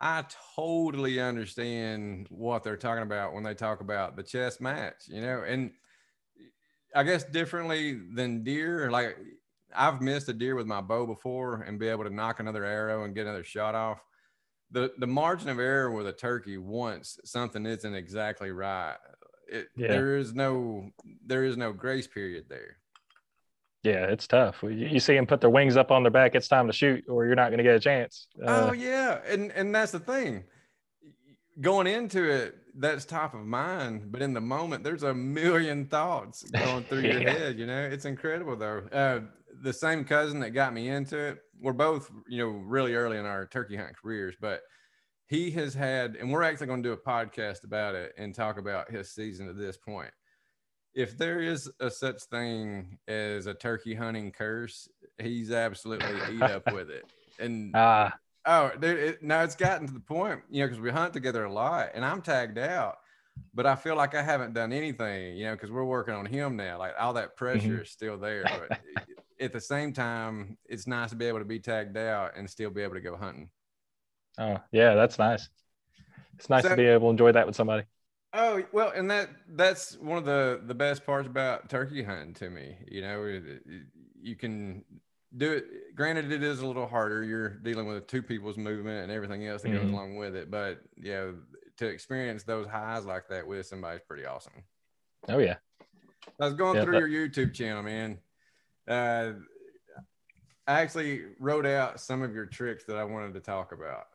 I 0.00 0.24
totally 0.54 1.20
understand 1.20 2.28
what 2.30 2.62
they're 2.62 2.76
talking 2.76 3.02
about 3.02 3.32
when 3.34 3.42
they 3.42 3.54
talk 3.54 3.80
about 3.80 4.16
the 4.16 4.22
chess 4.22 4.60
match, 4.60 5.08
you 5.08 5.20
know, 5.20 5.42
and 5.46 5.72
I 6.94 7.02
guess 7.02 7.24
differently 7.24 7.94
than 8.14 8.42
deer, 8.44 8.90
like 8.90 9.16
I've 9.74 10.00
missed 10.00 10.28
a 10.28 10.32
deer 10.32 10.54
with 10.54 10.66
my 10.66 10.80
bow 10.80 11.06
before 11.06 11.62
and 11.62 11.78
be 11.78 11.88
able 11.88 12.04
to 12.04 12.10
nock 12.10 12.40
another 12.40 12.64
arrow 12.64 13.04
and 13.04 13.14
get 13.14 13.26
another 13.26 13.44
shot 13.44 13.74
off. 13.74 14.02
The 14.70 14.92
the 14.98 15.06
margin 15.06 15.48
of 15.48 15.58
error 15.58 15.90
with 15.90 16.06
a 16.06 16.12
turkey 16.12 16.58
once 16.58 17.18
something 17.24 17.66
isn't 17.66 17.94
exactly 17.94 18.52
right. 18.52 18.96
It, 19.48 19.68
Yeah. 19.76 19.88
There 19.88 20.16
is 20.16 20.34
no 20.34 20.90
there 21.26 21.44
is 21.44 21.56
no 21.56 21.72
grace 21.72 22.06
period 22.06 22.44
there. 22.48 22.76
Yeah, 23.84 24.06
it's 24.06 24.26
tough. 24.26 24.62
You 24.62 24.98
see 24.98 25.14
them 25.14 25.26
put 25.26 25.40
their 25.40 25.50
wings 25.50 25.76
up 25.76 25.90
on 25.90 26.02
their 26.02 26.10
back. 26.10 26.34
It's 26.34 26.48
time 26.48 26.66
to 26.66 26.72
shoot, 26.72 27.04
or 27.08 27.26
you're 27.26 27.36
not 27.36 27.48
going 27.50 27.58
to 27.58 27.64
get 27.64 27.76
a 27.76 27.80
chance. 27.80 28.26
oh 28.42 28.68
Uh, 28.68 28.72
yeah, 28.72 29.20
and 29.26 29.52
and 29.52 29.74
that's 29.74 29.92
the 29.92 30.00
thing. 30.00 30.44
Going 31.60 31.86
into 31.86 32.22
it, 32.28 32.56
that's 32.76 33.04
top 33.04 33.34
of 33.34 33.40
mind, 33.40 34.12
but 34.12 34.22
in 34.22 34.32
the 34.32 34.40
moment, 34.40 34.84
there's 34.84 35.02
a 35.04 35.14
million 35.14 35.86
thoughts 35.86 36.42
going 36.50 36.84
through 36.84 37.00
your 37.00 37.20
head. 37.20 37.58
You 37.58 37.66
know, 37.66 37.82
it's 37.82 38.04
incredible 38.04 38.56
though. 38.56 38.82
Uh, 38.92 39.20
the 39.62 39.72
same 39.72 40.04
cousin 40.04 40.40
that 40.40 40.50
got 40.50 40.74
me 40.74 40.88
into 40.88 41.16
it, 41.18 41.38
we're 41.60 41.72
both 41.72 42.10
you 42.28 42.38
know 42.38 42.50
really 42.50 42.94
early 42.94 43.16
in 43.16 43.26
our 43.26 43.46
turkey 43.46 43.76
hunt 43.76 43.96
careers, 44.00 44.34
but 44.40 44.60
he 45.28 45.50
has 45.52 45.74
had, 45.74 46.16
and 46.16 46.32
we're 46.32 46.42
actually 46.42 46.66
going 46.66 46.82
to 46.82 46.88
do 46.88 46.92
a 46.92 46.96
podcast 46.96 47.64
about 47.64 47.94
it 47.94 48.14
and 48.16 48.34
talk 48.34 48.58
about 48.58 48.90
his 48.90 49.10
season 49.10 49.46
to 49.46 49.52
this 49.52 49.76
point. 49.76 50.10
If 50.94 51.16
there 51.16 51.40
is 51.40 51.70
a 51.80 51.90
such 51.90 52.22
thing 52.24 52.98
as 53.06 53.46
a 53.46 53.54
turkey 53.54 53.94
hunting 53.94 54.32
curse, 54.32 54.88
he's 55.18 55.52
absolutely 55.52 56.34
eat 56.34 56.42
up 56.42 56.72
with 56.72 56.90
it. 56.90 57.04
And 57.38 57.72
ah, 57.76 58.12
Oh, 58.50 58.70
dude, 58.80 58.98
it, 58.98 59.22
now 59.22 59.42
it's 59.42 59.54
gotten 59.54 59.86
to 59.86 59.92
the 59.92 60.00
point, 60.00 60.40
you 60.48 60.60
know, 60.60 60.68
because 60.68 60.80
we 60.80 60.90
hunt 60.90 61.12
together 61.12 61.44
a 61.44 61.52
lot 61.52 61.90
and 61.92 62.02
I'm 62.02 62.22
tagged 62.22 62.56
out, 62.56 62.96
but 63.52 63.66
I 63.66 63.76
feel 63.76 63.94
like 63.94 64.14
I 64.14 64.22
haven't 64.22 64.54
done 64.54 64.72
anything, 64.72 65.36
you 65.36 65.44
know, 65.44 65.52
because 65.52 65.70
we're 65.70 65.84
working 65.84 66.14
on 66.14 66.24
him 66.24 66.56
now. 66.56 66.78
Like 66.78 66.94
all 66.98 67.12
that 67.12 67.36
pressure 67.36 67.82
is 67.82 67.90
still 67.90 68.16
there. 68.16 68.44
But 68.44 68.80
at 69.40 69.52
the 69.52 69.60
same 69.60 69.92
time, 69.92 70.56
it's 70.64 70.86
nice 70.86 71.10
to 71.10 71.16
be 71.16 71.26
able 71.26 71.40
to 71.40 71.44
be 71.44 71.60
tagged 71.60 71.98
out 71.98 72.38
and 72.38 72.48
still 72.48 72.70
be 72.70 72.82
able 72.82 72.94
to 72.94 73.02
go 73.02 73.16
hunting. 73.16 73.50
Oh, 74.38 74.58
yeah, 74.72 74.94
that's 74.94 75.18
nice. 75.18 75.48
It's 76.36 76.48
nice 76.48 76.62
So- 76.62 76.70
to 76.70 76.76
be 76.76 76.86
able 76.86 77.08
to 77.08 77.10
enjoy 77.10 77.32
that 77.32 77.46
with 77.46 77.56
somebody. 77.56 77.84
Oh 78.34 78.62
well, 78.72 78.90
and 78.94 79.10
that 79.10 79.30
that's 79.48 79.96
one 79.96 80.18
of 80.18 80.24
the 80.26 80.60
the 80.66 80.74
best 80.74 81.06
parts 81.06 81.26
about 81.26 81.70
turkey 81.70 82.02
hunting 82.02 82.34
to 82.34 82.50
me. 82.50 82.76
You 82.86 83.00
know, 83.00 83.24
it- 83.24 83.44
it- 83.46 83.62
you 84.20 84.36
can 84.36 84.84
do 85.36 85.52
it. 85.52 85.94
Granted, 85.96 86.30
it 86.30 86.42
is 86.42 86.60
a 86.60 86.66
little 86.66 86.86
harder. 86.86 87.24
You're 87.24 87.48
dealing 87.48 87.86
with 87.86 88.06
two 88.06 88.22
people's 88.22 88.58
movement 88.58 89.04
and 89.04 89.10
everything 89.12 89.46
else 89.46 89.62
that 89.62 89.70
goes 89.70 89.86
Mhm. 89.86 89.92
along 89.92 90.16
with 90.16 90.36
it. 90.36 90.50
But 90.50 90.80
yeah, 90.96 91.30
to 91.78 91.86
experience 91.86 92.42
those 92.44 92.66
highs 92.66 93.06
like 93.06 93.28
that 93.28 93.46
with 93.46 93.64
somebody 93.66 93.96
is 93.96 94.02
pretty 94.06 94.26
awesome. 94.26 94.62
Oh 95.28 95.38
yeah, 95.38 95.56
I 96.38 96.44
was 96.44 96.54
going 96.54 96.76
Yeah, 96.76 96.84
through 96.84 97.06
your 97.06 97.28
YouTube 97.28 97.54
channel, 97.54 97.82
man. 97.82 98.20
Uh, 98.86 99.32
I 100.66 100.82
actually 100.82 101.24
wrote 101.40 101.64
out 101.64 101.98
some 101.98 102.20
of 102.22 102.34
your 102.34 102.44
tricks 102.46 102.84
that 102.84 102.96
I 102.96 103.04
wanted 103.04 103.32
to 103.34 103.40
talk 103.40 103.72
about. 103.72 104.08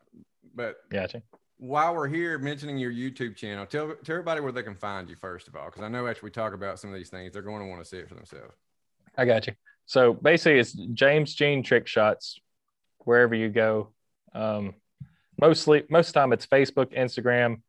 But 0.53 0.75
gotcha. 0.89 1.23
while 1.57 1.95
we're 1.95 2.07
here 2.07 2.37
mentioning 2.37 2.77
your 2.77 2.91
YouTube 2.91 3.35
channel, 3.35 3.65
tell, 3.65 3.95
tell 4.03 4.15
everybody 4.15 4.41
where 4.41 4.51
they 4.51 4.63
can 4.63 4.75
find 4.75 5.09
you 5.09 5.15
first 5.19 5.47
of 5.47 5.55
all, 5.55 5.65
because 5.65 5.81
I 5.81 5.87
know 5.87 6.07
after 6.07 6.25
we 6.25 6.31
talk 6.31 6.53
about 6.53 6.79
some 6.79 6.89
of 6.91 6.95
these 6.95 7.09
things, 7.09 7.33
they're 7.33 7.41
going 7.41 7.61
to 7.61 7.67
want 7.67 7.81
to 7.81 7.87
see 7.87 7.97
it 7.97 8.07
for 8.07 8.15
themselves. 8.15 8.55
I 9.17 9.25
got 9.25 9.47
you. 9.47 9.53
So 9.85 10.13
basically, 10.13 10.59
it's 10.59 10.73
James 10.73 11.33
Jean 11.35 11.63
Trick 11.63 11.87
Shots 11.87 12.39
wherever 12.99 13.35
you 13.35 13.49
go. 13.49 13.93
Um, 14.33 14.75
mostly, 15.39 15.83
most 15.89 16.09
of 16.09 16.13
the 16.13 16.19
time, 16.19 16.33
it's 16.33 16.47
Facebook, 16.47 16.97
Instagram, 16.97 17.61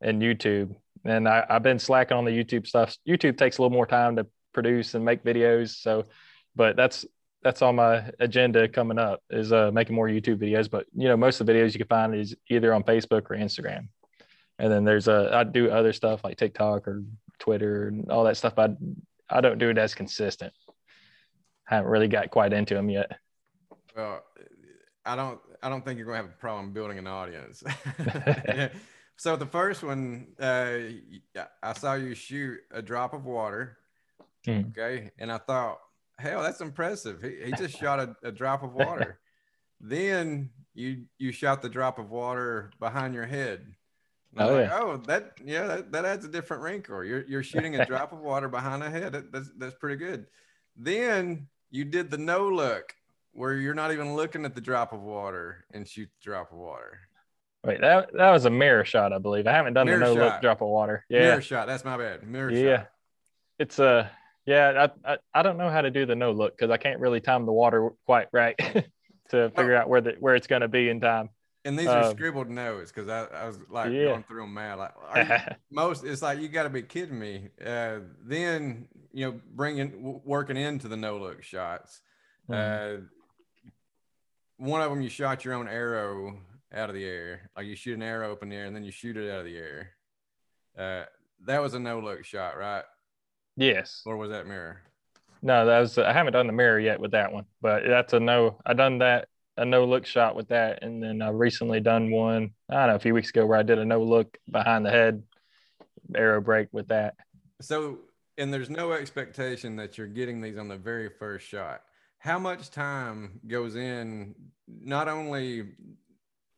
and 0.00 0.20
YouTube. 0.20 0.74
And 1.04 1.28
I, 1.28 1.44
I've 1.48 1.62
been 1.62 1.78
slacking 1.78 2.16
on 2.16 2.24
the 2.24 2.30
YouTube 2.30 2.66
stuff. 2.66 2.96
YouTube 3.08 3.38
takes 3.38 3.58
a 3.58 3.62
little 3.62 3.74
more 3.74 3.86
time 3.86 4.16
to 4.16 4.26
produce 4.52 4.94
and 4.94 5.04
make 5.04 5.22
videos. 5.22 5.76
So, 5.76 6.04
but 6.56 6.76
that's 6.76 7.04
that's 7.44 7.62
on 7.62 7.76
my 7.76 8.10
agenda 8.18 8.66
coming 8.68 8.98
up 8.98 9.22
is 9.30 9.52
uh, 9.52 9.70
making 9.72 9.94
more 9.94 10.08
YouTube 10.08 10.38
videos. 10.38 10.68
But 10.68 10.86
you 10.94 11.06
know, 11.08 11.16
most 11.16 11.40
of 11.40 11.46
the 11.46 11.52
videos 11.52 11.72
you 11.72 11.78
can 11.78 11.86
find 11.86 12.14
is 12.14 12.34
either 12.50 12.74
on 12.74 12.82
Facebook 12.82 13.30
or 13.30 13.36
Instagram. 13.36 13.88
And 14.58 14.72
then 14.72 14.84
there's 14.84 15.06
a 15.06 15.30
I 15.32 15.44
do 15.44 15.70
other 15.70 15.92
stuff 15.92 16.24
like 16.24 16.36
TikTok 16.36 16.88
or 16.88 17.04
Twitter 17.38 17.88
and 17.88 18.10
all 18.10 18.24
that 18.24 18.36
stuff. 18.36 18.54
But 18.56 18.70
I, 19.30 19.38
I 19.38 19.40
don't 19.40 19.58
do 19.58 19.68
it 19.68 19.78
as 19.78 19.94
consistent 19.94 20.52
I 21.68 21.76
haven't 21.76 21.90
really 21.90 22.08
got 22.08 22.30
quite 22.30 22.52
into 22.52 22.74
them 22.74 22.90
yet. 22.90 23.12
Well, 23.96 24.22
I 25.04 25.16
don't, 25.16 25.40
I 25.62 25.68
don't 25.68 25.84
think 25.84 25.98
you're 25.98 26.06
going 26.06 26.18
to 26.18 26.24
have 26.24 26.34
a 26.34 26.38
problem 26.38 26.72
building 26.72 26.98
an 26.98 27.06
audience. 27.06 27.62
so 29.16 29.36
the 29.36 29.46
first 29.46 29.82
one, 29.82 30.28
uh, 30.38 30.78
I 31.62 31.72
saw 31.74 31.94
you 31.94 32.14
shoot 32.14 32.60
a 32.70 32.82
drop 32.82 33.14
of 33.14 33.24
water. 33.24 33.78
Hmm. 34.44 34.62
Okay, 34.68 35.10
and 35.18 35.32
I 35.32 35.38
thought, 35.38 35.78
hell, 36.18 36.42
that's 36.42 36.60
impressive. 36.60 37.22
He, 37.22 37.46
he 37.46 37.52
just 37.52 37.78
shot 37.78 38.00
a, 38.00 38.16
a 38.22 38.32
drop 38.32 38.62
of 38.62 38.74
water. 38.74 39.18
then 39.80 40.50
you 40.74 41.04
you 41.18 41.32
shot 41.32 41.62
the 41.62 41.68
drop 41.68 41.98
of 41.98 42.10
water 42.10 42.70
behind 42.80 43.14
your 43.14 43.26
head. 43.26 43.66
Oh, 44.36 44.54
like, 44.54 44.68
yeah. 44.68 44.78
oh, 44.80 44.96
that 45.06 45.32
yeah, 45.44 45.66
that, 45.66 45.92
that 45.92 46.04
adds 46.04 46.24
a 46.24 46.28
different 46.28 46.62
wrinkle. 46.62 47.04
You're 47.04 47.24
you're 47.26 47.42
shooting 47.42 47.76
a 47.76 47.86
drop 47.86 48.12
of 48.12 48.20
water 48.20 48.48
behind 48.48 48.82
a 48.82 48.90
head. 48.90 49.12
That, 49.12 49.32
that's 49.32 49.50
that's 49.56 49.74
pretty 49.74 49.96
good. 49.96 50.26
Then 50.76 51.48
you 51.70 51.84
did 51.84 52.10
the 52.10 52.18
no 52.18 52.48
look, 52.48 52.94
where 53.32 53.54
you're 53.54 53.74
not 53.74 53.92
even 53.92 54.16
looking 54.16 54.44
at 54.44 54.54
the 54.54 54.60
drop 54.60 54.92
of 54.92 55.00
water 55.02 55.64
and 55.72 55.86
shoot 55.86 56.08
the 56.18 56.24
drop 56.24 56.50
of 56.52 56.58
water. 56.58 56.98
Wait, 57.64 57.80
that 57.80 58.10
that 58.14 58.30
was 58.30 58.44
a 58.44 58.50
mirror 58.50 58.84
shot, 58.84 59.12
I 59.12 59.18
believe. 59.18 59.46
I 59.46 59.52
haven't 59.52 59.74
done 59.74 59.86
Mirror 59.86 59.98
the 60.00 60.04
no 60.06 60.14
look 60.14 60.40
drop 60.40 60.60
of 60.60 60.68
water. 60.68 61.04
Yeah, 61.08 61.20
Mirror 61.20 61.42
shot. 61.42 61.66
That's 61.66 61.84
my 61.84 61.96
bad. 61.96 62.26
Mirror 62.26 62.50
shot. 62.50 62.58
yeah. 62.58 62.76
shot. 62.76 62.88
It's 63.58 63.78
a 63.78 64.10
yeah. 64.46 64.88
I, 65.04 65.12
I 65.12 65.18
I 65.34 65.42
don't 65.42 65.56
know 65.56 65.70
how 65.70 65.80
to 65.80 65.90
do 65.90 66.06
the 66.06 66.14
no 66.14 66.32
look 66.32 66.56
because 66.56 66.70
I 66.70 66.76
can't 66.76 67.00
really 67.00 67.20
time 67.20 67.46
the 67.46 67.52
water 67.52 67.90
quite 68.06 68.28
right 68.32 68.56
to 69.30 69.50
figure 69.50 69.74
out 69.74 69.88
where 69.88 70.00
the 70.00 70.12
where 70.20 70.34
it's 70.34 70.46
going 70.46 70.62
to 70.62 70.68
be 70.68 70.88
in 70.88 71.00
time. 71.00 71.30
And 71.66 71.78
these 71.78 71.86
are 71.88 72.04
Um, 72.04 72.10
scribbled 72.10 72.50
notes 72.50 72.92
because 72.92 73.08
I, 73.08 73.24
I 73.24 73.46
was 73.46 73.58
like 73.70 73.90
Yeah. 73.90 74.04
going 74.06 74.24
through 74.24 74.42
them 74.42 74.52
mad. 74.54 74.74
Like 74.74 74.92
you- 75.16 75.54
most, 75.70 76.04
it's 76.04 76.20
like 76.20 76.38
you 76.38 76.48
got 76.48 76.64
to 76.64 76.68
be 76.70 76.82
kidding 76.82 77.18
me. 77.18 77.48
Uh, 77.64 78.00
then 78.22 78.86
you 79.12 79.26
know, 79.30 79.40
bringing 79.54 79.90
w- 79.92 80.20
working 80.24 80.56
into 80.58 80.88
the 80.88 80.96
no 80.96 81.16
look 81.16 81.42
shots. 81.42 82.02
Mhm. 82.50 82.98
Uh, 82.98 83.00
one 84.58 84.82
of 84.82 84.90
them, 84.90 85.00
you 85.00 85.08
shot 85.08 85.44
your 85.44 85.54
own 85.54 85.66
arrow 85.68 86.38
out 86.72 86.88
of 86.90 86.94
the 86.94 87.04
air. 87.04 87.50
Like 87.56 87.66
you 87.66 87.76
shoot 87.76 87.94
an 87.94 88.02
arrow 88.02 88.32
up 88.32 88.42
in 88.42 88.48
the 88.50 88.56
air 88.56 88.66
and 88.66 88.74
then 88.76 88.84
you 88.84 88.90
shoot 88.92 89.16
it 89.16 89.30
out 89.30 89.40
of 89.40 89.44
the 89.46 89.56
air. 89.56 89.90
Uh, 90.76 91.04
that 91.46 91.60
was 91.62 91.74
a 91.74 91.78
no 91.78 91.98
look 92.00 92.24
shot, 92.24 92.56
right? 92.58 92.84
Yes. 93.56 94.02
Or 94.06 94.16
was 94.16 94.30
that 94.30 94.46
mirror? 94.46 94.80
No, 95.42 95.66
that 95.66 95.78
was 95.78 95.98
I 95.98 96.12
haven't 96.12 96.32
done 96.32 96.46
the 96.46 96.52
mirror 96.52 96.80
yet 96.80 97.00
with 97.00 97.10
that 97.10 97.32
one, 97.32 97.44
but 97.60 97.82
that's 97.86 98.14
a 98.14 98.20
no. 98.20 98.58
I 98.64 98.72
done 98.72 98.98
that 98.98 99.28
a 99.56 99.64
no 99.64 99.84
look 99.84 100.06
shot 100.06 100.34
with 100.34 100.48
that, 100.48 100.82
and 100.82 101.02
then 101.02 101.22
I 101.22 101.28
recently 101.28 101.80
done 101.80 102.10
one. 102.10 102.50
I 102.68 102.74
don't 102.74 102.88
know 102.88 102.94
a 102.96 103.00
few 103.00 103.14
weeks 103.14 103.30
ago 103.30 103.46
where 103.46 103.58
I 103.58 103.62
did 103.62 103.78
a 103.78 103.84
no 103.84 104.02
look 104.02 104.36
behind 104.50 104.84
the 104.84 104.90
head 104.90 105.22
arrow 106.14 106.40
break 106.40 106.68
with 106.72 106.88
that. 106.88 107.14
So, 107.60 107.98
and 108.36 108.52
there's 108.52 108.70
no 108.70 108.92
expectation 108.92 109.76
that 109.76 109.96
you're 109.96 110.06
getting 110.06 110.40
these 110.40 110.58
on 110.58 110.68
the 110.68 110.76
very 110.76 111.08
first 111.08 111.46
shot. 111.46 111.82
How 112.18 112.38
much 112.38 112.70
time 112.70 113.40
goes 113.46 113.76
in 113.76 114.34
not 114.66 115.08
only 115.08 115.72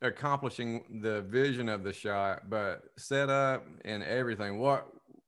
accomplishing 0.00 1.00
the 1.02 1.22
vision 1.22 1.68
of 1.68 1.82
the 1.82 1.92
shot, 1.92 2.48
but 2.48 2.84
setup 2.96 3.66
and 3.84 4.02
everything? 4.02 4.58
What 4.58 4.86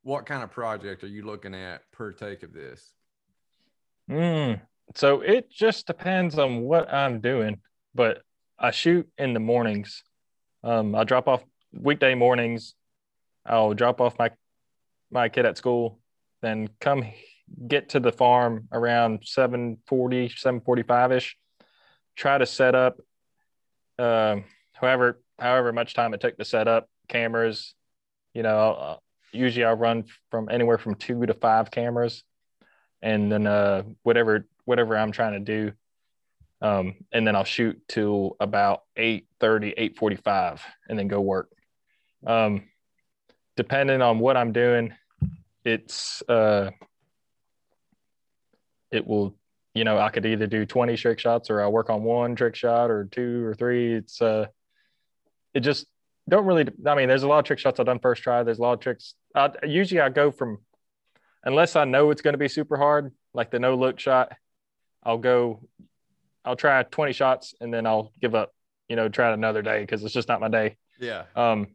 what 0.09 0.25
kind 0.25 0.43
of 0.43 0.51
project 0.51 1.05
are 1.05 1.09
you 1.09 1.23
looking 1.23 1.55
at 1.55 1.83
per 1.93 2.13
take 2.13 2.43
of 2.43 2.55
this? 2.55 2.95
Mm. 4.11 4.59
So 4.95 5.21
it 5.21 5.51
just 5.51 5.87
depends 5.87 6.39
on 6.39 6.63
what 6.63 6.91
I'm 6.91 7.21
doing, 7.21 7.61
but 7.95 8.23
I 8.59 8.71
shoot 8.71 9.07
in 9.19 9.35
the 9.35 9.41
mornings. 9.41 10.03
Um, 10.65 10.95
I 10.95 11.05
drop 11.05 11.29
off 11.29 11.45
weekday 11.73 12.15
mornings. 12.15 12.75
I'll 13.45 13.75
drop 13.75 14.01
off 14.01 14.19
my 14.19 14.31
my 15.11 15.29
kid 15.29 15.45
at 15.45 15.59
school, 15.59 15.99
then 16.41 16.71
come 16.81 17.05
get 17.67 17.91
to 17.91 18.01
the 18.01 18.13
farm 18.13 18.67
around 18.73 19.21
740, 19.25 20.31
745 20.31 21.13
ish. 21.13 21.37
Try 22.17 22.39
to 22.39 22.47
set 22.47 22.75
up, 22.75 22.99
um, 23.99 24.45
however, 24.73 25.21
however 25.39 25.71
much 25.75 25.93
time 25.93 26.15
it 26.15 26.23
took 26.23 26.39
to 26.39 26.47
set 26.47 26.67
up 26.67 26.89
cameras. 27.09 27.75
You 28.33 28.43
know, 28.43 28.57
I'll, 28.59 29.03
usually 29.33 29.65
I 29.65 29.73
run 29.73 30.05
from 30.31 30.49
anywhere 30.51 30.79
from 30.79 30.95
two 30.95 31.25
to 31.27 31.35
five 31.35 31.71
cameras. 31.71 32.23
And 33.03 33.31
then 33.31 33.47
uh 33.47 33.85
whatever 34.03 34.47
whatever 34.65 34.97
i'm 34.97 35.13
trying 35.13 35.33
to 35.33 35.39
do 35.39 35.73
um 36.61 36.97
and 37.13 37.27
then 37.27 37.37
i'll 37.37 37.45
shoot 37.45 37.81
till 37.89 38.37
about 38.41 38.83
8 38.97 39.27
845 39.41 40.63
and 40.89 40.99
then 40.99 41.09
go 41.09 41.21
work. 41.21 41.51
Um 42.27 42.65
depending 43.57 44.03
on 44.03 44.19
what 44.19 44.37
i'm 44.37 44.53
doing 44.53 44.95
it's 45.65 46.23
uh 46.29 46.71
it 48.91 49.07
will 49.07 49.37
you 49.75 49.85
know 49.85 49.99
i 49.99 50.09
could 50.09 50.27
either 50.27 50.47
do 50.47 50.65
20 50.65 50.97
trick 50.97 51.19
shots 51.19 51.51
or 51.51 51.61
i'll 51.61 51.73
work 51.73 51.91
on 51.91 52.03
one 52.03 52.35
trick 52.35 52.55
shot 52.55 52.91
or 52.91 53.05
two 53.05 53.45
or 53.45 53.55
three. 53.55 53.95
It's 53.95 54.21
uh 54.21 54.47
it 55.55 55.61
just 55.61 55.87
don't 56.29 56.45
really 56.45 56.67
i 56.87 56.95
mean 56.95 57.09
there's 57.09 57.23
a 57.23 57.29
lot 57.29 57.39
of 57.39 57.45
trick 57.45 57.59
shots 57.59 57.81
i've 57.81 57.87
done 57.87 57.99
first 57.99 58.23
try 58.23 58.43
there's 58.43 58.59
a 58.59 58.63
lot 58.63 58.75
of 58.75 58.81
tricks 58.81 59.15
I, 59.35 59.51
usually 59.65 60.01
i 60.01 60.09
go 60.09 60.31
from 60.31 60.59
unless 61.45 61.77
I 61.77 61.85
know 61.85 62.11
it's 62.11 62.23
going 62.23 62.35
to 62.35 62.39
be 62.39 62.49
super 62.49 62.77
hard, 62.77 63.13
like 63.35 63.51
the 63.51 63.59
no 63.59 63.75
look 63.75 63.99
shot, 63.99 64.33
I'll 65.03 65.19
go, 65.19 65.63
I'll 66.45 66.57
try 66.57 66.83
20 66.83 67.13
shots 67.13 67.55
and 67.61 67.73
then 67.73 67.87
I'll 67.87 68.13
give 68.21 68.35
up, 68.35 68.55
you 68.89 68.97
know, 68.97 69.09
try 69.09 69.31
it 69.31 69.35
another 69.35 69.63
day 69.63 69.81
because 69.81 70.05
it's 70.05 70.15
just 70.15 70.29
not 70.29 70.41
my 70.41 70.49
day. 70.49 70.77
Yeah. 71.01 71.25
Um, 71.37 71.69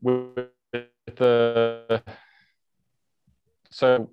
with 0.00 0.48
the, 1.16 2.02
so 3.70 4.10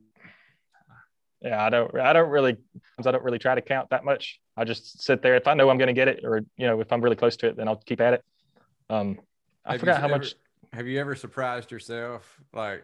yeah, 1.42 1.64
I 1.64 1.70
don't, 1.70 2.00
I 2.00 2.14
don't 2.14 2.30
really, 2.30 2.58
I 2.98 3.12
don't 3.12 3.24
really 3.24 3.40
try 3.40 3.56
to 3.56 3.62
count 3.62 3.90
that 3.90 4.06
much. 4.06 4.40
I 4.60 4.66
just 4.66 5.02
sit 5.02 5.22
there. 5.22 5.36
If 5.36 5.48
I 5.48 5.54
know 5.54 5.70
I'm 5.70 5.78
going 5.78 5.88
to 5.88 5.94
get 5.94 6.10
it 6.10 6.26
or, 6.26 6.42
you 6.58 6.68
know, 6.68 6.82
if 6.82 6.92
I'm 6.92 7.00
really 7.02 7.16
close 7.16 7.38
to 7.38 7.48
it, 7.48 7.56
then 7.56 7.70
I'll 7.70 7.78
keep 7.78 8.02
at 8.02 8.14
it. 8.16 8.26
Um, 8.90 9.18
I 9.66 9.72
Have 9.74 9.80
forgot 9.80 10.02
how 10.02 10.08
ever- 10.08 10.18
much, 10.18 10.36
Have 10.74 10.86
you 10.86 11.00
ever 11.00 11.16
surprised 11.16 11.72
yourself 11.72 12.38
like 12.54 12.84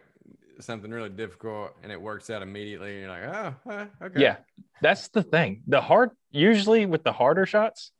something 0.58 0.90
really 0.90 1.10
difficult 1.10 1.72
and 1.82 1.92
it 1.92 2.00
works 2.00 2.30
out 2.30 2.40
immediately? 2.40 2.92
And 2.92 3.00
you're 3.00 3.10
like, 3.10 3.24
oh, 3.24 3.54
huh, 3.68 3.86
okay. 4.00 4.22
Yeah, 4.22 4.36
that's 4.80 5.08
the 5.08 5.22
thing. 5.22 5.62
The 5.66 5.82
hard 5.82 6.12
usually 6.30 6.86
with 6.86 7.04
the 7.04 7.12
harder 7.12 7.44
shots, 7.44 7.92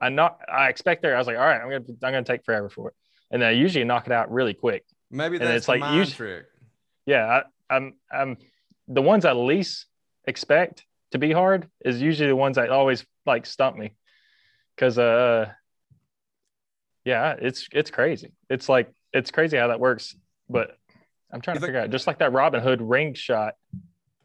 I 0.00 0.08
not 0.08 0.40
I 0.50 0.68
expect 0.70 1.02
there. 1.02 1.14
I 1.14 1.18
was 1.18 1.26
like, 1.26 1.36
all 1.36 1.44
right, 1.44 1.60
I'm 1.60 1.68
gonna 1.68 1.84
I'm 2.02 2.12
gonna 2.12 2.24
take 2.24 2.44
forever 2.44 2.68
for 2.70 2.88
it, 2.88 2.94
and 3.30 3.40
then 3.42 3.48
I 3.50 3.52
usually 3.52 3.84
knock 3.84 4.06
it 4.06 4.12
out 4.12 4.30
really 4.32 4.54
quick. 4.54 4.84
Maybe 5.10 5.36
And 5.36 5.46
that's 5.46 5.58
it's 5.58 5.66
the 5.66 5.72
like 5.72 5.80
mind 5.80 5.98
usu- 5.98 6.14
trick. 6.16 6.46
Yeah, 7.06 7.42
I, 7.70 7.74
I'm 7.76 7.94
I'm 8.10 8.38
the 8.88 9.02
ones 9.02 9.24
I 9.24 9.32
least 9.32 9.86
expect 10.26 10.84
to 11.14 11.18
be 11.18 11.32
hard 11.32 11.68
is 11.84 12.02
usually 12.02 12.28
the 12.28 12.36
ones 12.36 12.56
that 12.56 12.70
always 12.70 13.06
like 13.24 13.46
stump 13.46 13.76
me, 13.76 13.94
because 14.74 14.98
uh, 14.98 15.48
yeah, 17.04 17.36
it's 17.40 17.68
it's 17.72 17.90
crazy. 17.90 18.32
It's 18.50 18.68
like 18.68 18.92
it's 19.12 19.30
crazy 19.30 19.56
how 19.56 19.68
that 19.68 19.78
works, 19.78 20.16
but 20.50 20.76
I'm 21.32 21.40
trying 21.40 21.56
to 21.56 21.60
figure 21.60 21.78
out 21.78 21.90
just 21.90 22.08
like 22.08 22.18
that 22.18 22.32
Robin 22.32 22.60
Hood 22.60 22.82
ring 22.82 23.14
shot. 23.14 23.54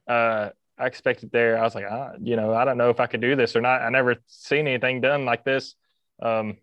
Uh, 0.07 0.49
I 0.79 0.87
expected 0.87 1.31
there. 1.31 1.59
I 1.59 1.61
was 1.61 1.75
like, 1.75 1.85
ah, 1.89 2.13
you 2.19 2.35
know, 2.35 2.55
I 2.55 2.65
don't 2.65 2.77
know 2.77 2.89
if 2.89 2.99
I 2.99 3.05
could 3.05 3.21
do 3.21 3.35
this 3.35 3.55
or 3.55 3.61
not. 3.61 3.83
I 3.83 3.89
never 3.89 4.15
seen 4.25 4.67
anything 4.67 4.99
done 4.99 5.25
like 5.25 5.43
this. 5.43 5.75
Um, 6.21 6.57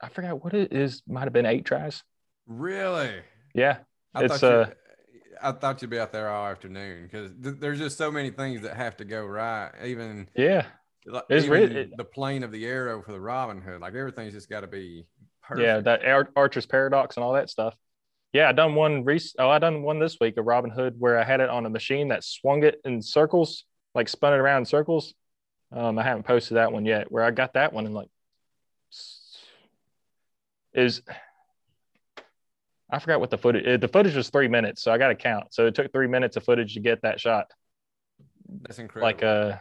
I 0.00 0.08
forgot 0.08 0.42
what 0.42 0.54
it 0.54 0.72
is. 0.72 1.02
Might 1.06 1.24
have 1.24 1.32
been 1.34 1.44
eight 1.44 1.66
tries. 1.66 2.02
Really? 2.46 3.10
Yeah, 3.54 3.78
I 4.14 4.24
It's, 4.24 4.42
you, 4.42 4.72
I 5.42 5.52
thought 5.52 5.80
you'd 5.82 5.90
be 5.90 5.98
out 5.98 6.12
there 6.12 6.28
all 6.28 6.46
afternoon 6.46 7.04
because 7.04 7.30
th- 7.42 7.56
there's 7.60 7.78
just 7.78 7.96
so 7.98 8.10
many 8.10 8.30
things 8.30 8.62
that 8.62 8.76
have 8.76 8.96
to 8.98 9.04
go 9.04 9.24
right. 9.24 9.70
Even, 9.84 10.28
yeah, 10.34 10.66
like, 11.06 11.24
It's 11.28 11.44
even 11.46 11.60
really- 11.72 11.92
the 11.96 12.04
plane 12.04 12.42
of 12.42 12.52
the 12.52 12.66
arrow 12.66 13.02
for 13.02 13.12
the 13.12 13.20
Robin 13.20 13.60
Hood, 13.60 13.80
like 13.80 13.94
everything's 13.94 14.32
just 14.34 14.48
got 14.50 14.60
to 14.60 14.66
be 14.66 15.04
perfect. 15.42 15.64
yeah. 15.66 15.80
That 15.80 16.04
Ar- 16.04 16.30
Archer's 16.36 16.66
paradox 16.66 17.16
and 17.16 17.24
all 17.24 17.32
that 17.34 17.50
stuff. 17.50 17.74
Yeah, 18.32 18.48
I 18.48 18.52
done 18.52 18.74
one. 18.74 19.04
Rec- 19.04 19.22
oh, 19.38 19.48
I 19.48 19.58
done 19.58 19.82
one 19.82 19.98
this 19.98 20.18
week, 20.20 20.36
a 20.36 20.42
Robin 20.42 20.70
Hood, 20.70 20.96
where 20.98 21.18
I 21.18 21.24
had 21.24 21.40
it 21.40 21.48
on 21.48 21.64
a 21.64 21.70
machine 21.70 22.08
that 22.08 22.22
swung 22.24 22.62
it 22.62 22.78
in 22.84 23.00
circles, 23.00 23.64
like 23.94 24.08
spun 24.08 24.34
it 24.34 24.36
around 24.36 24.58
in 24.62 24.66
circles. 24.66 25.14
Um, 25.72 25.98
I 25.98 26.02
haven't 26.02 26.24
posted 26.24 26.56
that 26.58 26.72
one 26.72 26.84
yet. 26.84 27.10
Where 27.10 27.24
I 27.24 27.30
got 27.30 27.54
that 27.54 27.72
one 27.72 27.86
and 27.86 27.94
like 27.94 28.08
is 30.74 31.02
I 32.90 32.98
forgot 32.98 33.20
what 33.20 33.30
the 33.30 33.38
footage. 33.38 33.80
The 33.80 33.88
footage 33.88 34.14
was 34.14 34.30
three 34.30 34.48
minutes, 34.48 34.82
so 34.82 34.92
I 34.92 34.98
got 34.98 35.08
to 35.08 35.14
count. 35.14 35.52
So 35.52 35.66
it 35.66 35.74
took 35.74 35.92
three 35.92 36.06
minutes 36.06 36.36
of 36.36 36.44
footage 36.44 36.74
to 36.74 36.80
get 36.80 37.02
that 37.02 37.20
shot. 37.20 37.46
That's 38.62 38.78
incredible. 38.78 39.06
Like 39.06 39.22
uh, 39.22 39.56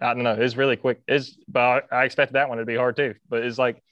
I 0.00 0.14
don't 0.14 0.24
know. 0.24 0.34
It's 0.34 0.56
really 0.56 0.76
quick. 0.76 1.00
Is 1.06 1.38
but 1.46 1.86
I 1.92 2.00
I 2.00 2.04
expected 2.04 2.34
that 2.34 2.48
one 2.48 2.58
to 2.58 2.64
be 2.64 2.76
hard 2.76 2.96
too. 2.96 3.14
But 3.28 3.44
it's 3.44 3.58
like 3.58 3.82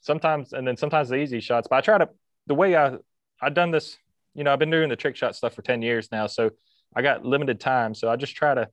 sometimes, 0.00 0.52
and 0.54 0.66
then 0.66 0.76
sometimes 0.76 1.10
the 1.10 1.16
easy 1.16 1.40
shots. 1.40 1.68
But 1.68 1.76
I 1.76 1.80
try 1.82 1.98
to 1.98 2.08
the 2.46 2.54
way 2.54 2.74
I 2.74 2.96
I've 3.40 3.54
done 3.54 3.70
this. 3.70 3.98
You 4.34 4.44
know, 4.44 4.52
I've 4.52 4.58
been 4.58 4.70
doing 4.70 4.88
the 4.88 4.96
trick 4.96 5.16
shot 5.16 5.36
stuff 5.36 5.54
for 5.54 5.62
ten 5.62 5.82
years 5.82 6.08
now, 6.10 6.26
so 6.26 6.50
I 6.94 7.02
got 7.02 7.24
limited 7.24 7.60
time. 7.60 7.94
So 7.94 8.10
I 8.10 8.16
just 8.16 8.34
try 8.34 8.54
to. 8.54 8.68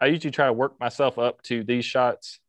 I 0.00 0.06
usually 0.06 0.30
try 0.30 0.46
to 0.46 0.52
work 0.52 0.80
myself 0.80 1.18
up 1.18 1.42
to 1.42 1.62
these 1.62 1.84
shots 1.84 2.40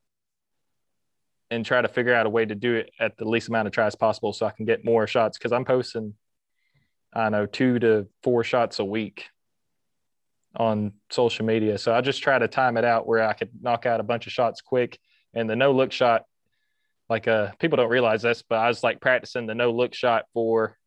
and 1.52 1.66
try 1.66 1.82
to 1.82 1.88
figure 1.90 2.14
out 2.14 2.26
a 2.26 2.30
way 2.30 2.46
to 2.46 2.56
do 2.56 2.76
it 2.76 2.92
at 3.00 3.18
the 3.18 3.26
least 3.26 3.50
amount 3.50 3.68
of 3.68 3.74
tries 3.74 3.94
possible 3.94 4.32
so 4.32 4.46
I 4.46 4.52
can 4.52 4.66
get 4.66 4.86
more 4.86 5.06
shots 5.06 5.38
because 5.38 5.52
I'm 5.52 5.66
posting, 5.66 6.14
I 7.14 7.30
know, 7.30 7.46
two 7.46 7.78
to 7.80 8.08
four 8.24 8.46
shots 8.46 8.80
a 8.80 8.86
week 8.86 9.26
on 10.56 10.94
social 11.10 11.46
media. 11.46 11.78
So 11.78 11.94
I 11.94 12.00
just 12.00 12.24
try 12.24 12.40
to 12.40 12.48
time 12.48 12.78
it 12.78 12.86
out 12.86 13.06
where 13.06 13.28
I 13.28 13.34
could 13.34 13.50
knock 13.62 13.86
out 13.86 14.00
a 14.00 14.04
bunch 14.04 14.28
of 14.28 14.34
shots 14.34 14.62
quick. 14.62 14.98
And 15.34 15.50
the 15.50 15.56
no 15.58 15.74
look 15.74 15.92
shot, 15.92 16.24
like 17.10 17.28
uh 17.28 17.52
people 17.60 17.76
don't 17.76 17.90
realize 17.90 18.22
this, 18.22 18.44
but 18.48 18.56
I 18.56 18.70
was 18.70 18.82
like 18.82 19.02
practicing 19.02 19.46
the 19.46 19.56
no 19.56 19.72
look 19.72 19.94
shot 19.94 20.26
for 20.34 20.78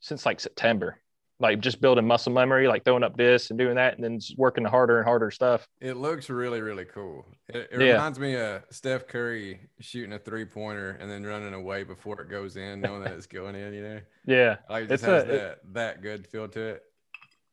since 0.00 0.24
like 0.24 0.40
September. 0.40 0.98
Like 1.40 1.60
just 1.60 1.80
building 1.80 2.04
muscle 2.04 2.32
memory, 2.32 2.66
like 2.66 2.84
throwing 2.84 3.04
up 3.04 3.16
this 3.16 3.50
and 3.50 3.58
doing 3.58 3.76
that, 3.76 3.94
and 3.94 4.02
then 4.02 4.18
just 4.18 4.36
working 4.36 4.64
the 4.64 4.70
harder 4.70 4.98
and 4.98 5.06
harder 5.06 5.30
stuff. 5.30 5.68
It 5.80 5.96
looks 5.96 6.28
really, 6.28 6.60
really 6.60 6.84
cool. 6.84 7.24
It, 7.48 7.68
it 7.70 7.80
Yeah. 7.80 7.92
reminds 7.92 8.18
me 8.18 8.34
of 8.34 8.62
Steph 8.70 9.06
Curry 9.06 9.60
shooting 9.78 10.12
a 10.14 10.18
three 10.18 10.44
pointer 10.44 10.98
and 11.00 11.08
then 11.08 11.24
running 11.24 11.54
away 11.54 11.84
before 11.84 12.20
it 12.20 12.28
goes 12.28 12.56
in, 12.56 12.80
knowing 12.80 13.04
that 13.04 13.12
it's 13.12 13.26
going 13.38 13.54
in. 13.54 13.72
You 13.72 13.82
know, 13.82 14.00
Yeah. 14.26 14.56
like 14.68 14.84
it 14.84 14.88
just 14.88 15.04
It's 15.04 15.12
has 15.12 15.24
a- 15.24 15.26
that 15.28 15.58
that 15.74 16.02
good 16.02 16.26
feel 16.26 16.48
to 16.48 16.60
it. 16.60 16.82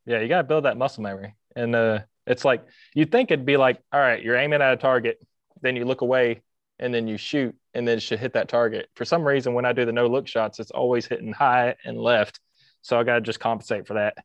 Yeah, 0.08 0.20
you 0.20 0.28
got 0.28 0.38
to 0.38 0.44
build 0.48 0.66
that 0.66 0.78
muscle 0.78 1.04
memory. 1.04 1.36
And 1.56 1.76
uh, 1.76 2.00
it's 2.26 2.44
like 2.44 2.66
you'd 2.96 3.12
think 3.12 3.30
it'd 3.30 3.46
be 3.46 3.58
like, 3.58 3.80
all 3.94 4.00
right, 4.00 4.22
you're 4.22 4.36
aiming 4.36 4.64
at 4.64 4.74
a 4.74 4.78
target, 4.78 5.20
then 5.62 5.76
you 5.76 5.86
look 5.86 6.02
away 6.02 6.42
and 6.80 6.92
then 6.92 7.08
you 7.08 7.18
shoot 7.18 7.56
and 7.76 7.88
then 7.88 7.98
it 7.98 8.02
should 8.02 8.20
hit 8.20 8.34
that 8.34 8.48
target. 8.50 8.88
For 8.96 9.06
some 9.06 9.24
reason, 9.24 9.54
when 9.54 9.66
I 9.66 9.74
do 9.74 9.86
the 9.86 9.92
no 9.94 10.08
look 10.08 10.28
shots, 10.28 10.60
it's 10.60 10.72
always 10.72 11.06
hitting 11.06 11.34
high 11.34 11.76
and 11.86 12.00
left. 12.00 12.40
So 12.86 13.00
I 13.00 13.04
got 13.04 13.16
to 13.16 13.22
just 13.22 13.40
compensate 13.40 13.88
for 13.88 13.96
that 13.96 14.16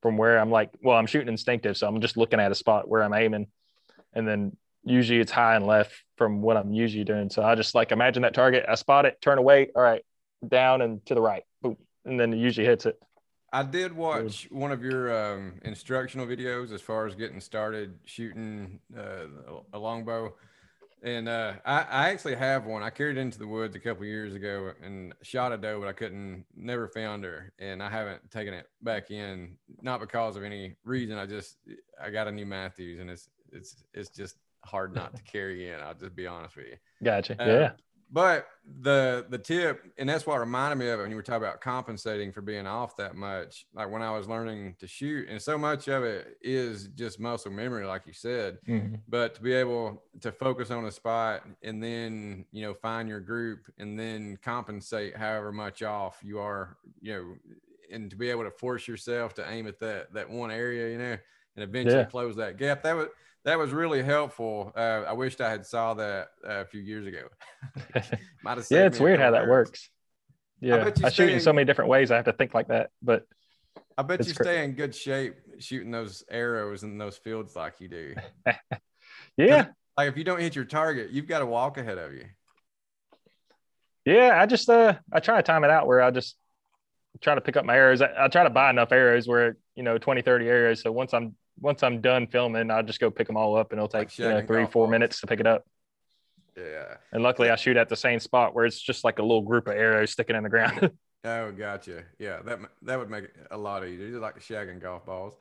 from 0.00 0.16
where 0.16 0.38
I'm 0.38 0.50
like, 0.50 0.70
well, 0.82 0.96
I'm 0.96 1.04
shooting 1.04 1.28
instinctive. 1.28 1.76
So 1.76 1.86
I'm 1.86 2.00
just 2.00 2.16
looking 2.16 2.40
at 2.40 2.50
a 2.50 2.54
spot 2.54 2.88
where 2.88 3.02
I'm 3.02 3.12
aiming. 3.12 3.48
And 4.14 4.26
then 4.26 4.56
usually 4.82 5.20
it's 5.20 5.30
high 5.30 5.56
and 5.56 5.66
left 5.66 5.92
from 6.16 6.40
what 6.40 6.56
I'm 6.56 6.72
usually 6.72 7.04
doing. 7.04 7.28
So 7.28 7.42
I 7.42 7.54
just 7.54 7.74
like 7.74 7.92
imagine 7.92 8.22
that 8.22 8.32
target, 8.32 8.64
I 8.66 8.76
spot 8.76 9.04
it, 9.04 9.20
turn 9.20 9.36
away, 9.36 9.68
all 9.76 9.82
right, 9.82 10.02
down 10.48 10.80
and 10.80 11.04
to 11.04 11.14
the 11.14 11.20
right, 11.20 11.42
boom, 11.60 11.76
and 12.06 12.18
then 12.18 12.32
it 12.32 12.38
usually 12.38 12.66
hits 12.66 12.86
it. 12.86 12.98
I 13.52 13.62
did 13.62 13.92
watch 13.92 14.48
one 14.50 14.72
of 14.72 14.82
your 14.82 15.34
um, 15.34 15.60
instructional 15.62 16.26
videos 16.26 16.72
as 16.72 16.80
far 16.80 17.06
as 17.06 17.14
getting 17.14 17.40
started 17.40 17.98
shooting 18.06 18.80
uh, 18.96 19.26
a 19.74 19.78
longbow. 19.78 20.34
And 21.02 21.28
uh, 21.28 21.54
I, 21.64 21.80
I, 21.82 22.08
actually 22.10 22.36
have 22.36 22.64
one. 22.64 22.84
I 22.84 22.90
carried 22.90 23.16
it 23.16 23.20
into 23.20 23.38
the 23.38 23.46
woods 23.46 23.74
a 23.74 23.80
couple 23.80 24.04
years 24.04 24.34
ago 24.34 24.72
and 24.82 25.12
shot 25.22 25.50
a 25.50 25.56
doe, 25.56 25.80
but 25.80 25.88
I 25.88 25.92
couldn't, 25.92 26.44
never 26.54 26.86
found 26.86 27.24
her, 27.24 27.52
and 27.58 27.82
I 27.82 27.90
haven't 27.90 28.30
taken 28.30 28.54
it 28.54 28.68
back 28.82 29.10
in. 29.10 29.56
Not 29.80 29.98
because 29.98 30.36
of 30.36 30.44
any 30.44 30.76
reason. 30.84 31.18
I 31.18 31.26
just, 31.26 31.56
I 32.00 32.10
got 32.10 32.28
a 32.28 32.32
new 32.32 32.46
Mathews 32.46 33.00
and 33.00 33.10
it's, 33.10 33.28
it's, 33.50 33.82
it's 33.92 34.10
just 34.10 34.36
hard 34.64 34.94
not 34.94 35.16
to 35.16 35.22
carry 35.30 35.70
in. 35.70 35.80
I'll 35.80 35.94
just 35.94 36.14
be 36.14 36.28
honest 36.28 36.54
with 36.54 36.66
you. 36.66 36.76
Gotcha. 37.02 37.42
Uh, 37.42 37.46
yeah. 37.46 37.70
But 38.12 38.46
the 38.82 39.24
the 39.30 39.38
tip, 39.38 39.82
and 39.96 40.06
that's 40.06 40.26
what 40.26 40.38
reminded 40.38 40.76
me 40.76 40.88
of 40.90 41.00
it 41.00 41.02
when 41.02 41.10
you 41.10 41.16
were 41.16 41.22
talking 41.22 41.42
about 41.42 41.62
compensating 41.62 42.30
for 42.30 42.42
being 42.42 42.66
off 42.66 42.94
that 42.98 43.16
much. 43.16 43.66
Like 43.74 43.90
when 43.90 44.02
I 44.02 44.10
was 44.10 44.28
learning 44.28 44.76
to 44.80 44.86
shoot, 44.86 45.28
and 45.30 45.40
so 45.40 45.56
much 45.56 45.88
of 45.88 46.04
it 46.04 46.36
is 46.42 46.88
just 46.88 47.18
muscle 47.18 47.50
memory, 47.50 47.86
like 47.86 48.06
you 48.06 48.12
said. 48.12 48.58
Mm-hmm. 48.68 48.96
But 49.08 49.34
to 49.36 49.42
be 49.42 49.54
able 49.54 50.02
to 50.20 50.30
focus 50.30 50.70
on 50.70 50.84
a 50.84 50.92
spot 50.92 51.44
and 51.62 51.82
then 51.82 52.44
you 52.52 52.62
know 52.62 52.74
find 52.74 53.08
your 53.08 53.20
group 53.20 53.72
and 53.78 53.98
then 53.98 54.38
compensate 54.42 55.16
however 55.16 55.50
much 55.50 55.82
off 55.82 56.20
you 56.22 56.38
are, 56.38 56.76
you 57.00 57.14
know, 57.14 57.56
and 57.90 58.10
to 58.10 58.16
be 58.16 58.28
able 58.28 58.44
to 58.44 58.50
force 58.50 58.86
yourself 58.86 59.32
to 59.34 59.50
aim 59.50 59.66
at 59.66 59.80
that 59.80 60.12
that 60.12 60.28
one 60.28 60.50
area, 60.50 60.90
you 60.92 60.98
know, 60.98 61.16
and 61.56 61.64
eventually 61.64 61.96
yeah. 61.96 62.04
close 62.04 62.36
that 62.36 62.58
gap. 62.58 62.82
That 62.82 62.94
was 62.94 63.08
that 63.44 63.58
was 63.58 63.72
really 63.72 64.02
helpful. 64.02 64.72
Uh, 64.76 65.04
I 65.06 65.12
wished 65.12 65.40
I 65.40 65.50
had 65.50 65.66
saw 65.66 65.94
that 65.94 66.28
uh, 66.46 66.60
a 66.60 66.64
few 66.64 66.80
years 66.80 67.06
ago. 67.06 67.28
yeah, 68.70 68.86
it's 68.86 69.00
weird 69.00 69.20
how 69.20 69.32
that 69.32 69.48
works. 69.48 69.90
Yeah, 70.60 70.90
I, 71.02 71.06
I 71.06 71.10
shoot 71.10 71.30
in 71.30 71.40
so 71.40 71.52
many 71.52 71.64
different 71.64 71.90
ways. 71.90 72.10
I 72.10 72.16
have 72.16 72.26
to 72.26 72.32
think 72.32 72.54
like 72.54 72.68
that, 72.68 72.90
but 73.02 73.26
I 73.98 74.02
bet 74.02 74.24
you 74.26 74.32
stay 74.32 74.64
in 74.64 74.72
good 74.72 74.94
shape 74.94 75.34
shooting 75.58 75.90
those 75.90 76.24
arrows 76.30 76.84
in 76.84 76.98
those 76.98 77.16
fields 77.16 77.56
like 77.56 77.80
you 77.80 77.88
do. 77.88 78.14
yeah, 79.36 79.66
like 79.96 80.08
if 80.08 80.16
you 80.16 80.24
don't 80.24 80.40
hit 80.40 80.54
your 80.54 80.64
target, 80.64 81.10
you've 81.10 81.26
got 81.26 81.40
to 81.40 81.46
walk 81.46 81.78
ahead 81.78 81.98
of 81.98 82.12
you. 82.12 82.26
Yeah, 84.04 84.40
I 84.40 84.46
just 84.46 84.68
uh 84.68 84.94
I 85.12 85.20
try 85.20 85.36
to 85.36 85.42
time 85.42 85.64
it 85.64 85.70
out 85.70 85.86
where 85.86 86.00
I 86.00 86.10
just 86.12 86.36
try 87.20 87.34
to 87.34 87.40
pick 87.40 87.56
up 87.56 87.64
my 87.64 87.76
arrows. 87.76 88.00
I, 88.00 88.10
I 88.24 88.28
try 88.28 88.44
to 88.44 88.50
buy 88.50 88.70
enough 88.70 88.92
arrows 88.92 89.26
where 89.26 89.56
you 89.74 89.82
know 89.82 89.98
20, 89.98 90.22
30 90.22 90.48
arrows. 90.48 90.82
So 90.82 90.92
once 90.92 91.12
I'm 91.12 91.34
once 91.62 91.82
I'm 91.82 92.00
done 92.00 92.26
filming, 92.26 92.70
I'll 92.70 92.82
just 92.82 93.00
go 93.00 93.10
pick 93.10 93.28
them 93.28 93.36
all 93.36 93.56
up 93.56 93.70
and 93.72 93.78
it'll 93.78 93.88
take 93.88 94.18
you 94.18 94.28
know, 94.28 94.44
three, 94.44 94.66
four 94.66 94.86
balls. 94.86 94.90
minutes 94.90 95.20
to 95.20 95.26
pick 95.26 95.40
it 95.40 95.46
up. 95.46 95.64
Yeah. 96.56 96.96
And 97.12 97.22
luckily 97.22 97.50
I 97.50 97.56
shoot 97.56 97.76
at 97.76 97.88
the 97.88 97.96
same 97.96 98.20
spot 98.20 98.54
where 98.54 98.66
it's 98.66 98.80
just 98.80 99.04
like 99.04 99.18
a 99.20 99.22
little 99.22 99.42
group 99.42 99.68
of 99.68 99.74
arrows 99.74 100.10
sticking 100.10 100.36
in 100.36 100.42
the 100.42 100.50
ground. 100.50 100.90
oh, 101.24 101.52
gotcha. 101.52 102.02
Yeah. 102.18 102.40
That, 102.44 102.58
that 102.82 102.98
would 102.98 103.08
make 103.08 103.24
it 103.24 103.36
a 103.50 103.56
lot 103.56 103.86
easier. 103.86 104.06
You 104.06 104.18
like 104.18 104.38
shagging 104.40 104.82
golf 104.82 105.06
balls. 105.06 105.34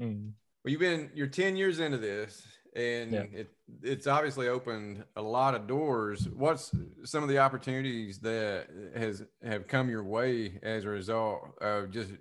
Mm. 0.00 0.30
Well, 0.64 0.70
you've 0.70 0.80
been, 0.80 1.10
you're 1.12 1.26
10 1.26 1.56
years 1.56 1.80
into 1.80 1.98
this 1.98 2.46
and 2.74 3.12
yeah. 3.12 3.24
it, 3.32 3.50
it's 3.82 4.06
obviously 4.06 4.48
opened 4.48 5.04
a 5.16 5.22
lot 5.22 5.54
of 5.54 5.66
doors. 5.66 6.28
What's 6.28 6.70
some 7.04 7.22
of 7.22 7.28
the 7.28 7.38
opportunities 7.38 8.18
that 8.20 8.68
has 8.96 9.24
have 9.44 9.66
come 9.66 9.90
your 9.90 10.04
way 10.04 10.58
as 10.62 10.84
a 10.84 10.88
result 10.88 11.42
of 11.60 11.90
just 11.90 12.12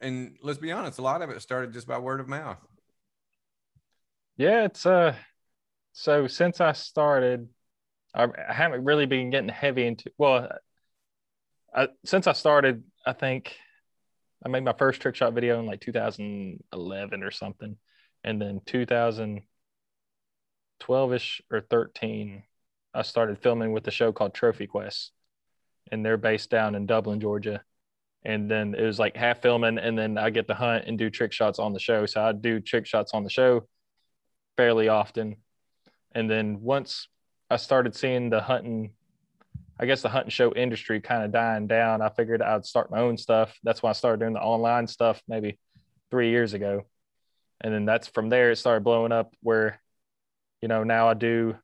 and 0.00 0.36
let's 0.42 0.58
be 0.58 0.72
honest, 0.72 0.98
a 0.98 1.02
lot 1.02 1.22
of 1.22 1.30
it 1.30 1.40
started 1.42 1.72
just 1.72 1.86
by 1.86 1.98
word 1.98 2.20
of 2.20 2.28
mouth. 2.28 2.58
Yeah, 4.36 4.64
it's 4.64 4.86
uh 4.86 5.14
so 5.92 6.26
since 6.26 6.60
I 6.60 6.72
started, 6.72 7.48
I, 8.14 8.28
I 8.48 8.52
haven't 8.52 8.84
really 8.84 9.06
been 9.06 9.30
getting 9.30 9.48
heavy 9.48 9.86
into 9.86 10.10
well 10.18 10.48
I, 11.74 11.88
since 12.04 12.26
I 12.26 12.32
started, 12.32 12.82
I 13.06 13.12
think 13.12 13.56
I 14.44 14.48
made 14.48 14.64
my 14.64 14.72
first 14.72 15.00
trick 15.00 15.14
shot 15.14 15.34
video 15.34 15.60
in 15.60 15.66
like 15.66 15.80
2011 15.80 17.22
or 17.22 17.30
something. 17.30 17.76
And 18.24 18.40
then 18.40 18.60
2012 18.66 21.12
ish 21.12 21.42
or 21.50 21.60
13, 21.60 22.42
I 22.94 23.02
started 23.02 23.38
filming 23.38 23.72
with 23.72 23.86
a 23.86 23.90
show 23.90 24.12
called 24.12 24.34
Trophy 24.34 24.66
Quest. 24.66 25.12
And 25.90 26.04
they're 26.04 26.16
based 26.16 26.50
down 26.50 26.74
in 26.74 26.86
Dublin, 26.86 27.20
Georgia 27.20 27.62
and 28.28 28.48
then 28.48 28.74
it 28.74 28.84
was 28.84 28.98
like 28.98 29.16
half 29.16 29.40
filming 29.40 29.78
and 29.78 29.98
then 29.98 30.18
i 30.18 30.28
get 30.28 30.46
to 30.46 30.54
hunt 30.54 30.84
and 30.86 30.98
do 30.98 31.08
trick 31.08 31.32
shots 31.32 31.58
on 31.58 31.72
the 31.72 31.80
show. 31.80 32.04
So 32.06 32.22
i 32.22 32.30
do 32.30 32.60
trick 32.60 32.86
shots 32.86 33.12
on 33.14 33.24
the 33.24 33.30
show 33.30 33.66
fairly 34.56 34.88
often. 34.88 35.36
And 36.12 36.30
then 36.30 36.60
once 36.60 37.08
i 37.50 37.56
started 37.56 37.96
seeing 37.96 38.28
the 38.28 38.40
hunting 38.40 38.92
i 39.80 39.86
guess 39.86 40.02
the 40.02 40.10
hunting 40.10 40.30
show 40.30 40.52
industry 40.52 41.00
kind 41.00 41.24
of 41.24 41.32
dying 41.32 41.66
down 41.66 42.02
i 42.02 42.10
figured 42.10 42.42
i'd 42.42 42.66
start 42.66 42.90
my 42.90 43.00
own 43.00 43.16
stuff. 43.16 43.58
That's 43.64 43.82
why 43.82 43.90
i 43.90 43.94
started 43.94 44.20
doing 44.20 44.34
the 44.34 44.40
online 44.40 44.86
stuff 44.86 45.22
maybe 45.26 45.58
three 46.10 46.30
years 46.30 46.52
ago. 46.52 46.82
And 47.62 47.72
then 47.74 47.86
that's 47.86 48.08
from 48.08 48.28
there 48.28 48.50
it 48.50 48.56
started 48.56 48.84
blowing 48.84 49.10
up 49.10 49.34
where 49.42 49.80
you 50.60 50.68
know 50.68 50.84
now 50.84 51.08
i 51.08 51.14
do 51.14 51.56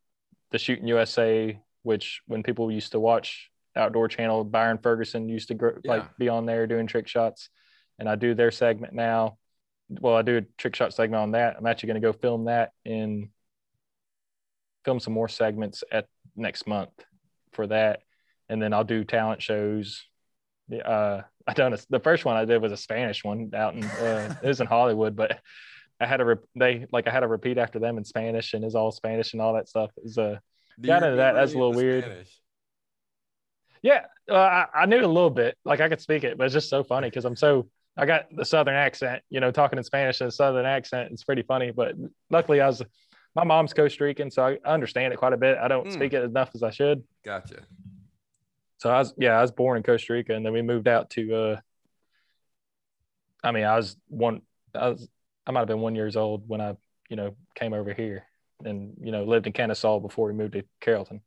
the 0.50 0.58
shooting 0.58 0.88
usa 0.88 1.60
which 1.82 2.22
when 2.26 2.42
people 2.42 2.72
used 2.72 2.92
to 2.92 3.00
watch 3.00 3.50
outdoor 3.76 4.08
channel. 4.08 4.44
Byron 4.44 4.78
Ferguson 4.78 5.28
used 5.28 5.48
to 5.48 5.54
gr- 5.54 5.78
yeah. 5.82 5.90
like 5.90 6.16
be 6.16 6.28
on 6.28 6.46
there 6.46 6.66
doing 6.66 6.86
trick 6.86 7.08
shots, 7.08 7.48
and 7.98 8.08
I 8.08 8.16
do 8.16 8.34
their 8.34 8.50
segment 8.50 8.92
now. 8.92 9.38
Well, 9.88 10.16
I 10.16 10.22
do 10.22 10.38
a 10.38 10.42
trick 10.58 10.74
shot 10.74 10.94
segment 10.94 11.22
on 11.22 11.30
that. 11.32 11.56
I'm 11.58 11.66
actually 11.66 11.88
going 11.88 12.02
to 12.02 12.08
go 12.08 12.12
film 12.12 12.46
that 12.46 12.72
and 12.84 13.28
film 14.84 15.00
some 15.00 15.12
more 15.12 15.28
segments 15.28 15.84
at 15.92 16.06
next 16.36 16.66
month 16.66 16.90
for 17.52 17.66
that, 17.66 18.02
and 18.48 18.62
then 18.62 18.72
I'll 18.72 18.84
do 18.84 19.04
talent 19.04 19.42
shows. 19.42 20.04
Uh, 20.72 21.22
I 21.46 21.52
done 21.52 21.74
a, 21.74 21.78
the 21.90 22.00
first 22.00 22.24
one 22.24 22.36
I 22.36 22.46
did 22.46 22.62
was 22.62 22.72
a 22.72 22.76
Spanish 22.76 23.22
one 23.22 23.50
out 23.54 23.74
in 23.74 23.84
uh, 23.84 24.34
it 24.42 24.46
was 24.46 24.60
in 24.60 24.66
Hollywood, 24.66 25.14
but 25.14 25.40
I 26.00 26.06
had 26.06 26.20
a 26.20 26.24
re- 26.24 26.36
they 26.56 26.86
like 26.90 27.06
I 27.06 27.10
had 27.10 27.22
a 27.22 27.28
repeat 27.28 27.58
after 27.58 27.78
them 27.78 27.98
in 27.98 28.04
Spanish 28.04 28.54
and 28.54 28.64
it's 28.64 28.74
all 28.74 28.90
Spanish 28.90 29.34
and 29.34 29.42
all 29.42 29.54
that 29.54 29.68
stuff. 29.68 29.90
Is 30.02 30.16
a 30.16 30.22
uh, 30.22 30.36
got 30.80 31.02
into 31.02 31.16
that. 31.16 31.32
That's 31.32 31.52
a 31.52 31.58
little 31.58 31.74
weird. 31.74 32.04
Spanish? 32.04 32.40
Yeah, 33.84 34.06
uh, 34.30 34.34
I, 34.34 34.66
I, 34.74 34.86
knew 34.86 34.96
a 34.96 35.06
little 35.06 35.28
bit. 35.28 35.58
Like 35.62 35.82
I 35.82 35.90
could 35.90 36.00
speak 36.00 36.24
it, 36.24 36.38
but 36.38 36.44
it's 36.44 36.54
just 36.54 36.70
so 36.70 36.82
funny 36.82 37.10
because 37.10 37.26
I'm 37.26 37.36
so 37.36 37.68
I 37.98 38.06
got 38.06 38.24
the 38.34 38.44
southern 38.44 38.74
accent. 38.74 39.22
You 39.28 39.40
know, 39.40 39.50
talking 39.50 39.76
in 39.76 39.84
Spanish 39.84 40.22
and 40.22 40.32
southern 40.32 40.64
accent. 40.64 41.12
It's 41.12 41.22
pretty 41.22 41.42
funny. 41.42 41.70
But 41.70 41.94
luckily, 42.30 42.62
I 42.62 42.66
was 42.66 42.82
my 43.36 43.44
mom's 43.44 43.74
Costa 43.74 44.04
Rican, 44.04 44.30
so 44.30 44.42
I 44.42 44.58
understand 44.64 45.12
it 45.12 45.18
quite 45.18 45.34
a 45.34 45.36
bit. 45.36 45.58
I 45.58 45.68
don't 45.68 45.88
mm. 45.88 45.92
speak 45.92 46.14
it 46.14 46.24
enough 46.24 46.52
as 46.54 46.62
I 46.62 46.70
should. 46.70 47.04
Gotcha. 47.26 47.56
So 48.78 48.88
I 48.88 49.00
was 49.00 49.12
yeah, 49.18 49.38
I 49.38 49.42
was 49.42 49.52
born 49.52 49.76
in 49.76 49.82
Costa 49.82 50.14
Rica, 50.14 50.34
and 50.34 50.46
then 50.46 50.54
we 50.54 50.62
moved 50.62 50.88
out 50.88 51.10
to. 51.10 51.34
uh 51.34 51.56
I 53.42 53.52
mean, 53.52 53.64
I 53.64 53.76
was 53.76 53.98
one. 54.08 54.40
I 54.74 54.88
was 54.88 55.06
I 55.46 55.50
might 55.50 55.60
have 55.60 55.68
been 55.68 55.80
one 55.80 55.94
years 55.94 56.16
old 56.16 56.48
when 56.48 56.62
I 56.62 56.74
you 57.10 57.16
know 57.16 57.36
came 57.54 57.74
over 57.74 57.92
here 57.92 58.24
and 58.64 58.94
you 59.02 59.12
know 59.12 59.24
lived 59.24 59.46
in 59.46 59.52
Kennesaw 59.52 60.00
before 60.00 60.28
we 60.28 60.32
moved 60.32 60.54
to 60.54 60.64
Carrollton. 60.80 61.20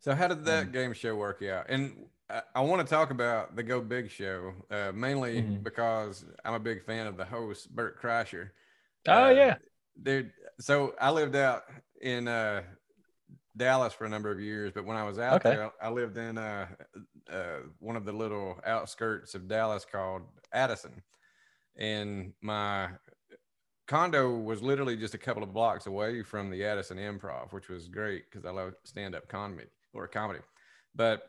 So 0.00 0.14
how 0.14 0.28
did 0.28 0.44
that 0.44 0.68
mm. 0.68 0.72
game 0.72 0.92
show 0.92 1.16
work 1.16 1.42
out? 1.42 1.66
And 1.68 2.06
I, 2.30 2.42
I 2.56 2.60
want 2.60 2.86
to 2.86 2.94
talk 2.94 3.10
about 3.10 3.56
the 3.56 3.62
Go 3.62 3.80
Big 3.80 4.10
show, 4.10 4.52
uh, 4.70 4.92
mainly 4.94 5.42
mm-hmm. 5.42 5.62
because 5.62 6.24
I'm 6.44 6.54
a 6.54 6.60
big 6.60 6.84
fan 6.84 7.06
of 7.06 7.16
the 7.16 7.24
host 7.24 7.74
Bert 7.74 8.00
Kreischer. 8.00 8.50
Oh 9.06 9.26
uh, 9.26 9.30
yeah, 9.30 9.56
dude. 10.02 10.32
So 10.60 10.94
I 11.00 11.10
lived 11.10 11.36
out 11.36 11.62
in 12.00 12.28
uh, 12.28 12.62
Dallas 13.56 13.92
for 13.92 14.04
a 14.04 14.08
number 14.08 14.30
of 14.30 14.40
years, 14.40 14.72
but 14.72 14.84
when 14.84 14.96
I 14.96 15.04
was 15.04 15.18
out 15.18 15.44
okay. 15.44 15.56
there, 15.56 15.70
I 15.82 15.90
lived 15.90 16.16
in 16.16 16.38
uh, 16.38 16.66
uh, 17.32 17.58
one 17.80 17.96
of 17.96 18.04
the 18.04 18.12
little 18.12 18.60
outskirts 18.64 19.34
of 19.34 19.48
Dallas 19.48 19.84
called 19.90 20.22
Addison, 20.52 21.02
and 21.76 22.32
my 22.40 22.88
condo 23.88 24.36
was 24.36 24.62
literally 24.62 24.96
just 24.96 25.14
a 25.14 25.18
couple 25.18 25.42
of 25.42 25.54
blocks 25.54 25.86
away 25.86 26.22
from 26.22 26.50
the 26.50 26.64
Addison 26.64 26.98
Improv, 26.98 27.52
which 27.52 27.68
was 27.68 27.88
great 27.88 28.30
because 28.30 28.44
I 28.44 28.50
love 28.50 28.74
stand-up 28.84 29.28
comedy 29.28 29.64
or 29.98 30.08
comedy. 30.08 30.40
But 30.94 31.22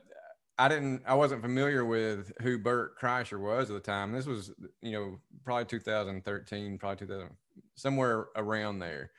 I 0.57 0.67
didn't, 0.67 1.03
I 1.07 1.13
wasn't 1.13 1.41
familiar 1.41 1.85
with 1.85 2.33
who 2.41 2.57
Bert 2.57 2.99
Kreischer 2.99 3.39
was 3.39 3.69
at 3.69 3.75
the 3.75 3.79
time. 3.79 4.11
This 4.11 4.25
was, 4.25 4.51
you 4.81 4.91
know, 4.91 5.19
probably 5.45 5.65
2013, 5.65 6.77
probably 6.77 7.07
2000, 7.07 7.29
somewhere 7.75 8.27
around 8.35 8.79
there. 8.79 9.11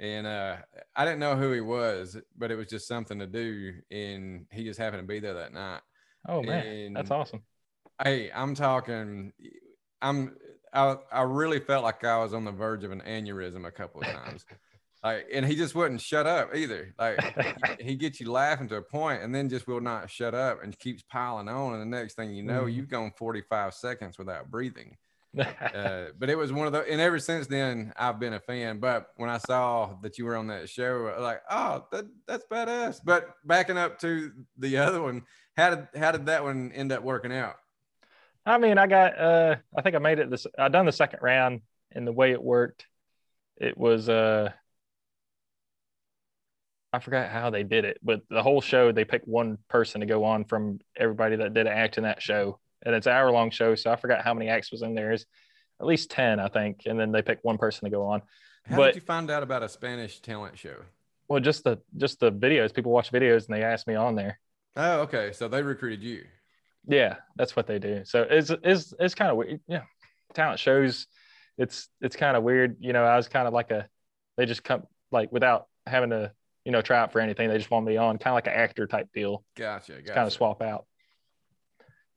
And 0.00 0.26
uh, 0.26 0.56
I 0.96 1.04
didn't 1.04 1.20
know 1.20 1.36
who 1.36 1.52
he 1.52 1.60
was, 1.60 2.16
but 2.36 2.50
it 2.50 2.56
was 2.56 2.66
just 2.66 2.88
something 2.88 3.18
to 3.20 3.26
do. 3.26 3.74
And 3.90 4.46
he 4.50 4.64
just 4.64 4.78
happened 4.78 5.02
to 5.02 5.06
be 5.06 5.20
there 5.20 5.34
that 5.34 5.52
night. 5.52 5.80
Oh, 6.28 6.42
man. 6.42 6.66
And, 6.66 6.96
that's 6.96 7.10
awesome. 7.10 7.42
Hey, 8.02 8.30
I'm 8.34 8.54
talking, 8.54 9.32
I'm, 10.02 10.36
I, 10.72 10.96
I 11.12 11.22
really 11.22 11.60
felt 11.60 11.84
like 11.84 12.04
I 12.04 12.18
was 12.18 12.34
on 12.34 12.44
the 12.44 12.52
verge 12.52 12.84
of 12.84 12.90
an 12.90 13.02
aneurysm 13.06 13.66
a 13.66 13.70
couple 13.70 14.00
of 14.00 14.08
times. 14.08 14.44
Like, 15.02 15.26
and 15.32 15.46
he 15.46 15.54
just 15.54 15.74
wouldn't 15.74 16.00
shut 16.00 16.26
up 16.26 16.54
either. 16.54 16.94
Like, 16.98 17.80
he 17.80 17.94
gets 17.94 18.20
you 18.20 18.32
laughing 18.32 18.68
to 18.68 18.76
a 18.76 18.82
point, 18.82 19.22
and 19.22 19.34
then 19.34 19.48
just 19.48 19.66
will 19.66 19.80
not 19.80 20.10
shut 20.10 20.34
up 20.34 20.62
and 20.62 20.76
keeps 20.78 21.02
piling 21.02 21.48
on. 21.48 21.74
And 21.74 21.82
the 21.82 21.98
next 21.98 22.14
thing 22.14 22.34
you 22.34 22.42
know, 22.42 22.64
mm. 22.64 22.74
you've 22.74 22.88
gone 22.88 23.12
45 23.16 23.74
seconds 23.74 24.18
without 24.18 24.50
breathing. 24.50 24.96
uh, 25.38 26.06
but 26.18 26.30
it 26.30 26.36
was 26.36 26.52
one 26.52 26.66
of 26.66 26.72
the, 26.72 26.80
and 26.90 27.00
ever 27.00 27.18
since 27.18 27.46
then 27.46 27.92
I've 27.96 28.18
been 28.18 28.32
a 28.32 28.40
fan. 28.40 28.78
But 28.78 29.08
when 29.16 29.30
I 29.30 29.38
saw 29.38 29.94
that 30.02 30.18
you 30.18 30.24
were 30.24 30.36
on 30.36 30.48
that 30.48 30.68
show, 30.68 31.14
like, 31.20 31.42
oh, 31.50 31.86
that, 31.92 32.06
that's 32.26 32.44
badass. 32.50 33.00
But 33.04 33.34
backing 33.44 33.76
up 33.76 34.00
to 34.00 34.32
the 34.56 34.78
other 34.78 35.02
one, 35.02 35.22
how 35.56 35.74
did 35.74 35.88
how 35.96 36.12
did 36.12 36.26
that 36.26 36.42
one 36.42 36.72
end 36.72 36.92
up 36.92 37.02
working 37.02 37.32
out? 37.32 37.56
I 38.46 38.56
mean, 38.56 38.78
I 38.78 38.86
got, 38.86 39.18
uh, 39.18 39.56
I 39.76 39.82
think 39.82 39.94
I 39.94 39.98
made 39.98 40.18
it 40.18 40.30
this, 40.30 40.46
I 40.58 40.68
done 40.68 40.86
the 40.86 40.92
second 40.92 41.20
round 41.20 41.60
and 41.92 42.06
the 42.06 42.12
way 42.12 42.32
it 42.32 42.42
worked, 42.42 42.86
it 43.58 43.76
was, 43.76 44.08
uh, 44.08 44.50
I 46.92 47.00
forgot 47.00 47.28
how 47.30 47.50
they 47.50 47.64
did 47.64 47.84
it, 47.84 47.98
but 48.02 48.22
the 48.30 48.42
whole 48.42 48.60
show 48.60 48.92
they 48.92 49.04
picked 49.04 49.28
one 49.28 49.58
person 49.68 50.00
to 50.00 50.06
go 50.06 50.24
on 50.24 50.44
from 50.44 50.80
everybody 50.96 51.36
that 51.36 51.52
did 51.52 51.66
an 51.66 51.72
act 51.72 51.98
in 51.98 52.04
that 52.04 52.22
show, 52.22 52.58
and 52.84 52.94
it's 52.94 53.06
an 53.06 53.12
hour 53.12 53.30
long 53.30 53.50
show. 53.50 53.74
So 53.74 53.92
I 53.92 53.96
forgot 53.96 54.24
how 54.24 54.32
many 54.32 54.48
acts 54.48 54.72
was 54.72 54.82
in 54.82 54.94
there. 54.94 55.12
Is 55.12 55.26
at 55.80 55.86
least 55.86 56.10
ten, 56.10 56.40
I 56.40 56.48
think, 56.48 56.82
and 56.86 56.98
then 56.98 57.12
they 57.12 57.22
picked 57.22 57.44
one 57.44 57.58
person 57.58 57.84
to 57.84 57.90
go 57.90 58.04
on. 58.06 58.22
How 58.64 58.76
but, 58.76 58.86
did 58.86 58.96
you 58.96 59.06
find 59.06 59.30
out 59.30 59.42
about 59.42 59.62
a 59.62 59.68
Spanish 59.68 60.20
talent 60.20 60.58
show? 60.58 60.76
Well, 61.28 61.40
just 61.40 61.64
the 61.64 61.78
just 61.96 62.20
the 62.20 62.32
videos. 62.32 62.74
People 62.74 62.92
watch 62.92 63.12
videos 63.12 63.46
and 63.46 63.56
they 63.56 63.62
ask 63.62 63.86
me 63.86 63.94
on 63.94 64.14
there. 64.14 64.40
Oh, 64.76 65.00
okay. 65.00 65.32
So 65.32 65.48
they 65.48 65.62
recruited 65.62 66.02
you. 66.02 66.24
Yeah, 66.86 67.16
that's 67.36 67.54
what 67.54 67.66
they 67.66 67.78
do. 67.78 68.02
So 68.04 68.26
it's 68.28 68.50
it's 68.62 68.94
it's 68.98 69.14
kind 69.14 69.30
of 69.30 69.36
weird. 69.36 69.60
Yeah, 69.68 69.82
talent 70.32 70.58
shows. 70.58 71.06
It's 71.58 71.88
it's 72.00 72.16
kind 72.16 72.36
of 72.36 72.42
weird. 72.42 72.76
You 72.80 72.94
know, 72.94 73.04
I 73.04 73.16
was 73.16 73.28
kind 73.28 73.46
of 73.46 73.52
like 73.52 73.70
a. 73.70 73.88
They 74.38 74.46
just 74.46 74.64
come 74.64 74.84
like 75.10 75.30
without 75.32 75.66
having 75.86 76.10
to 76.10 76.32
you 76.68 76.72
know, 76.72 76.82
try 76.82 76.98
out 76.98 77.12
for 77.12 77.20
anything. 77.20 77.48
They 77.48 77.56
just 77.56 77.70
want 77.70 77.86
me 77.86 77.96
on, 77.96 78.18
kind 78.18 78.32
of 78.32 78.34
like 78.34 78.46
an 78.46 78.52
actor 78.52 78.86
type 78.86 79.08
deal. 79.14 79.42
Gotcha. 79.56 79.92
gotcha. 79.92 80.12
Kind 80.12 80.26
of 80.26 80.34
swap 80.34 80.60
out. 80.60 80.84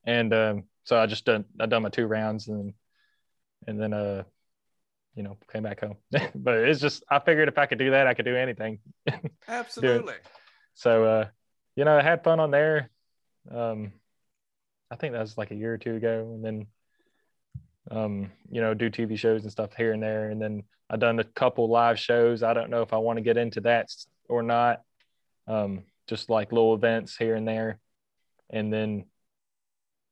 And 0.03 0.33
um, 0.33 0.63
so 0.83 0.99
I 0.99 1.05
just 1.05 1.23
done 1.23 1.45
I 1.57 1.67
done 1.67 1.83
my 1.83 1.89
two 1.89 2.05
rounds 2.05 2.49
and 2.49 2.73
and 3.65 3.81
then 3.81 3.93
uh, 3.93 4.23
you 5.15 5.23
know, 5.23 5.37
came 5.53 5.63
back 5.63 5.79
home. 5.79 5.95
but 6.35 6.55
it's 6.55 6.81
just 6.81 7.01
I 7.09 7.19
figured 7.19 7.47
if 7.47 7.57
I 7.57 7.65
could 7.65 7.77
do 7.77 7.91
that, 7.91 8.07
I 8.07 8.13
could 8.13 8.25
do 8.25 8.35
anything. 8.35 8.79
Absolutely. 9.47 10.15
so 10.73 11.05
uh, 11.05 11.25
you 11.77 11.85
know, 11.85 11.97
I 11.97 12.01
had 12.01 12.21
fun 12.21 12.41
on 12.41 12.51
there. 12.51 12.89
Um, 13.49 13.93
I 14.91 14.97
think 14.97 15.13
that 15.13 15.21
was 15.21 15.37
like 15.37 15.51
a 15.51 15.55
year 15.55 15.75
or 15.75 15.77
two 15.77 15.95
ago, 15.95 16.29
and 16.33 16.43
then 16.43 16.67
um, 17.89 18.31
you 18.49 18.59
know, 18.59 18.73
do 18.73 18.89
TV 18.89 19.17
shows 19.17 19.43
and 19.43 19.51
stuff 19.51 19.73
here 19.77 19.93
and 19.93 20.03
there, 20.03 20.29
and 20.29 20.41
then 20.41 20.63
I 20.89 20.97
done 20.97 21.19
a 21.19 21.23
couple 21.23 21.69
live 21.69 21.97
shows. 21.97 22.43
I 22.43 22.53
don't 22.53 22.69
know 22.69 22.81
if 22.81 22.91
I 22.91 22.97
want 22.97 23.15
to 23.15 23.23
get 23.23 23.37
into 23.37 23.61
that 23.61 23.89
or 24.31 24.41
not. 24.41 24.81
Um, 25.47 25.83
just 26.07 26.29
like 26.29 26.51
little 26.51 26.73
events 26.73 27.15
here 27.15 27.35
and 27.35 27.47
there, 27.47 27.79
and 28.49 28.71
then, 28.71 29.05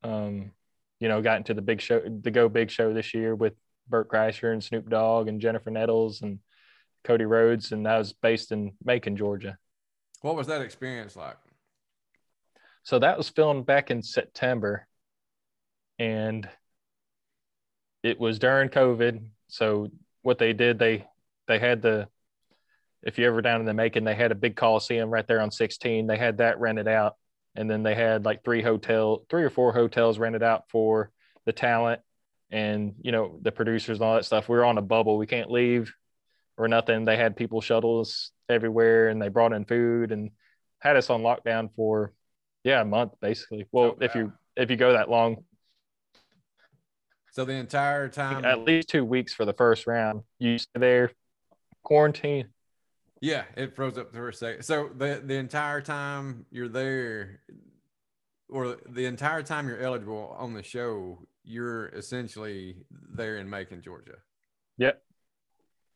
um, 0.04 0.52
you 1.00 1.08
know, 1.08 1.22
got 1.22 1.38
into 1.38 1.54
the 1.54 1.62
big 1.62 1.82
show, 1.82 2.02
the 2.02 2.32
Go 2.32 2.48
Big 2.48 2.70
show 2.70 2.94
this 2.94 3.14
year 3.14 3.36
with 3.36 3.54
Bert 3.88 4.10
Kreischer 4.10 4.54
and 4.54 4.64
Snoop 4.64 4.90
Dogg 4.90 5.28
and 5.28 5.42
Jennifer 5.42 5.72
Nettles 5.72 6.22
and 6.22 6.40
Cody 7.04 7.26
Rhodes, 7.26 7.72
and 7.72 7.86
that 7.86 7.98
was 7.98 8.14
based 8.14 8.52
in 8.52 8.74
Macon, 8.84 9.18
Georgia. 9.18 9.58
What 10.22 10.36
was 10.36 10.48
that 10.48 10.62
experience 10.62 11.16
like? 11.16 11.38
So 12.84 13.00
that 13.00 13.18
was 13.18 13.30
filmed 13.30 13.66
back 13.66 13.92
in 13.92 14.02
September, 14.02 14.88
and 15.98 16.48
it 18.04 18.20
was 18.20 18.40
during 18.40 18.70
COVID. 18.70 19.22
So 19.48 19.90
what 20.22 20.38
they 20.38 20.54
did, 20.54 20.80
they 20.80 21.08
they 21.48 21.60
had 21.60 21.82
the 21.82 22.08
if 23.04 23.18
you're 23.18 23.32
ever 23.32 23.42
down 23.42 23.60
in 23.60 23.66
the 23.66 23.74
Macon, 23.74 24.04
they 24.04 24.16
had 24.16 24.32
a 24.32 24.36
big 24.36 24.56
coliseum 24.56 25.10
right 25.10 25.28
there 25.28 25.42
on 25.42 25.52
16. 25.52 26.08
They 26.08 26.18
had 26.18 26.38
that 26.38 26.60
rented 26.60 26.88
out, 26.88 27.16
and 27.56 27.70
then 27.70 27.84
they 27.84 27.96
had 27.96 28.26
like 28.26 28.44
three 28.44 28.62
hotel, 28.62 29.26
three 29.30 29.44
or 29.44 29.50
four 29.50 29.72
hotels 29.72 30.20
rented 30.20 30.44
out 30.44 30.70
for 30.70 31.12
the 31.46 31.54
talent 31.54 32.02
and 32.52 32.96
you 33.02 33.12
know 33.12 33.40
the 33.42 33.52
producers 33.52 34.00
and 34.00 34.06
all 34.06 34.16
that 34.16 34.26
stuff. 34.26 34.50
We 34.50 34.58
were 34.58 34.66
on 34.66 34.78
a 34.78 34.82
bubble. 34.82 35.18
We 35.18 35.28
can't 35.28 35.52
leave 35.52 35.94
or 36.58 36.68
nothing. 36.68 37.06
They 37.06 37.18
had 37.18 37.36
people 37.36 37.62
shuttles 37.62 38.32
everywhere, 38.50 39.10
and 39.10 39.22
they 39.22 39.30
brought 39.30 39.54
in 39.54 39.66
food 39.66 40.12
and 40.12 40.32
had 40.80 40.96
us 40.96 41.10
on 41.10 41.22
lockdown 41.22 41.70
for 41.76 42.14
yeah 42.64 42.82
a 42.82 42.86
month 42.86 43.14
basically. 43.22 43.68
Well, 43.72 43.96
oh, 43.96 43.98
if 44.02 44.16
you 44.16 44.34
if 44.56 44.70
you 44.70 44.78
go 44.78 44.94
that 44.94 45.10
long. 45.10 45.44
So 47.32 47.46
the 47.46 47.54
entire 47.54 48.10
time, 48.10 48.44
at 48.44 48.60
least 48.60 48.90
two 48.90 49.06
weeks 49.06 49.34
for 49.34 49.46
the 49.46 49.54
first 49.54 49.86
round, 49.86 50.24
you 50.40 50.58
stay 50.58 50.80
there, 50.80 51.12
quarantine, 51.84 52.48
yeah, 53.22 53.44
it 53.56 53.76
froze 53.76 53.98
up 53.98 54.14
for 54.14 54.30
a 54.30 54.34
second. 54.34 54.64
So 54.64 54.90
the 54.96 55.22
the 55.24 55.36
entire 55.36 55.82
time 55.82 56.46
you're 56.52 56.70
there, 56.70 57.42
or 58.50 58.78
the 58.88 59.06
entire 59.06 59.44
time 59.44 59.68
you're 59.68 59.80
eligible 59.82 60.36
on 60.38 60.54
the 60.54 60.64
show, 60.64 61.28
you're 61.44 61.88
essentially 61.90 62.78
there 63.14 63.38
in 63.38 63.50
Macon, 63.50 63.82
Georgia. 63.82 64.18
Yep. 64.78 65.02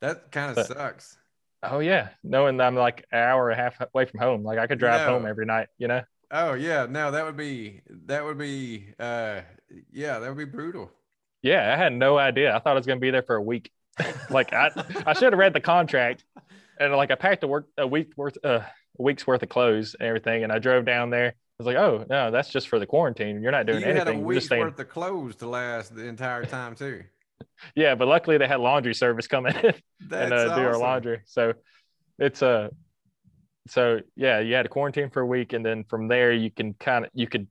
That 0.02 0.32
kind 0.32 0.58
of 0.58 0.66
sucks. 0.66 1.18
Oh 1.64 1.80
yeah, 1.80 2.10
knowing 2.24 2.60
I'm 2.60 2.76
like 2.76 3.06
an 3.12 3.20
hour 3.20 3.50
and 3.50 3.60
a 3.60 3.64
half 3.64 3.80
away 3.80 4.06
from 4.06 4.20
home, 4.20 4.44
like 4.44 4.60
I 4.60 4.68
could 4.68 4.80
drive 4.80 5.08
no. 5.08 5.14
home 5.14 5.26
every 5.26 5.46
night, 5.46 5.70
you 5.78 5.88
know. 5.88 6.02
Oh 6.30 6.54
yeah, 6.54 6.88
no, 6.90 7.12
that 7.12 7.24
would 7.24 7.38
be 7.38 7.82
that 8.08 8.26
would 8.26 8.38
be 8.38 8.88
uh 9.00 9.42
yeah, 9.92 10.20
that 10.20 10.28
would 10.28 10.38
be 10.38 10.46
brutal. 10.46 10.92
Yeah, 11.42 11.74
I 11.74 11.78
had 11.78 11.94
no 11.94 12.18
idea. 12.18 12.54
I 12.54 12.60
thought 12.60 12.72
I 12.72 12.74
was 12.74 12.86
gonna 12.86 13.00
be 13.00 13.12
there 13.12 13.24
for 13.24 13.36
a 13.38 13.42
week. 13.42 13.72
like 14.30 14.52
I 14.52 14.72
I 15.06 15.14
should 15.14 15.32
have 15.32 15.40
read 15.40 15.54
the 15.54 15.62
contract 15.62 16.26
and 16.80 16.94
like 16.94 17.12
I 17.12 17.16
packed 17.16 17.44
a 17.44 17.48
work 17.48 17.68
a 17.78 17.88
week 17.88 18.12
worth 18.16 18.38
uh, 18.44 18.62
a 19.00 19.02
week's 19.02 19.26
worth 19.26 19.44
of 19.44 19.50
clothes 19.50 19.96
and 20.00 20.08
everything, 20.08 20.44
and 20.44 20.52
I 20.52 20.60
drove 20.60 20.86
down 20.86 21.10
there. 21.10 21.30
I 21.30 21.34
was 21.58 21.68
like, 21.68 21.78
oh 21.78 22.06
no, 22.10 22.32
that's 22.32 22.50
just 22.50 22.68
for 22.68 22.80
the 22.80 22.86
quarantine. 22.86 23.42
You're 23.42 23.52
not 23.52 23.66
doing 23.66 23.84
anything. 23.84 23.96
you 23.96 24.02
anything. 24.02 24.16
Had 24.16 24.24
a 24.24 24.26
week's 24.26 24.50
worth 24.50 24.80
of 24.80 24.90
clothes 24.90 25.36
to 25.38 25.48
last 25.48 25.96
the 25.96 26.06
entire 26.06 26.46
time 26.46 26.76
too. 26.76 27.04
yeah, 27.76 27.96
but 27.96 28.08
luckily 28.08 28.38
they 28.38 28.48
had 28.48 28.60
laundry 28.60 28.94
service 28.94 29.28
come 29.28 29.46
in 29.46 29.56
and 30.12 30.14
uh, 30.14 30.36
awesome. 30.36 30.60
do 30.60 30.68
our 30.68 30.78
laundry. 30.78 31.22
So 31.26 31.54
it's 32.20 32.42
a 32.42 32.48
uh, 32.48 32.70
so 33.68 34.00
yeah, 34.16 34.40
you 34.40 34.56
had 34.56 34.64
to 34.64 34.70
quarantine 34.70 35.10
for 35.10 35.22
a 35.22 35.26
week, 35.26 35.54
and 35.54 35.66
then 35.66 35.86
from 35.86 36.08
there 36.08 36.34
you 36.34 36.52
can 36.52 36.74
kind 36.74 37.06
of 37.06 37.12
you 37.14 37.28
could 37.28 37.48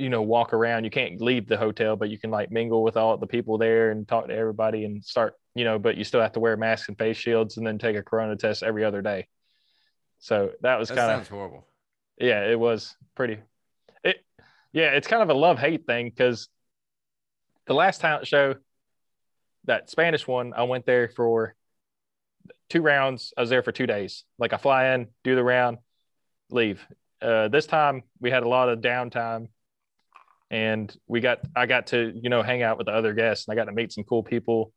you 0.00 0.08
know 0.08 0.22
walk 0.22 0.52
around. 0.52 0.84
You 0.84 0.90
can't 0.90 1.20
leave 1.20 1.46
the 1.46 1.56
hotel, 1.56 1.96
but 1.96 2.10
you 2.10 2.18
can 2.18 2.30
like 2.30 2.50
mingle 2.50 2.82
with 2.82 2.96
all 2.96 3.16
the 3.16 3.26
people 3.26 3.58
there 3.58 3.90
and 3.90 4.06
talk 4.08 4.28
to 4.28 4.34
everybody 4.34 4.84
and 4.84 5.04
start 5.04 5.34
you 5.54 5.64
know, 5.64 5.78
but 5.78 5.96
you 5.96 6.04
still 6.04 6.20
have 6.20 6.32
to 6.32 6.40
wear 6.40 6.56
masks 6.56 6.88
and 6.88 6.98
face 6.98 7.16
shields 7.16 7.56
and 7.56 7.66
then 7.66 7.78
take 7.78 7.96
a 7.96 8.02
corona 8.02 8.36
test 8.36 8.62
every 8.62 8.84
other 8.84 9.02
day. 9.02 9.26
So 10.20 10.52
that 10.62 10.78
was 10.78 10.90
kind 10.90 11.20
of 11.20 11.28
horrible. 11.28 11.66
Yeah, 12.18 12.48
it 12.48 12.58
was 12.58 12.94
pretty. 13.14 13.38
It 14.04 14.24
yeah, 14.72 14.90
it's 14.90 15.08
kind 15.08 15.22
of 15.22 15.30
a 15.30 15.34
love 15.34 15.58
hate 15.58 15.86
thing 15.86 16.08
because 16.08 16.48
the 17.66 17.74
last 17.74 18.00
talent 18.00 18.26
show, 18.26 18.56
that 19.64 19.90
Spanish 19.90 20.26
one, 20.26 20.52
I 20.54 20.64
went 20.64 20.86
there 20.86 21.08
for 21.08 21.54
two 22.68 22.82
rounds. 22.82 23.32
I 23.36 23.40
was 23.40 23.50
there 23.50 23.62
for 23.62 23.72
two 23.72 23.86
days. 23.86 24.24
Like 24.38 24.52
I 24.52 24.56
fly 24.56 24.94
in, 24.94 25.08
do 25.24 25.34
the 25.34 25.44
round, 25.44 25.78
leave. 26.50 26.86
Uh, 27.20 27.48
this 27.48 27.66
time 27.66 28.02
we 28.20 28.30
had 28.30 28.42
a 28.42 28.48
lot 28.48 28.68
of 28.68 28.80
downtime 28.80 29.48
and 30.50 30.94
we 31.06 31.20
got 31.20 31.40
I 31.54 31.66
got 31.66 31.88
to 31.88 32.12
you 32.14 32.28
know 32.28 32.42
hang 32.42 32.62
out 32.62 32.78
with 32.78 32.86
the 32.86 32.92
other 32.92 33.14
guests 33.14 33.46
and 33.46 33.52
I 33.52 33.60
got 33.60 33.66
to 33.66 33.72
meet 33.74 33.92
some 33.92 34.04
cool 34.04 34.22
people 34.22 34.72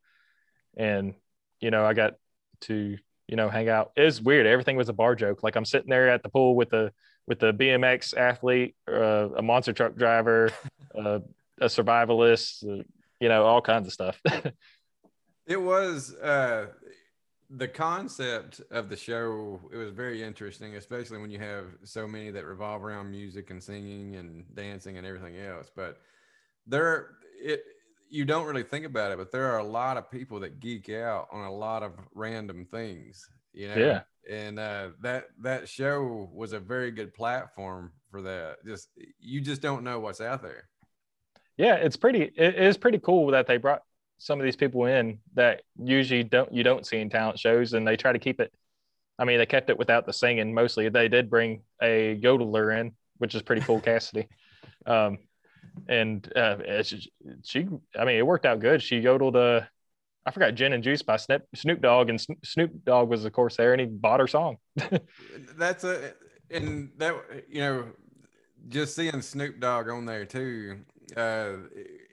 and 0.78 1.14
you 1.60 1.72
know 1.72 1.86
I 1.86 1.94
got 1.94 2.14
to 2.62 2.98
you 3.28 3.36
know 3.36 3.50
hang 3.50 3.70
out. 3.70 3.92
It 3.96 4.04
was 4.04 4.22
weird. 4.22 4.46
Everything 4.46 4.78
was 4.78 4.90
a 4.90 4.94
bar 4.94 5.16
joke. 5.16 5.44
Like 5.44 5.56
I'm 5.56 5.66
sitting 5.66 5.90
there 5.90 6.10
at 6.10 6.24
the 6.24 6.30
pool 6.30 6.56
with 6.56 6.70
the 6.70 6.92
with 7.28 7.40
the 7.40 7.54
BMX 7.54 8.16
athlete, 8.18 8.76
uh, 8.92 9.30
a 9.38 9.42
monster 9.42 9.74
truck 9.74 9.96
driver, 9.96 10.52
uh, 10.98 11.20
a 11.60 11.66
survivalist, 11.66 12.64
uh, 12.64 12.84
you 13.20 13.30
know, 13.30 13.44
all 13.44 13.62
kinds 13.62 13.88
of 13.88 13.94
stuff. 13.94 14.20
it 15.48 15.62
was 15.62 16.14
uh, 16.16 16.68
the 17.56 17.68
concept 17.68 18.62
of 18.72 18.90
the 18.90 18.96
show. 18.96 19.60
It 19.72 19.78
was 19.78 19.92
very 19.92 20.24
interesting, 20.24 20.76
especially 20.76 21.20
when 21.20 21.30
you 21.30 21.40
have 21.40 21.66
so 21.84 22.08
many 22.08 22.32
that 22.32 22.46
revolve 22.46 22.84
around 22.84 23.12
music 23.12 23.50
and 23.52 23.62
singing 23.62 24.16
and 24.16 24.44
dancing 24.56 24.98
and 24.98 25.06
everything 25.06 25.38
else. 25.38 25.70
But 25.76 25.98
there, 26.66 27.12
it 27.42 27.64
you 28.10 28.26
don't 28.26 28.46
really 28.46 28.64
think 28.64 28.86
about 28.86 29.12
it, 29.12 29.18
but 29.18 29.32
there 29.32 29.52
are 29.52 29.58
a 29.58 29.64
lot 29.64 29.98
of 29.98 30.10
people 30.10 30.40
that 30.42 30.60
geek 30.60 30.90
out 30.90 31.28
on 31.32 31.46
a 31.46 31.52
lot 31.52 31.82
of 31.82 31.94
random 32.14 32.66
things, 32.70 33.28
you 33.54 33.68
know. 33.68 33.76
Yeah. 33.76 34.02
And 34.30 34.60
uh, 34.60 34.90
that 35.02 35.26
that 35.42 35.68
show 35.68 36.30
was 36.34 36.54
a 36.54 36.60
very 36.60 36.92
good 36.92 37.14
platform 37.14 37.92
for 38.12 38.22
that. 38.22 38.58
Just 38.66 38.90
you 39.20 39.42
just 39.42 39.62
don't 39.62 39.84
know 39.84 40.00
what's 40.00 40.22
out 40.22 40.42
there. 40.42 40.70
Yeah, 41.58 41.76
it's 41.76 41.98
pretty. 41.98 42.32
It 42.36 42.56
is 42.56 42.78
pretty 42.78 43.00
cool 43.00 43.32
that 43.32 43.48
they 43.48 43.58
brought 43.58 43.84
some 44.24 44.40
of 44.40 44.46
these 44.46 44.56
people 44.56 44.86
in 44.86 45.20
that 45.34 45.64
usually 45.78 46.24
don't 46.24 46.52
you 46.54 46.64
don't 46.64 46.88
see 46.88 46.98
in 46.98 47.10
talent 47.10 47.38
shows, 47.38 47.74
and 47.74 47.86
they 47.86 47.98
try 47.98 48.14
to 48.14 48.20
keep 48.20 48.40
it. 48.40 48.54
I 49.20 49.26
mean, 49.26 49.38
they 49.38 49.46
kept 49.46 49.70
it 49.70 49.78
without 49.78 50.06
the 50.06 50.14
singing 50.14 50.54
mostly. 50.54 50.88
They 50.88 51.10
did 51.10 51.30
bring 51.30 51.62
a 51.82 52.18
yodeler 52.24 52.80
in, 52.80 52.94
which 53.18 53.36
is 53.36 53.42
pretty 53.42 53.62
cool, 53.62 53.82
Cassidy. 53.82 54.30
Um, 54.86 55.20
and 55.90 56.32
uh, 56.38 56.84
she, 56.84 57.12
she, 57.44 57.68
I 58.00 58.06
mean, 58.06 58.16
it 58.16 58.26
worked 58.26 58.46
out 58.46 58.60
good. 58.60 58.82
She 58.82 58.98
yodeled, 58.98 59.36
uh, 59.36 59.62
I 60.26 60.32
forgot 60.32 60.56
Gin 60.56 60.74
and 60.74 60.84
Juice 60.84 61.02
by 61.02 61.18
Snoop, 61.18 61.44
Snoop 61.54 61.82
Dogg, 61.82 62.10
and 62.10 62.26
Snoop 62.44 62.72
Dogg 62.86 63.10
was, 63.10 63.26
of 63.26 63.34
course, 63.34 63.58
there, 63.58 63.74
and 63.74 63.82
he 63.82 63.88
bought 63.88 64.20
her 64.20 64.28
song. 64.28 64.58
That's 65.58 65.84
a, 65.84 66.14
and 66.50 66.92
that, 66.98 67.16
you 67.50 67.62
know, 67.62 67.86
just 68.70 68.96
seeing 68.96 69.22
Snoop 69.22 69.60
Dogg 69.60 69.90
on 69.90 70.06
there 70.06 70.26
too, 70.26 70.80
uh, 71.18 71.54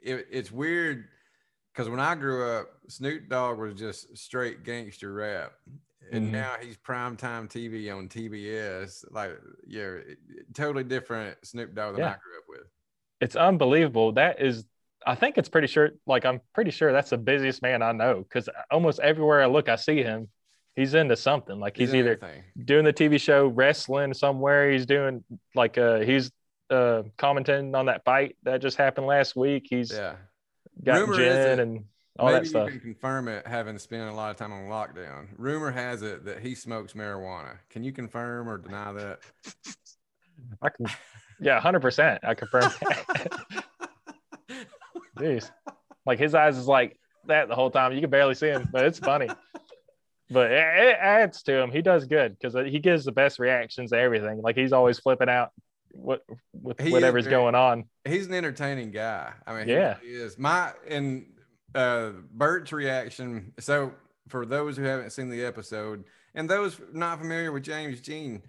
it, 0.03 0.27
it's 0.29 0.51
weird 0.51 1.07
because 1.73 1.89
when 1.89 1.99
I 1.99 2.15
grew 2.15 2.49
up, 2.49 2.67
Snoop 2.87 3.29
Dogg 3.29 3.57
was 3.59 3.75
just 3.75 4.17
straight 4.17 4.63
gangster 4.63 5.13
rap. 5.13 5.53
And 6.11 6.27
Mhm. 6.27 6.31
now 6.31 6.55
he's 6.61 6.77
primetime 6.77 7.47
TV 7.49 7.89
on 7.89 8.09
TBS. 8.09 9.05
Like, 9.11 9.31
yeah, 9.65 9.97
totally 10.53 10.83
different 10.83 11.37
Snoop 11.45 11.73
Dogg 11.73 11.95
than 11.95 12.03
I 12.03 12.17
grew 12.21 12.37
up 12.37 12.43
with. 12.49 12.67
It's 13.21 13.35
unbelievable. 13.35 14.11
That 14.13 14.41
is, 14.41 14.65
I 15.05 15.15
think 15.15 15.37
it's 15.37 15.47
pretty 15.47 15.67
sure. 15.67 15.91
Like 16.05 16.25
I'm 16.25 16.41
pretty 16.53 16.71
sure 16.71 16.91
that's 16.91 17.11
the 17.11 17.17
busiest 17.17 17.61
man 17.61 17.81
I 17.81 17.91
know 17.93 18.23
because 18.23 18.49
almost 18.69 18.99
everywhere 18.99 19.41
I 19.41 19.45
look, 19.45 19.69
I 19.69 19.75
see 19.77 20.03
him. 20.03 20.27
He's 20.75 20.93
into 20.93 21.15
something. 21.15 21.59
Like 21.59 21.77
he's, 21.77 21.91
in 21.93 21.99
either 21.99 22.13
everything. 22.21 22.43
doing 22.65 22.83
the 22.85 22.93
TV 22.93 23.19
show, 23.19 23.47
wrestling 23.47 24.13
somewhere. 24.13 24.71
He's 24.71 24.85
doing 24.85 25.23
like 25.55 25.77
uh 25.77 25.99
he's 25.99 26.31
uh 26.69 27.03
commenting 27.17 27.73
on 27.75 27.85
that 27.87 28.03
fight 28.05 28.35
that 28.43 28.61
just 28.61 28.77
happened 28.77 29.05
last 29.07 29.35
week. 29.35 29.67
He's 29.69 29.91
Yeah. 29.91 30.15
Got 30.83 30.99
Rumor 30.99 31.13
is 31.13 31.17
gin 31.17 31.59
and 31.59 31.83
all 32.19 32.27
Maybe 32.27 32.39
that 32.39 32.47
stuff. 32.47 32.65
you 32.73 32.79
can 32.79 32.93
confirm 32.93 33.27
it, 33.27 33.47
having 33.47 33.77
spent 33.77 34.09
a 34.09 34.13
lot 34.13 34.31
of 34.31 34.37
time 34.37 34.51
on 34.51 34.63
lockdown. 34.63 35.27
Rumor 35.37 35.71
has 35.71 36.01
it 36.01 36.25
that 36.25 36.39
he 36.39 36.55
smokes 36.55 36.93
marijuana. 36.93 37.57
Can 37.69 37.83
you 37.83 37.91
confirm 37.91 38.49
or 38.49 38.57
deny 38.57 38.91
that? 38.91 39.19
I 40.61 40.69
can, 40.69 40.87
yeah, 41.39 41.59
hundred 41.59 41.81
percent. 41.81 42.19
I 42.23 42.33
confirm. 42.33 42.63
that. 42.81 43.31
Jeez, 45.17 45.49
like 46.05 46.19
his 46.19 46.35
eyes 46.35 46.57
is 46.57 46.67
like 46.67 46.97
that 47.27 47.47
the 47.47 47.55
whole 47.55 47.71
time. 47.71 47.93
You 47.93 48.01
can 48.01 48.09
barely 48.09 48.35
see 48.35 48.47
him, 48.47 48.67
but 48.71 48.85
it's 48.85 48.99
funny. 48.99 49.29
But 50.29 50.51
it, 50.51 50.57
it 50.57 50.97
adds 50.99 51.43
to 51.43 51.61
him. 51.61 51.71
He 51.71 51.81
does 51.81 52.05
good 52.05 52.37
because 52.39 52.53
he 52.69 52.79
gives 52.79 53.05
the 53.05 53.11
best 53.11 53.39
reactions 53.39 53.91
to 53.91 53.97
everything. 53.97 54.41
Like 54.41 54.55
he's 54.55 54.73
always 54.73 54.99
flipping 54.99 55.29
out 55.29 55.49
what 55.93 56.23
with 56.53 56.79
He 56.79 56.91
whatever's 56.91 57.25
very- 57.25 57.35
going 57.35 57.55
on. 57.55 57.85
He's 58.05 58.27
an 58.27 58.33
entertaining 58.33 58.91
guy. 58.91 59.33
I 59.45 59.55
mean, 59.57 59.67
he 59.67 59.73
Yeah. 59.73 59.97
really 60.01 60.13
is. 60.15 60.37
My 60.37 60.73
and 60.87 61.25
uh 61.75 62.11
Bert's 62.31 62.71
reaction. 62.73 63.53
So 63.59 63.93
for 64.27 64.45
those 64.45 64.77
who 64.77 64.83
haven't 64.83 65.11
seen 65.11 65.29
the 65.29 65.43
episode 65.45 66.03
and 66.35 66.49
those 66.49 66.79
not 66.93 67.19
familiar 67.19 67.51
with 67.51 67.63
James 67.63 68.01
Jean, 68.01 68.41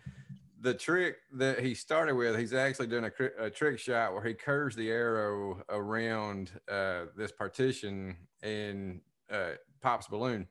the 0.60 0.74
trick 0.74 1.16
that 1.32 1.58
he 1.60 1.74
started 1.74 2.14
with, 2.14 2.38
he's 2.38 2.52
actually 2.54 2.86
doing 2.86 3.04
a, 3.04 3.44
a 3.46 3.50
trick 3.50 3.78
shot 3.80 4.12
where 4.14 4.22
he 4.22 4.32
curves 4.34 4.76
the 4.76 4.90
arrow 4.90 5.62
around 5.68 6.52
uh, 6.70 7.06
this 7.16 7.32
partition 7.32 8.16
and 8.42 9.00
uh, 9.30 9.52
pops 9.80 10.06
balloon. 10.06 10.46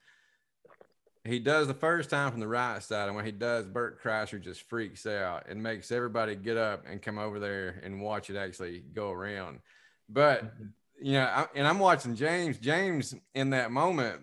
He 1.23 1.39
does 1.39 1.67
the 1.67 1.75
first 1.75 2.09
time 2.09 2.31
from 2.31 2.39
the 2.39 2.47
right 2.47 2.81
side, 2.81 3.05
and 3.07 3.15
when 3.15 3.25
he 3.25 3.31
does, 3.31 3.67
Bert 3.67 4.01
Kreischer 4.01 4.41
just 4.41 4.67
freaks 4.67 5.05
out 5.05 5.45
and 5.47 5.61
makes 5.61 5.91
everybody 5.91 6.35
get 6.35 6.57
up 6.57 6.85
and 6.89 7.01
come 7.01 7.19
over 7.19 7.39
there 7.39 7.79
and 7.83 8.01
watch 8.01 8.31
it 8.31 8.37
actually 8.37 8.79
go 8.93 9.11
around. 9.11 9.59
But 10.09 10.45
mm-hmm. 10.45 10.65
you 11.01 11.13
know, 11.13 11.25
I, 11.25 11.45
and 11.53 11.67
I'm 11.67 11.77
watching 11.77 12.15
James. 12.15 12.57
James 12.57 13.13
in 13.35 13.51
that 13.51 13.71
moment, 13.71 14.21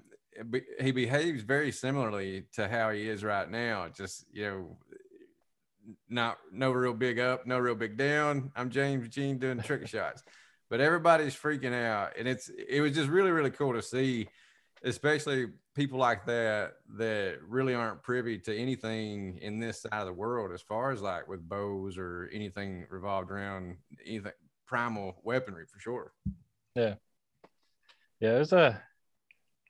he 0.80 0.90
behaves 0.90 1.42
very 1.42 1.70
similarly 1.70 2.46
to 2.54 2.68
how 2.68 2.90
he 2.90 3.08
is 3.08 3.22
right 3.22 3.48
now. 3.48 3.86
Just 3.88 4.24
you 4.32 4.42
know, 4.42 4.76
not 6.08 6.38
no 6.52 6.72
real 6.72 6.94
big 6.94 7.20
up, 7.20 7.46
no 7.46 7.58
real 7.58 7.76
big 7.76 7.96
down. 7.96 8.50
I'm 8.56 8.70
James 8.70 9.08
Jean 9.08 9.38
doing 9.38 9.60
trick 9.60 9.86
shots, 9.88 10.24
but 10.68 10.80
everybody's 10.80 11.36
freaking 11.36 11.74
out, 11.74 12.14
and 12.18 12.26
it's 12.26 12.48
it 12.48 12.80
was 12.80 12.92
just 12.92 13.08
really 13.08 13.30
really 13.30 13.52
cool 13.52 13.74
to 13.74 13.82
see, 13.82 14.28
especially 14.84 15.46
people 15.74 15.98
like 15.98 16.26
that 16.26 16.74
that 16.96 17.38
really 17.46 17.74
aren't 17.74 18.02
privy 18.02 18.38
to 18.38 18.56
anything 18.56 19.38
in 19.42 19.60
this 19.60 19.82
side 19.82 19.92
of 19.92 20.06
the 20.06 20.12
world 20.12 20.52
as 20.52 20.62
far 20.62 20.90
as 20.90 21.00
like 21.00 21.28
with 21.28 21.48
bows 21.48 21.96
or 21.96 22.28
anything 22.32 22.86
revolved 22.90 23.30
around 23.30 23.76
anything 24.04 24.32
primal 24.66 25.20
weaponry 25.22 25.64
for 25.66 25.80
sure. 25.80 26.12
Yeah, 26.74 26.94
Yeah, 28.20 28.38
was 28.38 28.52
a 28.52 28.82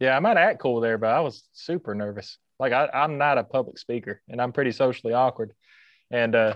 yeah. 0.00 0.16
I 0.16 0.20
might 0.20 0.36
act 0.36 0.60
cool 0.60 0.80
there, 0.80 0.98
but 0.98 1.10
I 1.10 1.20
was 1.20 1.44
super 1.52 1.94
nervous. 1.94 2.38
Like 2.58 2.72
I, 2.72 2.88
I'm 2.92 3.18
not 3.18 3.38
a 3.38 3.44
public 3.44 3.78
speaker, 3.78 4.20
and 4.28 4.40
I'm 4.40 4.52
pretty 4.52 4.72
socially 4.72 5.12
awkward, 5.12 5.52
and 6.10 6.34
uh, 6.34 6.54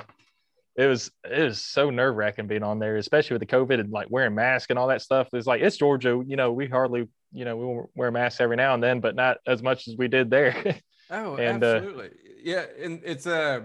it 0.77 0.87
was 0.87 1.11
it 1.25 1.43
was 1.43 1.61
so 1.61 1.91
nerve 1.91 2.17
wracking 2.17 2.47
being 2.47 2.63
on 2.63 2.79
there, 2.79 2.97
especially 2.97 3.35
with 3.35 3.49
the 3.49 3.57
COVID 3.57 3.81
and 3.81 3.93
like 3.93 4.09
wearing 4.11 4.35
masks 4.35 4.71
and 4.71 4.79
all 4.79 4.89
that 4.89 5.03
stuff. 5.03 5.29
It's 5.33 5.47
like 5.47 5.63
it's 5.63 5.77
Georgia, 5.77 6.23
you 6.27 6.37
know, 6.37 6.53
we 6.53 6.67
hardly 6.67 7.09
you 7.33 7.45
know 7.45 7.57
we 7.57 7.83
wear 7.95 8.11
masks 8.11 8.41
every 8.41 8.57
now 8.57 8.75
and 8.75 8.83
then, 8.83 9.01
but 9.01 9.15
not 9.15 9.39
as 9.47 9.63
much 9.63 9.89
as 9.89 9.97
we 9.97 10.09
did 10.09 10.31
there. 10.31 10.77
Oh, 11.11 11.37
And, 11.39 11.63
uh, 11.63 11.77
absolutely. 11.77 12.11
yeah, 12.43 12.65
and 12.81 13.01
it's 13.05 13.27
uh 13.27 13.63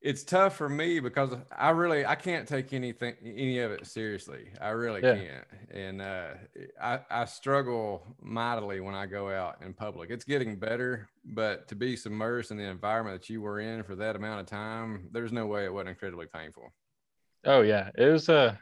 it's 0.00 0.22
tough 0.22 0.56
for 0.56 0.68
me 0.68 1.00
because 1.00 1.34
I 1.50 1.70
really 1.70 2.06
I 2.06 2.14
can't 2.14 2.46
take 2.46 2.72
anything 2.72 3.14
any 3.24 3.58
of 3.58 3.72
it 3.72 3.84
seriously. 3.86 4.48
I 4.60 4.68
really 4.68 5.00
Yeah. 5.02 5.14
can't. 5.14 5.44
And 5.72 6.00
uh 6.00 6.28
I 6.80 7.00
I 7.10 7.24
struggle 7.24 8.06
mightily 8.22 8.78
when 8.80 8.94
I 8.94 9.06
go 9.06 9.28
out 9.28 9.56
in 9.62 9.74
public. 9.74 10.10
It's 10.10 10.24
getting 10.24 10.56
better, 10.56 11.08
but 11.24 11.66
to 11.68 11.74
be 11.74 11.96
submersed 11.96 12.52
in 12.52 12.56
the 12.58 12.64
environment 12.64 13.20
that 13.20 13.28
you 13.28 13.40
were 13.40 13.58
in 13.58 13.82
for 13.82 13.96
that 13.96 14.14
amount 14.14 14.40
of 14.40 14.46
time, 14.46 15.08
there's 15.12 15.32
no 15.32 15.46
way 15.46 15.64
it 15.64 15.72
wasn't 15.72 15.90
incredibly 15.90 16.26
painful. 16.26 16.72
Oh 17.44 17.62
yeah, 17.62 17.90
it 17.96 18.06
was 18.06 18.28
uh 18.28 18.54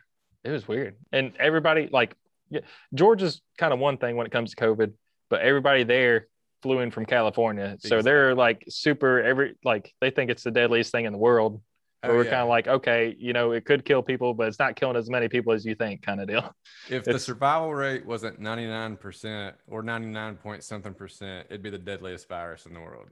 it 0.42 0.50
was 0.50 0.66
weird. 0.66 0.96
And 1.12 1.36
everybody 1.38 1.88
like 1.92 2.14
yeah, 2.50 2.60
Georgia's 2.94 3.40
kind 3.58 3.72
of 3.72 3.78
one 3.78 3.98
thing 3.98 4.16
when 4.16 4.26
it 4.26 4.32
comes 4.32 4.54
to 4.54 4.56
COVID, 4.56 4.92
but 5.30 5.40
everybody 5.40 5.84
there 5.84 6.28
flew 6.62 6.80
in 6.80 6.90
from 6.90 7.06
California. 7.06 7.76
So 7.80 8.02
they're 8.02 8.34
like 8.34 8.64
super 8.68 9.22
every 9.22 9.54
like 9.64 9.92
they 10.00 10.10
think 10.10 10.30
it's 10.30 10.42
the 10.42 10.50
deadliest 10.50 10.92
thing 10.92 11.04
in 11.04 11.12
the 11.12 11.18
world. 11.18 11.60
Oh, 12.02 12.14
we're 12.14 12.24
yeah. 12.24 12.30
kind 12.30 12.42
of 12.42 12.48
like, 12.48 12.68
okay, 12.68 13.16
you 13.18 13.32
know, 13.32 13.52
it 13.52 13.64
could 13.64 13.84
kill 13.84 14.02
people, 14.02 14.34
but 14.34 14.48
it's 14.48 14.58
not 14.58 14.76
killing 14.76 14.96
as 14.96 15.10
many 15.10 15.28
people 15.28 15.52
as 15.52 15.64
you 15.64 15.74
think, 15.74 16.02
kind 16.02 16.20
of 16.20 16.28
deal. 16.28 16.54
If 16.88 17.04
the 17.04 17.18
survival 17.18 17.74
rate 17.74 18.06
wasn't 18.06 18.40
99% 18.40 19.52
or 19.66 19.82
99 19.82 20.36
point 20.36 20.62
something 20.62 20.94
percent, 20.94 21.46
it'd 21.50 21.62
be 21.62 21.70
the 21.70 21.78
deadliest 21.78 22.28
virus 22.28 22.66
in 22.66 22.74
the 22.74 22.80
world. 22.80 23.08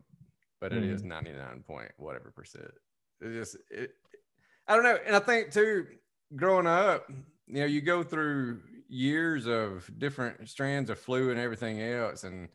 But 0.60 0.72
it 0.72 0.84
is 0.84 1.00
mm-hmm. 1.00 1.08
99 1.08 1.64
point 1.66 1.90
whatever 1.96 2.30
percent. 2.30 2.70
It 3.20 3.32
just, 3.32 3.56
it, 3.70 3.94
I 4.68 4.74
don't 4.74 4.84
know. 4.84 4.98
And 5.04 5.16
I 5.16 5.18
think 5.18 5.50
too, 5.50 5.86
growing 6.36 6.66
up, 6.66 7.10
you 7.46 7.60
know, 7.60 7.66
you 7.66 7.80
go 7.80 8.02
through 8.02 8.60
years 8.94 9.46
of 9.46 9.90
different 9.98 10.48
strands 10.48 10.88
of 10.88 10.98
flu 10.98 11.30
and 11.30 11.40
everything 11.40 11.82
else. 11.82 12.24
And 12.24 12.48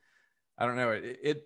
I 0.58 0.66
don't 0.66 0.78
know, 0.78 0.92
it, 0.92 1.20
it, 1.22 1.44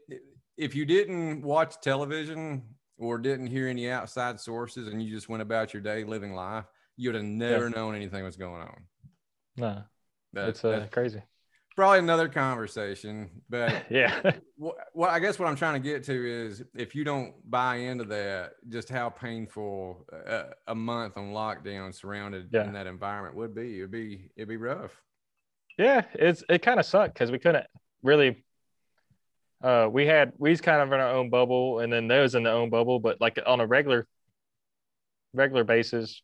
if 0.58 0.76
you 0.76 0.86
didn't 0.86 1.42
watch 1.42 1.76
television 1.82 2.64
or 2.98 3.18
didn't 3.18 3.48
hear 3.48 3.68
any 3.68 3.90
outside 3.90 4.40
sources 4.40 4.88
and 4.88 5.02
you 5.02 5.14
just 5.14 5.28
went 5.28 5.42
about 5.42 5.74
your 5.74 5.82
day 5.82 6.04
living 6.04 6.34
life, 6.34 6.66
you 6.96 7.10
would 7.10 7.16
have 7.16 7.24
never 7.24 7.70
known 7.70 7.96
anything 7.96 8.24
was 8.24 8.38
going 8.38 8.62
on. 8.62 8.84
No, 9.58 9.84
That- 10.34 10.50
it's 10.50 10.64
uh, 10.64 10.72
that's 10.72 10.94
crazy. 10.94 11.24
Probably 11.76 12.00
another 12.00 12.28
conversation. 12.30 13.30
But 13.50 13.86
Yeah. 13.90 14.32
what, 14.56 14.76
what 14.94 15.10
I 15.10 15.20
guess 15.20 15.38
what 15.40 15.48
I'm 15.48 15.56
trying 15.56 15.82
to 15.82 15.88
get 15.90 16.04
to 16.06 16.46
is 16.48 16.64
if 16.76 16.96
you 16.96 17.04
don't 17.04 17.34
buy 17.50 17.76
into 17.78 18.04
that, 18.06 18.54
just 18.70 18.90
how 18.90 19.10
painful 19.10 20.06
a, 20.12 20.46
a 20.68 20.76
month 20.76 21.18
on 21.18 21.32
lockdown 21.32 21.94
surrounded 21.94 22.50
Yeah. 22.52 22.66
in 22.66 22.74
that 22.74 22.88
environment 22.88 23.36
would 23.36 23.54
be. 23.56 23.78
It'd 23.80 23.92
be 23.92 24.30
it'd 24.36 24.50
be 24.50 24.58
rough. 24.58 24.92
yeah, 25.78 26.04
it's 26.14 26.44
it 26.50 26.62
kind 26.62 26.80
of 26.80 26.86
sucked 26.86 27.14
because 27.16 27.32
we 27.32 27.40
couldn't 27.40 27.66
really 28.04 28.44
uh 29.64 29.88
we 29.92 30.06
had 30.06 30.34
we 30.38 30.50
was 30.50 30.60
kind 30.62 30.82
of 30.82 30.92
in 30.92 31.00
our 31.00 31.14
own 31.16 31.30
bubble 31.30 31.80
and 31.80 31.92
then 31.94 32.08
those 32.08 32.36
in 32.36 32.44
their 32.44 32.54
own 32.54 32.70
bubble, 32.70 33.00
but 33.00 33.20
like 33.22 33.40
on 33.46 33.60
a 33.62 33.66
regular 33.68 34.08
regular 35.34 35.64
basis, 35.64 36.22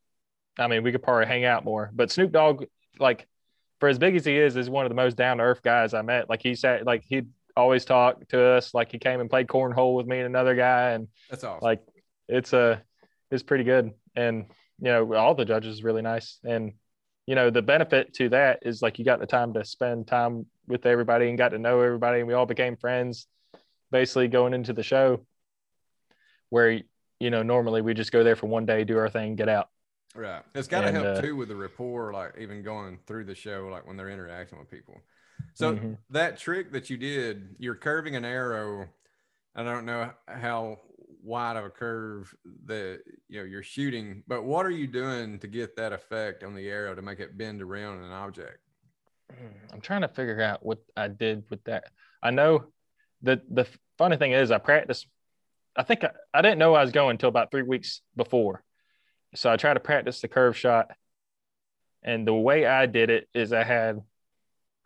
I 0.57 0.67
mean 0.67 0.83
we 0.83 0.91
could 0.91 1.01
probably 1.03 1.25
hang 1.25 1.45
out 1.45 1.63
more. 1.65 1.89
But 1.93 2.11
Snoop 2.11 2.31
Dogg, 2.31 2.65
like 2.99 3.27
for 3.79 3.89
as 3.89 3.97
big 3.97 4.15
as 4.15 4.25
he 4.25 4.37
is, 4.37 4.55
is 4.55 4.69
one 4.69 4.85
of 4.85 4.89
the 4.89 4.95
most 4.95 5.15
down 5.15 5.37
to 5.37 5.43
earth 5.43 5.61
guys 5.63 5.93
I 5.93 6.01
met. 6.01 6.29
Like 6.29 6.41
he 6.41 6.55
said 6.55 6.85
like 6.85 7.03
he'd 7.07 7.27
always 7.55 7.85
talk 7.85 8.27
to 8.29 8.41
us, 8.41 8.73
like 8.73 8.91
he 8.91 8.97
came 8.99 9.19
and 9.19 9.29
played 9.29 9.47
cornhole 9.47 9.95
with 9.95 10.07
me 10.07 10.17
and 10.17 10.25
another 10.25 10.55
guy 10.55 10.91
and 10.91 11.07
That's 11.29 11.43
awesome. 11.43 11.63
like 11.63 11.81
it's 12.27 12.53
a 12.53 12.81
it's 13.31 13.43
pretty 13.43 13.63
good 13.63 13.91
and 14.15 14.45
you 14.79 14.91
know 14.91 15.13
all 15.13 15.35
the 15.35 15.45
judges 15.45 15.83
really 15.83 16.01
nice 16.01 16.39
and 16.43 16.73
you 17.27 17.35
know 17.35 17.49
the 17.49 17.61
benefit 17.61 18.13
to 18.15 18.29
that 18.29 18.59
is 18.63 18.81
like 18.81 18.97
you 18.97 19.05
got 19.05 19.19
the 19.19 19.27
time 19.27 19.53
to 19.53 19.63
spend 19.65 20.07
time 20.07 20.45
with 20.67 20.85
everybody 20.85 21.29
and 21.29 21.37
got 21.37 21.49
to 21.49 21.59
know 21.59 21.81
everybody 21.81 22.19
and 22.19 22.27
we 22.27 22.33
all 22.33 22.45
became 22.45 22.75
friends 22.75 23.27
basically 23.91 24.27
going 24.27 24.53
into 24.53 24.73
the 24.73 24.83
show 24.83 25.19
where 26.49 26.81
you 27.19 27.29
know 27.29 27.43
normally 27.43 27.81
we 27.81 27.93
just 27.93 28.11
go 28.11 28.23
there 28.23 28.35
for 28.35 28.47
one 28.47 28.65
day 28.65 28.83
do 28.83 28.97
our 28.97 29.09
thing 29.09 29.35
get 29.35 29.49
out 29.49 29.69
right. 30.15 30.43
It's 30.55 30.67
got 30.67 30.81
to 30.81 30.91
help 30.91 31.17
uh, 31.17 31.21
too 31.21 31.35
with 31.35 31.49
the 31.49 31.55
rapport, 31.55 32.13
like 32.13 32.37
even 32.37 32.63
going 32.63 32.99
through 33.05 33.25
the 33.25 33.35
show, 33.35 33.67
like 33.71 33.87
when 33.87 33.97
they're 33.97 34.09
interacting 34.09 34.59
with 34.59 34.69
people. 34.69 35.01
So 35.53 35.73
Mhm. 35.73 35.97
that 36.11 36.37
trick 36.37 36.71
that 36.71 36.89
you 36.89 36.97
did, 36.97 37.55
you're 37.59 37.75
curving 37.75 38.15
an 38.15 38.25
arrow. 38.25 38.87
I 39.55 39.63
don't 39.63 39.85
know 39.85 40.11
how 40.27 40.79
wide 41.21 41.57
of 41.57 41.65
a 41.65 41.69
curve 41.69 42.33
that 42.65 43.01
you 43.27 43.39
know 43.39 43.45
you're 43.45 43.63
shooting, 43.63 44.23
but 44.27 44.43
what 44.43 44.65
are 44.65 44.71
you 44.71 44.87
doing 44.87 45.37
to 45.39 45.47
get 45.47 45.75
that 45.75 45.91
effect 45.91 46.43
on 46.43 46.55
the 46.55 46.69
arrow 46.69 46.95
to 46.95 47.01
make 47.01 47.19
it 47.19 47.37
bend 47.37 47.61
around 47.61 48.03
an 48.03 48.11
object? 48.11 48.59
i'm 49.71 49.79
trying 49.79 50.01
to 50.01 50.07
figure 50.07 50.41
out 50.41 50.65
what 50.65 50.79
i 50.97 51.07
did 51.07 51.43
with 51.51 51.63
that 51.65 51.91
i 52.23 52.31
know 52.31 52.65
the 53.21 53.39
the 53.51 53.67
funny 53.95 54.17
thing 54.17 54.31
is 54.31 54.49
i 54.49 54.57
practiced 54.57 55.05
i 55.75 55.83
think 55.83 56.03
I, 56.03 56.09
I 56.33 56.41
didn't 56.41 56.57
know 56.57 56.73
i 56.73 56.81
was 56.81 56.91
going 56.91 57.11
until 57.11 57.29
about 57.29 57.51
three 57.51 57.61
weeks 57.61 58.01
before 58.15 58.63
so 59.35 59.49
i 59.51 59.55
tried 59.57 59.75
to 59.75 59.79
practice 59.79 60.21
the 60.21 60.27
curve 60.27 60.57
shot 60.57 60.91
and 62.03 62.27
the 62.27 62.33
way 62.33 62.65
i 62.65 62.85
did 62.85 63.09
it 63.09 63.27
is 63.33 63.53
i 63.53 63.63
had 63.63 64.01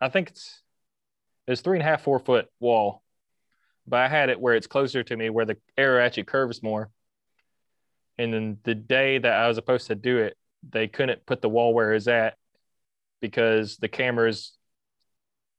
I 0.00 0.08
think 0.10 0.28
it's 0.28 0.60
it's 1.46 1.62
three 1.62 1.78
and 1.78 1.82
a 1.86 1.90
half, 1.90 2.02
four 2.02 2.18
foot 2.18 2.48
wall, 2.60 3.02
but 3.86 4.00
I 4.00 4.08
had 4.08 4.28
it 4.28 4.38
where 4.38 4.54
it's 4.54 4.66
closer 4.66 5.02
to 5.02 5.16
me, 5.16 5.30
where 5.30 5.46
the 5.46 5.56
arrow 5.78 6.04
actually 6.04 6.24
curves 6.24 6.62
more. 6.62 6.90
And 8.18 8.34
then 8.34 8.58
the 8.64 8.74
day 8.74 9.16
that 9.18 9.32
I 9.32 9.48
was 9.48 9.56
supposed 9.56 9.86
to 9.86 9.94
do 9.94 10.18
it, 10.18 10.36
they 10.68 10.88
couldn't 10.88 11.24
put 11.24 11.40
the 11.40 11.48
wall 11.48 11.72
where 11.72 11.94
it's 11.94 12.06
at 12.08 12.36
because 13.20 13.76
the 13.78 13.88
cameras 13.88 14.52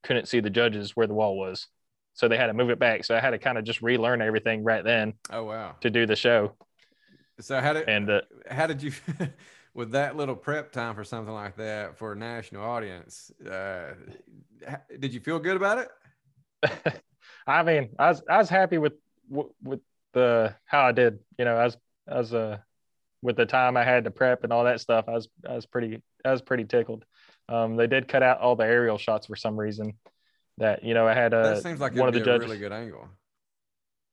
couldn't 0.04 0.28
see 0.28 0.42
the 0.42 0.50
judges 0.52 0.96
where 0.96 1.08
the 1.08 1.14
wall 1.14 1.38
was. 1.38 1.68
So 2.14 2.28
they 2.28 2.38
had 2.38 2.48
to 2.48 2.54
move 2.54 2.70
it 2.70 2.78
back. 2.78 3.04
So 3.04 3.16
I 3.16 3.20
had 3.20 3.32
to 3.32 3.40
kind 3.40 3.58
of 3.58 3.64
just 3.64 3.82
relearn 3.82 4.22
everything 4.22 4.64
right 4.64 4.84
then 4.84 5.14
Oh 5.32 5.44
wow. 5.46 5.76
to 5.82 5.90
do 5.90 6.06
the 6.06 6.16
show. 6.16 6.56
So 7.40 7.60
how 7.60 7.74
did 7.74 7.90
And 7.90 8.10
uh, 8.10 8.22
how 8.50 8.68
did 8.68 8.82
you 8.82 8.92
with 9.74 9.92
that 9.92 10.16
little 10.16 10.36
prep 10.36 10.72
time 10.72 10.96
for 10.96 11.04
something 11.04 11.34
like 11.34 11.58
that 11.58 11.98
for 11.98 12.14
a 12.14 12.16
national 12.16 12.64
audience? 12.64 13.32
Uh, 13.42 13.94
did 15.00 15.14
you 15.14 15.20
feel 15.20 15.40
good 15.40 15.58
about 15.58 15.80
it? 15.80 15.90
I 17.48 17.64
mean, 17.64 17.90
I 18.00 18.10
was 18.10 18.24
I 18.30 18.38
was 18.38 18.50
happy 18.50 18.78
with 18.78 18.94
with 19.30 19.82
the 20.14 20.56
how 20.66 20.86
I 20.86 20.92
did. 20.92 21.20
You 21.38 21.46
know, 21.46 21.58
as 21.58 21.78
as 22.08 22.34
uh 22.34 22.58
with 23.22 23.38
the 23.38 23.46
time 23.46 23.78
I 23.78 23.84
had 23.84 24.06
to 24.06 24.12
prep 24.12 24.44
and 24.44 24.54
all 24.54 24.66
that 24.66 24.80
stuff, 24.82 25.06
I 25.08 25.12
was 25.12 25.28
I 25.48 25.54
was 25.56 25.66
pretty 25.66 26.02
I 26.24 26.32
was 26.32 26.42
pretty 26.42 26.66
tickled. 26.66 27.06
Um, 27.50 27.76
they 27.76 27.88
did 27.88 28.08
cut 28.08 28.24
out 28.24 28.40
all 28.40 28.56
the 28.56 28.66
aerial 28.66 28.98
shots 28.98 29.28
for 29.28 29.36
some 29.36 29.60
reason. 29.60 29.94
That 30.58 30.84
you 30.84 30.94
know, 30.94 31.08
I 31.08 31.14
had 31.14 31.34
uh, 31.34 31.56
that 31.56 31.64
seems 31.64 31.80
like 31.80 31.94
one 31.96 32.08
of 32.08 32.14
the 32.14 32.22
a 32.22 32.26
judges. 32.26 32.48
really 32.48 32.60
good 32.60 32.72
angle. 32.72 33.10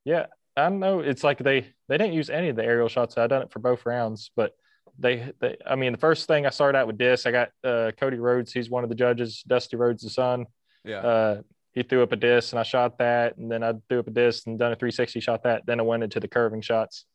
Yeah, 0.04 0.26
I 0.56 0.68
know. 0.68 1.00
It's 1.00 1.24
like 1.24 1.38
they 1.38 1.66
they 1.88 1.98
didn't 1.98 2.12
use 2.12 2.30
any 2.30 2.48
of 2.48 2.56
the 2.56 2.64
aerial 2.64 2.88
shots. 2.88 3.16
I 3.16 3.26
done 3.26 3.42
it 3.42 3.52
for 3.52 3.58
both 3.58 3.86
rounds, 3.86 4.30
but 4.36 4.52
they, 4.98 5.32
they 5.40 5.56
I 5.66 5.76
mean, 5.76 5.92
the 5.92 5.98
first 5.98 6.26
thing 6.26 6.46
I 6.46 6.50
started 6.50 6.78
out 6.78 6.86
with 6.86 6.98
disc. 6.98 7.26
I 7.26 7.30
got 7.30 7.50
uh, 7.64 7.92
Cody 7.98 8.18
Rhodes. 8.18 8.52
He's 8.52 8.68
one 8.68 8.84
of 8.84 8.90
the 8.90 8.94
judges. 8.94 9.42
Dusty 9.46 9.76
Rhodes' 9.76 10.02
the 10.02 10.10
son. 10.10 10.46
Yeah. 10.84 10.98
Uh, 10.98 11.42
he 11.72 11.82
threw 11.82 12.02
up 12.02 12.12
a 12.12 12.16
disc 12.16 12.52
and 12.52 12.60
I 12.60 12.64
shot 12.64 12.98
that, 12.98 13.38
and 13.38 13.50
then 13.50 13.62
I 13.62 13.72
threw 13.88 14.00
up 14.00 14.06
a 14.06 14.10
disc 14.10 14.46
and 14.46 14.58
done 14.58 14.72
a 14.72 14.76
360, 14.76 15.20
shot 15.20 15.44
that. 15.44 15.64
Then 15.64 15.80
I 15.80 15.84
went 15.84 16.02
into 16.02 16.20
the 16.20 16.28
curving 16.28 16.60
shots 16.60 17.06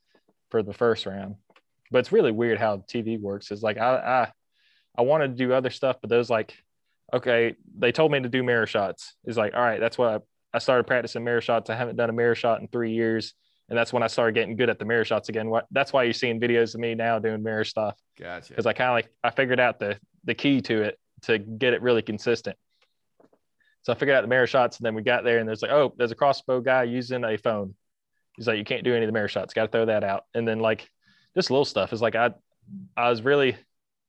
for 0.50 0.64
the 0.64 0.74
first 0.74 1.06
round. 1.06 1.36
But 1.92 2.00
it's 2.00 2.12
really 2.12 2.32
weird 2.32 2.58
how 2.58 2.78
TV 2.78 3.20
works. 3.20 3.52
Is 3.52 3.62
like 3.62 3.78
I 3.78 3.98
I 3.98 4.32
I 4.98 5.02
wanted 5.04 5.30
to 5.30 5.36
do 5.36 5.54
other 5.54 5.70
stuff, 5.70 5.98
but 6.02 6.10
those 6.10 6.30
like 6.30 6.56
okay, 7.14 7.56
they 7.78 7.92
told 7.92 8.12
me 8.12 8.20
to 8.20 8.30
do 8.30 8.44
mirror 8.44 8.68
shots. 8.68 9.14
It's 9.26 9.38
like 9.38 9.54
all 9.54 9.62
right, 9.62 9.80
that's 9.80 9.98
what 9.98 10.10
I, 10.10 10.20
I 10.54 10.60
started 10.60 10.86
practicing 10.86 11.24
mirror 11.24 11.42
shots. 11.42 11.70
I 11.70 11.76
haven't 11.76 11.98
done 11.98 12.10
a 12.10 12.14
mirror 12.14 12.36
shot 12.36 12.62
in 12.62 12.68
three 12.68 12.94
years, 12.94 13.34
and 13.70 13.78
that's 13.78 13.92
when 13.92 14.04
I 14.04 14.08
started 14.08 14.34
getting 14.34 14.56
good 14.56 14.70
at 14.70 14.80
the 14.80 14.86
mirror 14.86 15.06
shots 15.06 15.30
again. 15.30 15.52
That's 15.72 15.92
why 15.92 16.04
you're 16.04 16.14
seeing 16.14 16.40
videos 16.40 16.74
of 16.74 16.80
me 16.80 16.96
now 16.96 17.20
doing 17.20 17.44
mirror 17.44 17.64
stuff 17.64 17.96
gotcha. 18.18 18.50
because 18.50 18.66
I 18.66 18.74
kind 18.74 18.90
of 18.90 18.94
like 18.94 19.10
I 19.24 19.30
figured 19.32 19.60
out 19.60 19.80
the 19.80 20.00
the 20.24 20.34
key 20.34 20.62
to 20.62 20.84
it 20.84 21.00
to 21.24 21.38
get 21.38 21.74
it 21.74 21.82
really 21.82 22.02
consistent. 22.02 22.58
So 23.84 23.94
I 23.94 23.96
figured 23.96 24.18
out 24.18 24.22
the 24.22 24.28
mirror 24.28 24.48
shots, 24.48 24.78
and 24.78 24.86
then 24.86 24.96
we 24.96 25.02
got 25.02 25.24
there, 25.24 25.40
and 25.40 25.48
there's 25.48 25.62
like, 25.62 25.72
oh, 25.72 25.94
there's 25.98 26.12
a 26.12 26.16
crossbow 26.16 26.62
guy 26.62 26.84
using 26.84 27.24
a 27.24 27.38
phone. 27.38 27.76
He's 28.36 28.48
like, 28.48 28.58
you 28.58 28.66
can't 28.66 28.84
do 28.84 28.94
any 28.94 29.04
of 29.04 29.08
the 29.08 29.14
mirror 29.14 29.28
shots. 29.28 29.54
Got 29.54 29.64
to 29.64 29.72
throw 29.72 29.86
that 29.86 30.04
out. 30.04 30.26
And 30.34 30.48
then 30.48 30.60
like 30.60 30.90
just 31.36 31.52
little 31.52 31.66
stuff 31.66 31.94
is 31.94 32.02
like 32.02 32.16
I 32.16 32.32
I 32.96 33.10
was 33.10 33.22
really 33.22 33.56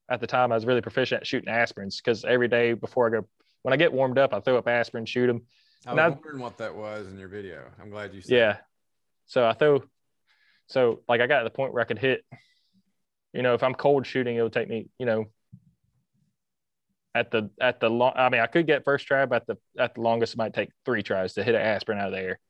at 0.09 0.21
the 0.21 0.27
time 0.27 0.53
I 0.53 0.55
was 0.55 0.67
really 0.67 0.81
proficient 0.81 1.21
at 1.21 1.27
shooting 1.27 1.53
aspirins 1.53 1.97
because 1.99 2.25
every 2.25 2.49
day 2.49 2.73
before 2.73 3.07
I 3.07 3.11
go 3.11 3.27
when 3.63 3.73
I 3.73 3.77
get 3.77 3.93
warmed 3.93 4.19
up, 4.19 4.33
I 4.33 4.41
throw 4.41 4.57
up 4.57 4.69
aspirin, 4.69 5.05
shoot 5.05 5.27
them. 5.27 5.43
I 5.87 5.95
was 5.95 6.15
wondering 6.15 6.41
what 6.41 6.59
that 6.59 6.75
was 6.75 7.07
in 7.07 7.19
your 7.19 7.29
video. 7.29 7.65
I'm 7.81 7.91
glad 7.91 8.15
you 8.15 8.21
said. 8.21 8.37
Yeah. 8.37 8.57
So 9.27 9.47
I 9.47 9.53
throw, 9.53 9.83
so 10.67 11.03
like 11.09 11.21
I 11.21 11.27
got 11.27 11.39
to 11.39 11.45
the 11.45 11.51
point 11.51 11.73
where 11.73 11.83
I 11.83 11.87
could 11.87 11.99
hit, 11.99 12.25
you 13.33 13.43
know, 13.43 13.55
if 13.55 13.63
I'm 13.63 13.75
cold 13.75 14.07
shooting, 14.07 14.37
it'll 14.37 14.51
take 14.51 14.69
me, 14.69 14.89
you 14.99 15.07
know, 15.07 15.27
at 17.15 17.31
the, 17.31 17.51
at 17.61 17.81
the 17.81 17.89
long, 17.89 18.13
I 18.17 18.29
mean, 18.29 18.41
I 18.41 18.47
could 18.47 18.67
get 18.67 18.85
first 18.85 19.07
try, 19.07 19.27
but 19.27 19.43
at 19.43 19.47
the, 19.47 19.83
at 19.83 19.95
the 19.95 20.01
longest, 20.01 20.35
it 20.35 20.39
might 20.39 20.55
take 20.55 20.71
three 20.85 21.03
tries 21.03 21.35
to 21.35 21.45
hit 21.45 21.55
an 21.55 21.61
aspirin 21.61 21.99
out 21.99 22.09
of 22.09 22.13
the 22.13 22.21
air. 22.21 22.41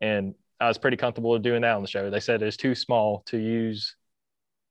And 0.00 0.34
I 0.60 0.68
was 0.68 0.78
pretty 0.78 0.96
comfortable 0.96 1.38
doing 1.38 1.62
that 1.62 1.74
on 1.76 1.82
the 1.82 1.88
show. 1.88 2.10
They 2.10 2.20
said 2.20 2.42
it's 2.42 2.56
too 2.56 2.74
small 2.74 3.22
to 3.26 3.38
use 3.38 3.96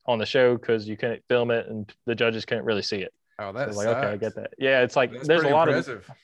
on 0.05 0.19
the 0.19 0.25
show 0.25 0.55
because 0.55 0.87
you 0.87 0.97
couldn't 0.97 1.23
film 1.29 1.51
it 1.51 1.67
and 1.67 1.91
the 2.05 2.15
judges 2.15 2.45
couldn't 2.45 2.65
really 2.65 2.81
see 2.81 3.01
it. 3.01 3.13
Oh, 3.39 3.51
that's 3.51 3.69
was 3.69 3.77
like, 3.77 3.87
okay, 3.87 4.07
I 4.07 4.17
get 4.17 4.35
that. 4.35 4.51
Yeah. 4.57 4.81
It's 4.81 4.95
like, 4.95 5.11
That's 5.11 5.27
there's 5.27 5.43
a 5.43 5.49
lot 5.49 5.67
impressive. 5.67 6.09
of, 6.09 6.15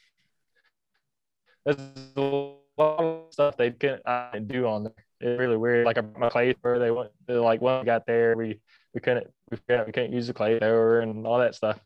there's 1.67 1.77
a 2.15 2.21
lot 2.21 2.99
of 2.99 3.33
stuff 3.33 3.57
they 3.57 3.71
can 3.71 3.99
I 4.05 4.39
do 4.39 4.67
on 4.67 4.83
there. 4.85 4.93
It's 5.19 5.39
really 5.39 5.57
weird. 5.57 5.85
Like 5.85 5.97
my 6.17 6.29
clay 6.29 6.55
where 6.61 6.79
they 6.79 6.91
went 6.91 7.11
like 7.27 7.61
when 7.61 7.79
we 7.79 7.85
got 7.85 8.05
there, 8.05 8.35
we 8.37 8.59
we 8.93 9.01
couldn't 9.01 9.27
we 9.51 9.57
couldn't, 9.67 9.87
we 9.87 9.91
couldn't 9.91 10.13
use 10.13 10.27
the 10.27 10.33
clay 10.33 10.59
thrower 10.59 10.99
and 10.99 11.25
all 11.25 11.39
that 11.39 11.55
stuff. 11.55 11.79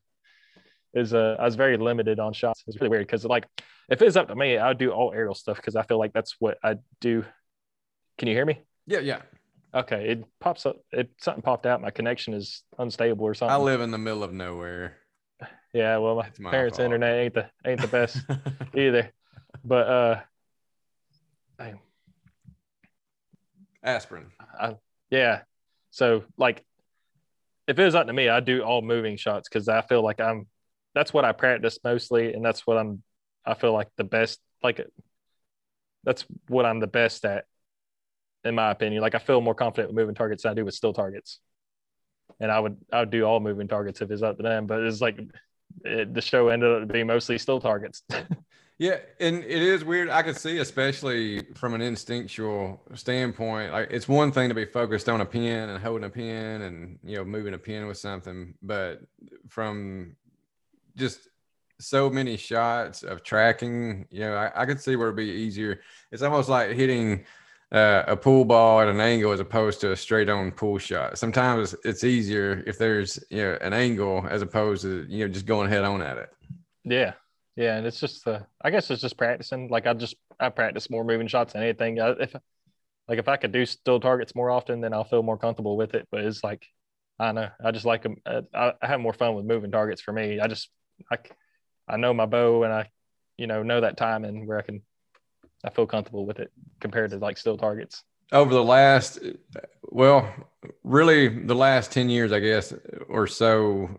Is 0.93 1.13
uh 1.13 1.37
I 1.39 1.45
was 1.45 1.55
very 1.55 1.77
limited 1.77 2.19
on 2.19 2.33
shots. 2.33 2.63
It's 2.67 2.79
really 2.79 2.89
weird 2.89 3.07
because 3.07 3.25
like 3.25 3.45
if 3.89 4.01
it's 4.01 4.15
up 4.15 4.27
to 4.27 4.35
me, 4.35 4.57
I'd 4.57 4.77
do 4.77 4.91
all 4.91 5.13
aerial 5.13 5.35
stuff 5.35 5.57
because 5.57 5.75
I 5.75 5.83
feel 5.83 5.97
like 5.97 6.13
that's 6.13 6.35
what 6.39 6.57
I 6.63 6.75
do. 6.99 7.25
Can 8.17 8.27
you 8.27 8.35
hear 8.35 8.45
me? 8.45 8.59
Yeah, 8.85 8.99
yeah. 8.99 9.21
Okay, 9.73 10.09
it 10.09 10.25
pops 10.41 10.65
up. 10.65 10.77
It 10.91 11.11
something 11.17 11.41
popped 11.41 11.65
out. 11.65 11.81
My 11.81 11.91
connection 11.91 12.33
is 12.33 12.63
unstable 12.77 13.25
or 13.25 13.33
something. 13.33 13.53
I 13.53 13.57
live 13.57 13.79
in 13.79 13.91
the 13.91 13.97
middle 13.97 14.23
of 14.23 14.33
nowhere. 14.33 14.97
yeah, 15.73 15.97
well, 15.97 16.15
my 16.15 16.29
my 16.39 16.51
parents' 16.51 16.77
fault. 16.77 16.85
internet 16.85 17.15
ain't 17.15 17.33
the 17.33 17.49
ain't 17.65 17.81
the 17.81 17.87
best 17.87 18.17
either. 18.75 19.11
But 19.63 19.87
uh, 19.87 20.19
I, 21.59 21.73
Aspirin. 23.83 24.27
Yeah. 25.09 25.41
So 25.91 26.23
like 26.37 26.63
if 27.67 27.77
it 27.77 27.83
was 27.83 27.95
up 27.95 28.07
to 28.07 28.13
me, 28.13 28.29
I'd 28.29 28.45
do 28.45 28.61
all 28.61 28.81
moving 28.81 29.17
shots 29.17 29.47
because 29.49 29.67
I 29.67 29.81
feel 29.81 30.03
like 30.03 30.19
I'm 30.19 30.47
that's 30.93 31.13
what 31.13 31.25
I 31.25 31.31
practice 31.31 31.79
mostly 31.83 32.33
and 32.33 32.43
that's 32.43 32.65
what 32.65 32.77
I'm 32.77 33.03
I 33.45 33.53
feel 33.53 33.73
like 33.73 33.87
the 33.97 34.03
best 34.03 34.39
like 34.63 34.85
that's 36.03 36.25
what 36.47 36.65
I'm 36.65 36.79
the 36.79 36.87
best 36.87 37.25
at 37.25 37.45
in 38.43 38.55
my 38.55 38.71
opinion. 38.71 39.01
Like 39.01 39.15
I 39.15 39.19
feel 39.19 39.41
more 39.41 39.55
confident 39.55 39.89
with 39.89 39.97
moving 39.97 40.15
targets 40.15 40.43
than 40.43 40.51
I 40.51 40.55
do 40.55 40.65
with 40.65 40.73
still 40.73 40.93
targets. 40.93 41.39
And 42.39 42.51
I 42.51 42.59
would 42.59 42.77
I 42.91 43.01
would 43.01 43.11
do 43.11 43.23
all 43.23 43.39
moving 43.39 43.67
targets 43.67 44.01
if 44.01 44.09
it's 44.09 44.23
up 44.23 44.37
to 44.37 44.43
them, 44.43 44.65
but 44.65 44.81
it's 44.81 45.01
like 45.01 45.19
it, 45.83 46.13
the 46.13 46.21
show 46.21 46.49
ended 46.49 46.83
up 46.83 46.91
being 46.91 47.07
mostly 47.07 47.37
still 47.37 47.59
targets. 47.59 48.03
Yeah, 48.81 48.97
and 49.19 49.43
it 49.43 49.61
is 49.61 49.85
weird. 49.85 50.09
I 50.09 50.23
could 50.23 50.35
see, 50.35 50.57
especially 50.57 51.43
from 51.53 51.75
an 51.75 51.81
instinctual 51.81 52.81
standpoint, 52.95 53.73
like 53.73 53.89
it's 53.91 54.07
one 54.07 54.31
thing 54.31 54.49
to 54.49 54.55
be 54.55 54.65
focused 54.65 55.07
on 55.07 55.21
a 55.21 55.25
pin 55.25 55.69
and 55.69 55.83
holding 55.83 56.05
a 56.05 56.09
pin 56.09 56.63
and 56.63 56.97
you 57.03 57.17
know 57.17 57.23
moving 57.23 57.53
a 57.53 57.59
pin 57.59 57.85
with 57.85 57.99
something, 57.99 58.55
but 58.63 59.01
from 59.47 60.15
just 60.97 61.29
so 61.79 62.09
many 62.09 62.35
shots 62.37 63.03
of 63.03 63.21
tracking, 63.21 64.07
you 64.09 64.21
know, 64.21 64.33
I, 64.33 64.63
I 64.63 64.65
could 64.65 64.81
see 64.81 64.95
where 64.95 65.09
it'd 65.09 65.15
be 65.15 65.25
easier. 65.25 65.81
It's 66.11 66.23
almost 66.23 66.49
like 66.49 66.71
hitting 66.71 67.23
uh, 67.71 68.05
a 68.07 68.17
pool 68.17 68.45
ball 68.45 68.81
at 68.81 68.87
an 68.87 68.99
angle 68.99 69.31
as 69.31 69.39
opposed 69.39 69.79
to 69.81 69.91
a 69.91 69.95
straight 69.95 70.27
on 70.27 70.49
pool 70.49 70.79
shot. 70.79 71.19
Sometimes 71.19 71.75
it's 71.83 72.03
easier 72.03 72.63
if 72.65 72.79
there's 72.79 73.23
you 73.29 73.43
know 73.43 73.59
an 73.61 73.73
angle 73.73 74.25
as 74.27 74.41
opposed 74.41 74.81
to 74.81 75.05
you 75.07 75.27
know 75.27 75.31
just 75.31 75.45
going 75.45 75.69
head 75.69 75.83
on 75.83 76.01
at 76.01 76.17
it. 76.17 76.29
Yeah, 76.83 77.13
yeah, 77.55 77.77
and 77.77 77.85
it's 77.85 77.99
just 77.99 78.25
the 78.25 78.45
I 78.61 78.69
guess 78.71 78.89
it's 78.89 79.01
just 79.01 79.17
practicing. 79.17 79.69
Like 79.69 79.87
I 79.87 79.93
just 79.93 80.15
I 80.39 80.49
practice 80.49 80.89
more 80.89 81.03
moving 81.03 81.27
shots 81.27 81.53
than 81.53 81.63
anything. 81.63 81.99
I, 81.99 82.11
if 82.11 82.35
like 83.07 83.19
if 83.19 83.27
I 83.27 83.37
could 83.37 83.51
do 83.51 83.65
still 83.65 83.99
targets 83.99 84.35
more 84.35 84.49
often, 84.49 84.81
then 84.81 84.93
I'll 84.93 85.03
feel 85.03 85.23
more 85.23 85.37
comfortable 85.37 85.77
with 85.77 85.93
it. 85.95 86.07
But 86.11 86.21
it's 86.21 86.43
like 86.43 86.65
I 87.19 87.31
know. 87.31 87.49
I 87.63 87.71
just 87.71 87.85
like. 87.85 88.05
Uh, 88.25 88.41
I, 88.53 88.73
I 88.81 88.87
have 88.87 88.99
more 88.99 89.13
fun 89.13 89.35
with 89.35 89.45
moving 89.45 89.71
targets 89.71 90.01
for 90.01 90.11
me. 90.13 90.39
I 90.39 90.47
just 90.47 90.69
I 91.11 91.17
I 91.87 91.97
know 91.97 92.13
my 92.13 92.25
bow 92.25 92.63
and 92.63 92.73
I 92.73 92.89
you 93.37 93.47
know 93.47 93.63
know 93.63 93.81
that 93.81 93.97
timing 93.97 94.47
where 94.47 94.57
I 94.57 94.61
can 94.63 94.81
I 95.63 95.69
feel 95.69 95.87
comfortable 95.87 96.25
with 96.25 96.39
it 96.39 96.51
compared 96.79 97.11
to 97.11 97.17
like 97.17 97.37
still 97.37 97.57
targets. 97.57 98.03
over 98.31 98.53
the 98.53 98.63
last 98.63 99.19
well 99.83 100.33
really 100.83 101.27
the 101.27 101.55
last 101.55 101.91
10 101.91 102.09
years 102.09 102.31
i 102.31 102.39
guess 102.39 102.73
or 103.09 103.27
so 103.27 103.89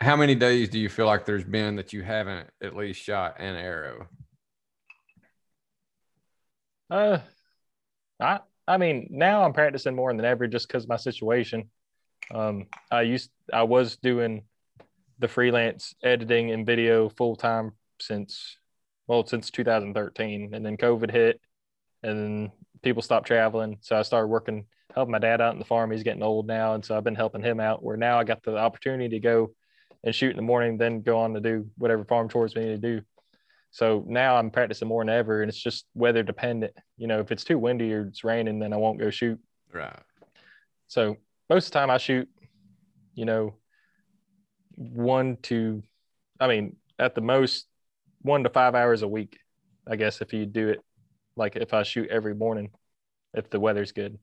how 0.00 0.16
many 0.16 0.34
days 0.34 0.68
do 0.68 0.78
you 0.78 0.88
feel 0.88 1.06
like 1.06 1.24
there's 1.24 1.44
been 1.44 1.76
that 1.76 1.92
you 1.92 2.02
haven't 2.02 2.48
at 2.62 2.76
least 2.76 3.00
shot 3.02 3.36
an 3.40 3.56
arrow 3.56 4.08
Uh, 6.90 7.18
I 8.20 8.40
I 8.66 8.78
mean 8.78 9.08
now 9.10 9.44
I'm 9.44 9.52
practicing 9.52 9.94
more 9.94 10.12
than 10.14 10.24
ever 10.24 10.46
just 10.46 10.68
because 10.68 10.86
my 10.88 10.96
situation. 10.96 11.70
Um, 12.32 12.66
I 12.90 13.02
used 13.02 13.30
I 13.52 13.64
was 13.64 13.96
doing 13.96 14.44
the 15.18 15.28
freelance 15.28 15.94
editing 16.02 16.50
and 16.50 16.66
video 16.66 17.08
full 17.08 17.36
time 17.36 17.72
since 18.00 18.56
well 19.06 19.26
since 19.26 19.50
2013, 19.50 20.54
and 20.54 20.64
then 20.64 20.76
COVID 20.76 21.10
hit, 21.10 21.40
and 22.02 22.18
then 22.18 22.52
people 22.82 23.02
stopped 23.02 23.26
traveling, 23.26 23.78
so 23.80 23.96
I 23.98 24.02
started 24.02 24.28
working 24.28 24.66
helping 24.94 25.12
my 25.12 25.18
dad 25.18 25.40
out 25.40 25.52
in 25.52 25.58
the 25.58 25.64
farm. 25.64 25.90
He's 25.90 26.02
getting 26.02 26.22
old 26.22 26.46
now, 26.46 26.74
and 26.74 26.84
so 26.84 26.96
I've 26.96 27.04
been 27.04 27.14
helping 27.14 27.42
him 27.42 27.60
out. 27.60 27.82
Where 27.82 27.96
now 27.96 28.18
I 28.18 28.24
got 28.24 28.42
the 28.42 28.56
opportunity 28.56 29.08
to 29.10 29.20
go 29.20 29.54
and 30.04 30.14
shoot 30.14 30.30
in 30.30 30.36
the 30.36 30.42
morning, 30.42 30.78
then 30.78 31.02
go 31.02 31.18
on 31.18 31.34
to 31.34 31.40
do 31.40 31.66
whatever 31.76 32.04
farm 32.04 32.28
chores 32.28 32.54
we 32.54 32.62
need 32.62 32.80
to 32.82 32.98
do. 32.98 33.02
So 33.70 34.04
now 34.06 34.36
I'm 34.36 34.50
practicing 34.50 34.88
more 34.88 35.04
than 35.04 35.14
ever, 35.14 35.42
and 35.42 35.48
it's 35.48 35.60
just 35.60 35.86
weather 35.94 36.22
dependent. 36.22 36.72
You 36.96 37.06
know, 37.08 37.20
if 37.20 37.30
it's 37.30 37.44
too 37.44 37.58
windy 37.58 37.92
or 37.92 38.06
it's 38.06 38.24
raining, 38.24 38.58
then 38.58 38.72
I 38.72 38.76
won't 38.76 38.98
go 38.98 39.10
shoot. 39.10 39.38
right 39.72 39.98
So 40.86 41.16
most 41.50 41.66
of 41.66 41.72
the 41.72 41.78
time 41.78 41.90
I 41.90 41.98
shoot, 41.98 42.28
you 43.14 43.24
know, 43.24 43.54
one 44.76 45.36
to, 45.42 45.82
I 46.40 46.48
mean, 46.48 46.76
at 46.98 47.14
the 47.14 47.20
most 47.20 47.66
one 48.22 48.44
to 48.44 48.50
five 48.50 48.74
hours 48.74 49.02
a 49.02 49.08
week, 49.08 49.38
I 49.86 49.96
guess, 49.96 50.20
if 50.20 50.32
you 50.32 50.46
do 50.46 50.68
it 50.68 50.80
like 51.36 51.56
if 51.56 51.74
I 51.74 51.82
shoot 51.82 52.08
every 52.08 52.34
morning, 52.34 52.70
if 53.34 53.50
the 53.50 53.60
weather's 53.60 53.92
good. 53.92 54.18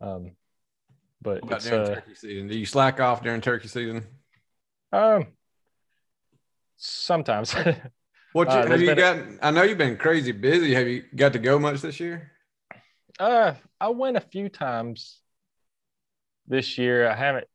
Um, 0.00 0.32
but 1.20 1.42
What 1.42 1.44
about 1.44 1.62
during 1.62 1.80
uh, 1.82 1.94
turkey 1.96 2.14
season? 2.14 2.48
Do 2.48 2.56
you 2.56 2.66
slack 2.66 3.00
off 3.00 3.22
during 3.22 3.40
turkey 3.40 3.68
season? 3.68 4.06
Um, 4.92 5.26
sometimes. 6.76 7.54
What 8.32 8.52
you, 8.52 8.58
Uh, 8.58 8.66
have 8.66 8.82
you 8.82 8.94
got? 8.94 9.18
I 9.42 9.50
know 9.50 9.62
you've 9.62 9.78
been 9.78 9.96
crazy 9.96 10.32
busy. 10.32 10.74
Have 10.74 10.86
you 10.86 11.02
got 11.16 11.32
to 11.32 11.38
go 11.38 11.58
much 11.58 11.80
this 11.80 11.98
year? 11.98 12.30
uh, 13.18 13.54
I 13.80 13.88
went 13.88 14.18
a 14.18 14.20
few 14.20 14.50
times 14.50 15.20
this 16.46 16.76
year. 16.76 17.08
I 17.08 17.14
haven't. 17.16 17.46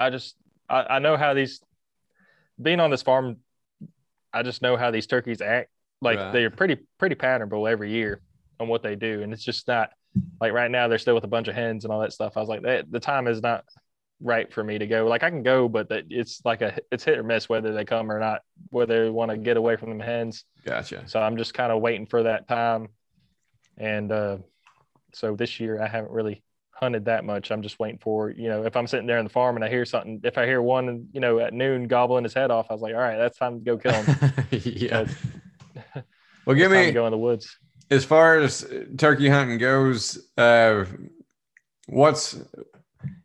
I 0.00 0.10
just 0.10 0.36
I, 0.68 0.82
I 0.82 0.98
know 0.98 1.16
how 1.16 1.32
these 1.32 1.60
being 2.60 2.80
on 2.80 2.90
this 2.90 3.02
farm. 3.02 3.36
I 4.32 4.42
just 4.42 4.60
know 4.62 4.76
how 4.76 4.90
these 4.90 5.06
turkeys 5.06 5.40
act. 5.40 5.70
Like 6.00 6.18
Right. 6.18 6.32
they're 6.32 6.50
pretty 6.50 6.78
pretty 6.98 7.14
patternable 7.14 7.70
every 7.70 7.92
year 7.92 8.20
on 8.60 8.68
what 8.68 8.82
they 8.82 8.96
do, 8.96 9.22
and 9.22 9.32
it's 9.32 9.44
just 9.44 9.66
not 9.68 9.90
like 10.40 10.52
right 10.52 10.70
now 10.70 10.88
they're 10.88 10.98
still 10.98 11.14
with 11.14 11.24
a 11.24 11.28
bunch 11.28 11.48
of 11.48 11.54
hens 11.54 11.84
and 11.84 11.92
all 11.92 12.00
that 12.00 12.12
stuff. 12.12 12.36
I 12.36 12.40
was 12.40 12.48
like, 12.48 12.62
that 12.62 12.90
the 12.90 13.00
time 13.00 13.28
is 13.28 13.40
not 13.40 13.64
right 14.20 14.52
for 14.52 14.64
me 14.64 14.78
to 14.78 14.86
go. 14.86 15.06
Like 15.06 15.22
I 15.22 15.30
can 15.30 15.42
go, 15.42 15.68
but 15.68 15.88
that 15.90 16.04
it's 16.10 16.42
like 16.44 16.62
a 16.62 16.78
it's 16.90 17.04
hit 17.04 17.18
or 17.18 17.22
miss 17.22 17.48
whether 17.48 17.72
they 17.72 17.84
come 17.84 18.10
or 18.10 18.18
not, 18.18 18.42
whether 18.70 19.04
they 19.04 19.10
want 19.10 19.30
to 19.30 19.36
get 19.36 19.56
away 19.56 19.76
from 19.76 19.90
them 19.90 20.00
hens. 20.00 20.44
Gotcha. 20.64 21.04
So 21.06 21.20
I'm 21.20 21.36
just 21.36 21.54
kind 21.54 21.72
of 21.72 21.80
waiting 21.80 22.06
for 22.06 22.24
that 22.24 22.48
time. 22.48 22.88
And 23.76 24.10
uh, 24.10 24.38
so 25.14 25.36
this 25.36 25.60
year 25.60 25.80
I 25.80 25.86
haven't 25.88 26.12
really 26.12 26.42
hunted 26.72 27.06
that 27.06 27.24
much. 27.24 27.50
I'm 27.50 27.62
just 27.62 27.78
waiting 27.78 27.98
for, 27.98 28.30
you 28.30 28.48
know, 28.48 28.64
if 28.64 28.76
I'm 28.76 28.86
sitting 28.86 29.06
there 29.06 29.18
in 29.18 29.24
the 29.24 29.30
farm 29.30 29.56
and 29.56 29.64
I 29.64 29.68
hear 29.68 29.84
something, 29.84 30.20
if 30.24 30.38
I 30.38 30.46
hear 30.46 30.62
one, 30.62 31.08
you 31.12 31.20
know, 31.20 31.38
at 31.40 31.52
noon 31.52 31.88
gobbling 31.88 32.24
his 32.24 32.34
head 32.34 32.50
off, 32.50 32.66
I 32.70 32.72
was 32.72 32.82
like, 32.82 32.94
all 32.94 33.00
right, 33.00 33.16
that's 33.16 33.38
time 33.38 33.58
to 33.58 33.64
go 33.64 33.78
kill 33.78 33.92
him. 34.02 34.32
yeah. 34.50 35.06
Well, 36.46 36.56
give 36.56 36.70
me 36.70 36.92
go 36.92 37.04
in 37.06 37.10
the 37.10 37.18
woods. 37.18 37.58
as 37.90 38.06
far 38.06 38.38
as 38.38 38.66
turkey 38.96 39.28
hunting 39.28 39.58
goes. 39.58 40.18
Uh, 40.38 40.86
what's 41.88 42.40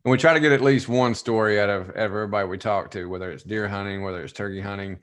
and 0.04 0.12
we 0.12 0.18
try 0.18 0.34
to 0.34 0.40
get 0.40 0.52
at 0.52 0.62
least 0.62 0.88
one 0.88 1.16
story 1.16 1.60
out 1.60 1.70
of, 1.70 1.90
everybody 1.92 2.48
we 2.48 2.58
talk 2.58 2.92
to, 2.92 3.06
whether 3.06 3.32
it's 3.32 3.44
deer 3.44 3.68
hunting, 3.68 4.04
whether 4.04 4.24
it's 4.24 4.34
turkey 4.34 4.62
hunting. 4.62 5.00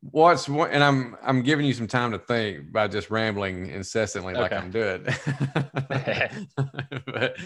What's 0.00 0.48
one, 0.48 0.70
and 0.70 0.82
I'm 0.82 1.16
I'm 1.22 1.42
giving 1.42 1.64
you 1.64 1.72
some 1.72 1.86
time 1.86 2.10
to 2.10 2.18
think 2.18 2.72
by 2.72 2.88
just 2.88 3.10
rambling 3.10 3.68
incessantly 3.68 4.34
like 4.34 4.52
Okay. 4.52 4.56
I'm 4.56 4.70
doing. 4.70 5.04
but 7.06 7.36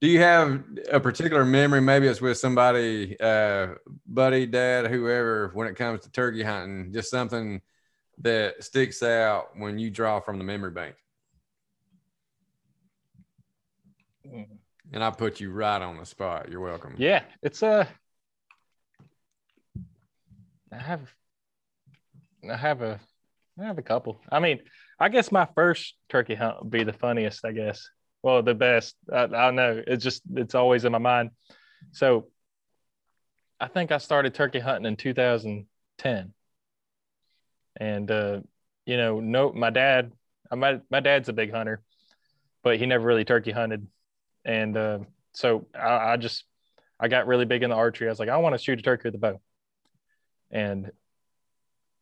do 0.00 0.08
you 0.08 0.20
have 0.20 0.64
a 0.90 0.98
particular 0.98 1.44
memory? 1.44 1.80
Maybe 1.80 2.08
it's 2.08 2.20
with 2.20 2.36
somebody, 2.36 3.18
uh, 3.20 3.74
buddy, 4.04 4.46
dad, 4.46 4.90
whoever, 4.90 5.52
when 5.54 5.68
it 5.68 5.76
comes 5.76 6.00
to 6.00 6.10
turkey 6.10 6.42
hunting, 6.42 6.92
just 6.92 7.08
something 7.08 7.60
that 8.18 8.64
sticks 8.64 9.04
out 9.04 9.56
when 9.56 9.78
you 9.78 9.90
draw 9.90 10.18
from 10.18 10.38
the 10.38 10.44
memory 10.44 10.72
bank. 10.72 10.96
And 14.92 15.02
I 15.02 15.10
put 15.10 15.40
you 15.40 15.50
right 15.50 15.80
on 15.80 15.96
the 15.96 16.04
spot. 16.04 16.50
You're 16.50 16.60
welcome. 16.60 16.94
Yeah, 16.98 17.22
it's 17.42 17.62
uh 17.62 17.86
I 20.70 20.76
have 20.76 21.14
I 22.48 22.56
have 22.56 22.82
a 22.82 23.00
I 23.60 23.64
have 23.64 23.78
a 23.78 23.82
couple. 23.82 24.20
I 24.30 24.40
mean, 24.40 24.60
I 24.98 25.08
guess 25.08 25.32
my 25.32 25.48
first 25.54 25.94
turkey 26.08 26.34
hunt 26.34 26.62
would 26.62 26.70
be 26.70 26.84
the 26.84 26.92
funniest, 26.92 27.44
I 27.44 27.52
guess. 27.52 27.88
Well, 28.22 28.42
the 28.42 28.54
best. 28.54 28.94
I, 29.12 29.24
I 29.24 29.26
don't 29.26 29.56
know. 29.56 29.82
It's 29.86 30.04
just 30.04 30.22
it's 30.34 30.54
always 30.54 30.84
in 30.84 30.92
my 30.92 30.98
mind. 30.98 31.30
So 31.92 32.28
I 33.58 33.68
think 33.68 33.92
I 33.92 33.98
started 33.98 34.34
turkey 34.34 34.60
hunting 34.60 34.86
in 34.86 34.96
2010. 34.96 36.32
And 37.76 38.10
uh, 38.10 38.40
you 38.84 38.96
know, 38.96 39.20
no 39.20 39.52
my 39.52 39.70
dad, 39.70 40.12
my 40.54 40.80
my 40.90 41.00
dad's 41.00 41.28
a 41.28 41.32
big 41.32 41.52
hunter, 41.52 41.82
but 42.62 42.76
he 42.76 42.86
never 42.86 43.06
really 43.06 43.24
turkey 43.24 43.52
hunted. 43.52 43.86
And 44.44 44.76
uh, 44.76 44.98
so 45.32 45.66
I, 45.74 46.12
I 46.12 46.16
just 46.16 46.44
I 46.98 47.08
got 47.08 47.26
really 47.26 47.44
big 47.44 47.62
in 47.62 47.70
the 47.70 47.76
archery. 47.76 48.08
I 48.08 48.10
was 48.10 48.18
like, 48.18 48.28
I 48.28 48.36
want 48.36 48.54
to 48.54 48.58
shoot 48.58 48.78
a 48.78 48.82
turkey 48.82 49.08
with 49.08 49.14
a 49.14 49.18
bow. 49.18 49.40
And 50.50 50.90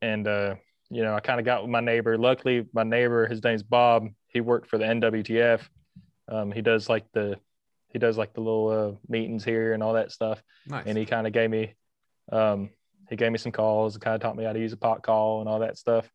and 0.02 0.26
uh, 0.26 0.56
you 0.90 1.02
know, 1.02 1.14
I 1.14 1.20
kind 1.20 1.38
of 1.38 1.46
got 1.46 1.62
with 1.62 1.70
my 1.70 1.80
neighbor. 1.80 2.18
Luckily, 2.18 2.66
my 2.72 2.82
neighbor, 2.82 3.26
his 3.26 3.42
name's 3.42 3.62
Bob. 3.62 4.08
He 4.28 4.40
worked 4.40 4.68
for 4.68 4.78
the 4.78 4.84
NWTF. 4.84 5.60
Um, 6.28 6.52
he 6.52 6.62
does 6.62 6.88
like 6.88 7.06
the 7.12 7.36
he 7.88 7.98
does 7.98 8.16
like 8.16 8.34
the 8.34 8.40
little 8.40 8.68
uh, 8.68 8.96
meetings 9.08 9.44
here 9.44 9.72
and 9.72 9.82
all 9.82 9.94
that 9.94 10.12
stuff. 10.12 10.42
Nice. 10.66 10.84
And 10.86 10.96
he 10.96 11.06
kind 11.06 11.26
of 11.26 11.32
gave 11.32 11.50
me 11.50 11.74
um, 12.30 12.70
he 13.08 13.16
gave 13.16 13.32
me 13.32 13.38
some 13.38 13.52
calls 13.52 13.94
and 13.94 14.02
kind 14.02 14.14
of 14.14 14.20
taught 14.20 14.36
me 14.36 14.44
how 14.44 14.52
to 14.52 14.60
use 14.60 14.72
a 14.72 14.76
pot 14.76 15.02
call 15.02 15.40
and 15.40 15.48
all 15.48 15.60
that 15.60 15.78
stuff. 15.78 16.08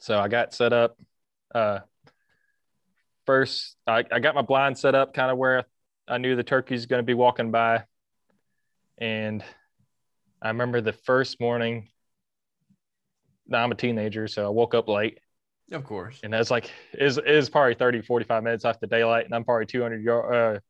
So 0.00 0.18
I 0.18 0.28
got 0.28 0.54
set 0.54 0.72
up. 0.72 0.96
Uh, 1.54 1.80
first, 3.28 3.76
I, 3.86 4.04
I 4.10 4.20
got 4.20 4.34
my 4.34 4.40
blind 4.40 4.78
set 4.78 4.94
up 4.94 5.12
kind 5.12 5.30
of 5.30 5.36
where 5.36 5.64
I 6.08 6.16
knew 6.16 6.34
the 6.34 6.42
turkey's 6.42 6.86
going 6.86 7.00
to 7.00 7.06
be 7.06 7.12
walking 7.12 7.50
by. 7.50 7.84
And 8.96 9.44
I 10.40 10.48
remember 10.48 10.80
the 10.80 10.94
first 10.94 11.38
morning. 11.38 11.90
Now 13.46 13.62
I'm 13.62 13.70
a 13.70 13.74
teenager, 13.74 14.28
so 14.28 14.46
I 14.46 14.48
woke 14.48 14.74
up 14.74 14.88
late 14.88 15.18
of 15.72 15.84
course. 15.84 16.20
and 16.22 16.32
that's 16.32 16.50
like 16.50 16.70
is 16.94 17.18
is 17.18 17.50
probably 17.50 17.74
30 17.74 18.00
45 18.00 18.42
minutes 18.42 18.64
after 18.64 18.86
daylight 18.86 19.26
and 19.26 19.34
i'm 19.34 19.44
probably 19.44 19.66
200 19.66 20.02
yard 20.02 20.34
uh 20.34 20.60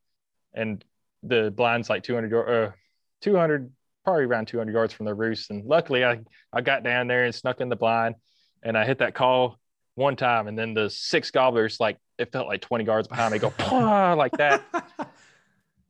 and 0.55 0.85
the 1.23 1.53
blind's 1.57 1.89
like 1.89 2.03
200 2.03 2.29
yard 2.29 2.49
uh 2.51 2.73
200 3.21 3.71
probably 4.05 4.25
around 4.25 4.49
200 4.49 4.73
yards 4.73 4.93
from 4.93 5.07
the 5.07 5.15
roost 5.15 5.51
and 5.51 5.65
luckily 5.67 6.05
i 6.05 6.19
i 6.53 6.61
got 6.61 6.83
down 6.83 7.07
there 7.07 7.25
and 7.25 7.33
snuck 7.33 7.61
in 7.61 7.69
the 7.69 7.77
blind 7.77 8.17
and 8.65 8.77
i 8.77 8.85
hit 8.85 8.99
that 8.99 9.15
call 9.15 9.57
one 9.95 10.17
time 10.17 10.49
and 10.49 10.59
then 10.59 10.75
the 10.75 10.91
six 10.91 11.31
gobblers 11.31 11.79
like 11.79 11.97
it 12.19 12.33
felt 12.33 12.47
like 12.49 12.61
20 12.61 12.85
yards 12.85 13.09
behind 13.09 13.33
me 13.33 13.39
go 13.39 13.53
like 14.17 14.33
that 14.33 14.63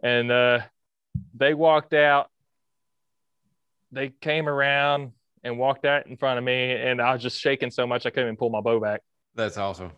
and 0.02 0.30
uh 0.30 0.60
they 1.34 1.54
walked 1.54 1.94
out 1.94 2.30
they 3.92 4.08
came 4.20 4.48
around 4.48 5.12
and 5.42 5.58
walked 5.58 5.84
out 5.84 6.06
in 6.06 6.16
front 6.16 6.38
of 6.38 6.44
me 6.44 6.72
and 6.72 7.00
i 7.00 7.12
was 7.12 7.22
just 7.22 7.40
shaking 7.40 7.70
so 7.70 7.86
much 7.86 8.04
i 8.06 8.10
couldn't 8.10 8.26
even 8.26 8.36
pull 8.36 8.50
my 8.50 8.60
bow 8.60 8.78
back 8.80 9.00
That's 9.34 9.56
awesome. 9.56 9.92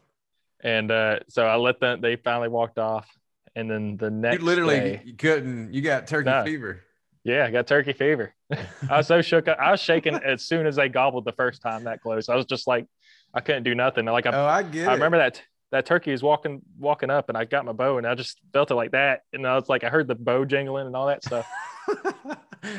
and 0.62 0.91
uh, 0.91 1.20
so 1.28 1.45
I 1.47 1.57
let 1.57 1.81
them. 1.81 2.03
They 2.03 2.16
finally 2.16 2.49
walked 2.51 2.78
off, 2.78 3.09
and 3.57 3.70
then 3.70 3.97
the 3.97 4.11
next 4.11 4.41
you 4.41 4.45
literally 4.45 4.78
day, 4.81 5.03
you 5.07 5.14
couldn't. 5.14 5.72
You 5.72 5.81
got 5.81 6.07
turkey 6.07 6.28
No. 6.28 6.45
fever. 6.45 6.83
yeah, 7.24 7.47
I 7.47 7.51
got 7.51 7.66
turkey 7.66 7.95
fever. 7.95 8.35
I 8.91 8.99
was 8.99 9.07
so 9.07 9.22
shook. 9.22 9.49
I 9.49 9.70
was 9.70 9.81
shaking 9.81 10.16
as 10.16 10.43
soon 10.43 10.66
as 10.66 10.76
they 10.76 10.91
gobbled 10.91 11.24
the 11.24 11.33
first 11.33 11.62
time 11.62 11.85
that 11.85 12.03
close. 12.03 12.28
I 12.28 12.37
was 12.37 12.45
just 12.45 12.66
like, 12.66 12.85
I 13.33 13.41
couldn't 13.41 13.62
do 13.62 13.74
nothing. 13.74 14.05
Like 14.05 14.26
I, 14.26 14.33
Oh, 14.33 14.45
I 14.47 14.62
get 14.62 14.87
I 14.87 14.91
it. 14.91 14.95
remember 14.97 15.16
that 15.16 15.41
that 15.73 15.87
turkey 15.87 16.11
is 16.12 16.23
walking 16.23 16.62
walking 16.79 17.11
up, 17.11 17.29
and 17.29 17.39
I 17.39 17.45
got 17.45 17.64
my 17.64 17.73
bow, 17.73 17.99
and 17.99 18.07
I 18.07 18.14
just 18.14 18.41
felt 18.53 18.71
it 18.71 18.75
like 18.75 18.91
that, 18.93 19.23
and 19.33 19.47
I 19.47 19.55
was 19.55 19.68
like, 19.68 19.85
I 19.85 19.89
heard 19.89 20.09
the 20.09 20.14
bow 20.16 20.45
jingling 20.45 20.87
and 20.87 20.97
all 20.97 21.07
that 21.07 21.25
stuff. 21.25 21.47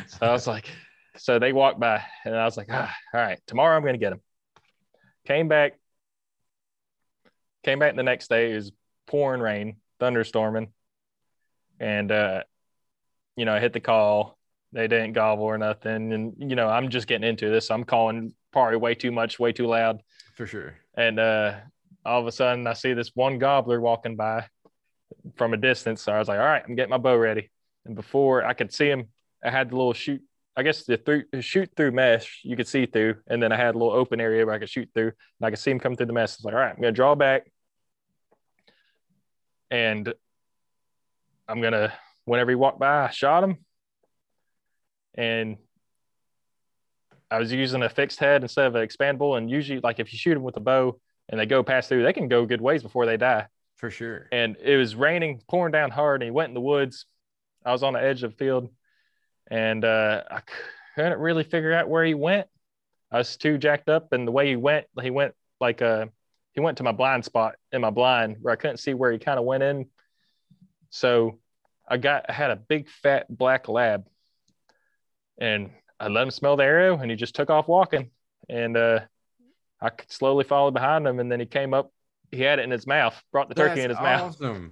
So 0.07 0.27
I 0.27 0.31
was 0.31 0.45
like, 0.45 0.67
so 1.17 1.39
they 1.39 1.53
walked 1.53 1.79
by, 1.79 2.03
and 2.23 2.35
I 2.35 2.45
was 2.45 2.55
like, 2.55 2.67
ah, 2.69 2.93
all 3.15 3.19
right, 3.19 3.39
tomorrow 3.47 3.75
I'm 3.75 3.83
gonna 3.83 3.97
get 3.97 4.11
them. 4.11 4.21
Came 5.25 5.47
back, 5.47 5.73
came 7.63 7.79
back 7.79 7.95
the 7.95 8.03
next 8.03 8.29
day. 8.29 8.51
It 8.51 8.55
was 8.55 8.71
pouring 9.07 9.41
rain, 9.41 9.77
thunderstorming, 9.99 10.67
and 11.79 12.11
uh, 12.11 12.43
you 13.35 13.45
know, 13.45 13.55
I 13.55 13.59
hit 13.59 13.73
the 13.73 13.79
call. 13.79 14.37
They 14.71 14.87
didn't 14.87 15.13
gobble 15.13 15.45
or 15.45 15.57
nothing, 15.57 16.13
and 16.13 16.35
you 16.37 16.55
know, 16.55 16.69
I'm 16.69 16.89
just 16.89 17.07
getting 17.07 17.27
into 17.27 17.49
this. 17.49 17.71
I'm 17.71 17.83
calling 17.83 18.33
probably 18.53 18.77
way 18.77 18.93
too 18.93 19.11
much, 19.11 19.39
way 19.39 19.51
too 19.51 19.65
loud, 19.65 20.01
For 20.35 20.45
sure. 20.45 20.75
and 20.95 21.19
uh, 21.19 21.55
all 22.05 22.19
of 22.19 22.27
a 22.27 22.31
sudden 22.31 22.65
I 22.67 22.73
see 22.73 22.93
this 22.93 23.11
one 23.13 23.37
gobbler 23.37 23.79
walking 23.79 24.15
by 24.15 24.47
from 25.35 25.53
a 25.53 25.57
distance. 25.57 26.01
So 26.01 26.11
I 26.11 26.19
was 26.19 26.27
like, 26.27 26.39
all 26.39 26.45
right, 26.45 26.63
I'm 26.67 26.75
getting 26.75 26.89
my 26.89 26.97
bow 26.97 27.15
ready. 27.15 27.49
And 27.85 27.95
before 27.95 28.43
I 28.43 28.53
could 28.53 28.73
see 28.73 28.89
him, 28.89 29.07
I 29.43 29.49
had 29.49 29.69
the 29.69 29.75
little 29.75 29.93
shoot. 29.93 30.21
I 30.55 30.63
guess 30.63 30.83
the 30.83 30.97
through 30.97 31.23
shoot 31.39 31.69
through 31.77 31.91
mesh 31.91 32.41
you 32.43 32.57
could 32.57 32.67
see 32.67 32.85
through, 32.85 33.15
and 33.27 33.41
then 33.41 33.53
I 33.53 33.55
had 33.55 33.73
a 33.73 33.77
little 33.77 33.93
open 33.93 34.19
area 34.19 34.45
where 34.45 34.53
I 34.53 34.59
could 34.59 34.69
shoot 34.69 34.89
through, 34.93 35.07
and 35.07 35.45
I 35.45 35.49
could 35.49 35.59
see 35.59 35.71
him 35.71 35.79
come 35.79 35.95
through 35.95 36.07
the 36.07 36.13
mesh. 36.13 36.31
I 36.31 36.35
was 36.39 36.43
like, 36.43 36.53
all 36.53 36.59
right, 36.59 36.75
I'm 36.75 36.81
gonna 36.81 36.91
draw 36.91 37.15
back, 37.15 37.49
and 39.71 40.13
I'm 41.47 41.61
gonna 41.61 41.93
whenever 42.25 42.51
he 42.51 42.55
walked 42.55 42.79
by, 42.79 43.05
I 43.05 43.09
shot 43.11 43.45
him, 43.45 43.57
and 45.15 45.57
I 47.31 47.39
was 47.39 47.51
using 47.53 47.81
a 47.81 47.89
fixed 47.89 48.19
head 48.19 48.41
instead 48.41 48.67
of 48.67 48.75
an 48.75 48.85
expandable. 48.85 49.37
And 49.37 49.49
usually, 49.49 49.79
like 49.79 50.01
if 50.01 50.11
you 50.11 50.19
shoot 50.19 50.35
him 50.35 50.43
with 50.43 50.57
a 50.57 50.61
bow 50.61 50.99
and 51.31 51.39
they 51.39 51.45
go 51.45 51.63
past 51.63 51.89
through, 51.89 52.03
they 52.03 52.13
can 52.13 52.27
go 52.27 52.45
good 52.45 52.61
ways 52.61 52.83
before 52.83 53.05
they 53.05 53.17
die. 53.17 53.47
For 53.77 53.89
sure. 53.89 54.27
And 54.31 54.57
it 54.61 54.77
was 54.77 54.95
raining, 54.95 55.41
pouring 55.49 55.71
down 55.71 55.89
hard, 55.89 56.21
and 56.21 56.27
he 56.27 56.31
went 56.31 56.49
in 56.49 56.53
the 56.53 56.61
woods. 56.61 57.05
I 57.65 57.71
was 57.71 57.81
on 57.81 57.93
the 57.93 58.03
edge 58.03 58.21
of 58.21 58.31
the 58.31 58.37
field, 58.37 58.69
and 59.49 59.83
uh, 59.83 60.23
I 60.29 60.41
couldn't 60.95 61.19
really 61.19 61.43
figure 61.43 61.73
out 61.73 61.89
where 61.89 62.03
he 62.03 62.13
went. 62.13 62.47
I 63.11 63.17
was 63.17 63.37
too 63.37 63.57
jacked 63.57 63.89
up, 63.89 64.13
and 64.13 64.27
the 64.27 64.31
way 64.31 64.49
he 64.49 64.55
went, 64.55 64.85
he 65.01 65.09
went 65.09 65.33
like 65.59 65.81
uh, 65.81 66.07
he 66.53 66.59
went 66.59 66.77
to 66.77 66.83
my 66.83 66.91
blind 66.91 67.25
spot 67.25 67.55
in 67.71 67.81
my 67.81 67.89
blind 67.89 68.37
where 68.41 68.53
I 68.53 68.57
couldn't 68.57 68.77
see 68.77 68.93
where 68.93 69.11
he 69.11 69.17
kind 69.17 69.39
of 69.39 69.45
went 69.45 69.63
in. 69.63 69.87
So 70.89 71.39
I 71.87 71.97
got 71.97 72.25
I 72.29 72.33
had 72.33 72.51
a 72.51 72.55
big 72.55 72.87
fat 72.87 73.25
black 73.29 73.67
lab, 73.67 74.05
and 75.39 75.71
I 75.99 76.07
let 76.07 76.23
him 76.23 76.31
smell 76.31 76.55
the 76.55 76.63
arrow, 76.63 76.99
and 76.99 77.09
he 77.09 77.17
just 77.17 77.35
took 77.35 77.49
off 77.49 77.67
walking. 77.67 78.11
and 78.49 78.75
uh, 78.77 78.99
I 79.81 79.89
could 79.89 80.11
slowly 80.11 80.43
followed 80.43 80.73
behind 80.73 81.07
him, 81.07 81.19
and 81.19 81.31
then 81.31 81.39
he 81.39 81.45
came 81.45 81.73
up. 81.73 81.91
He 82.31 82.41
had 82.41 82.59
it 82.59 82.63
in 82.63 82.71
his 82.71 82.85
mouth, 82.87 83.21
brought 83.31 83.49
the 83.49 83.55
turkey 83.55 83.75
That's 83.81 83.83
in 83.85 83.89
his 83.89 83.99
mouth. 83.99 84.35
awesome. 84.41 84.71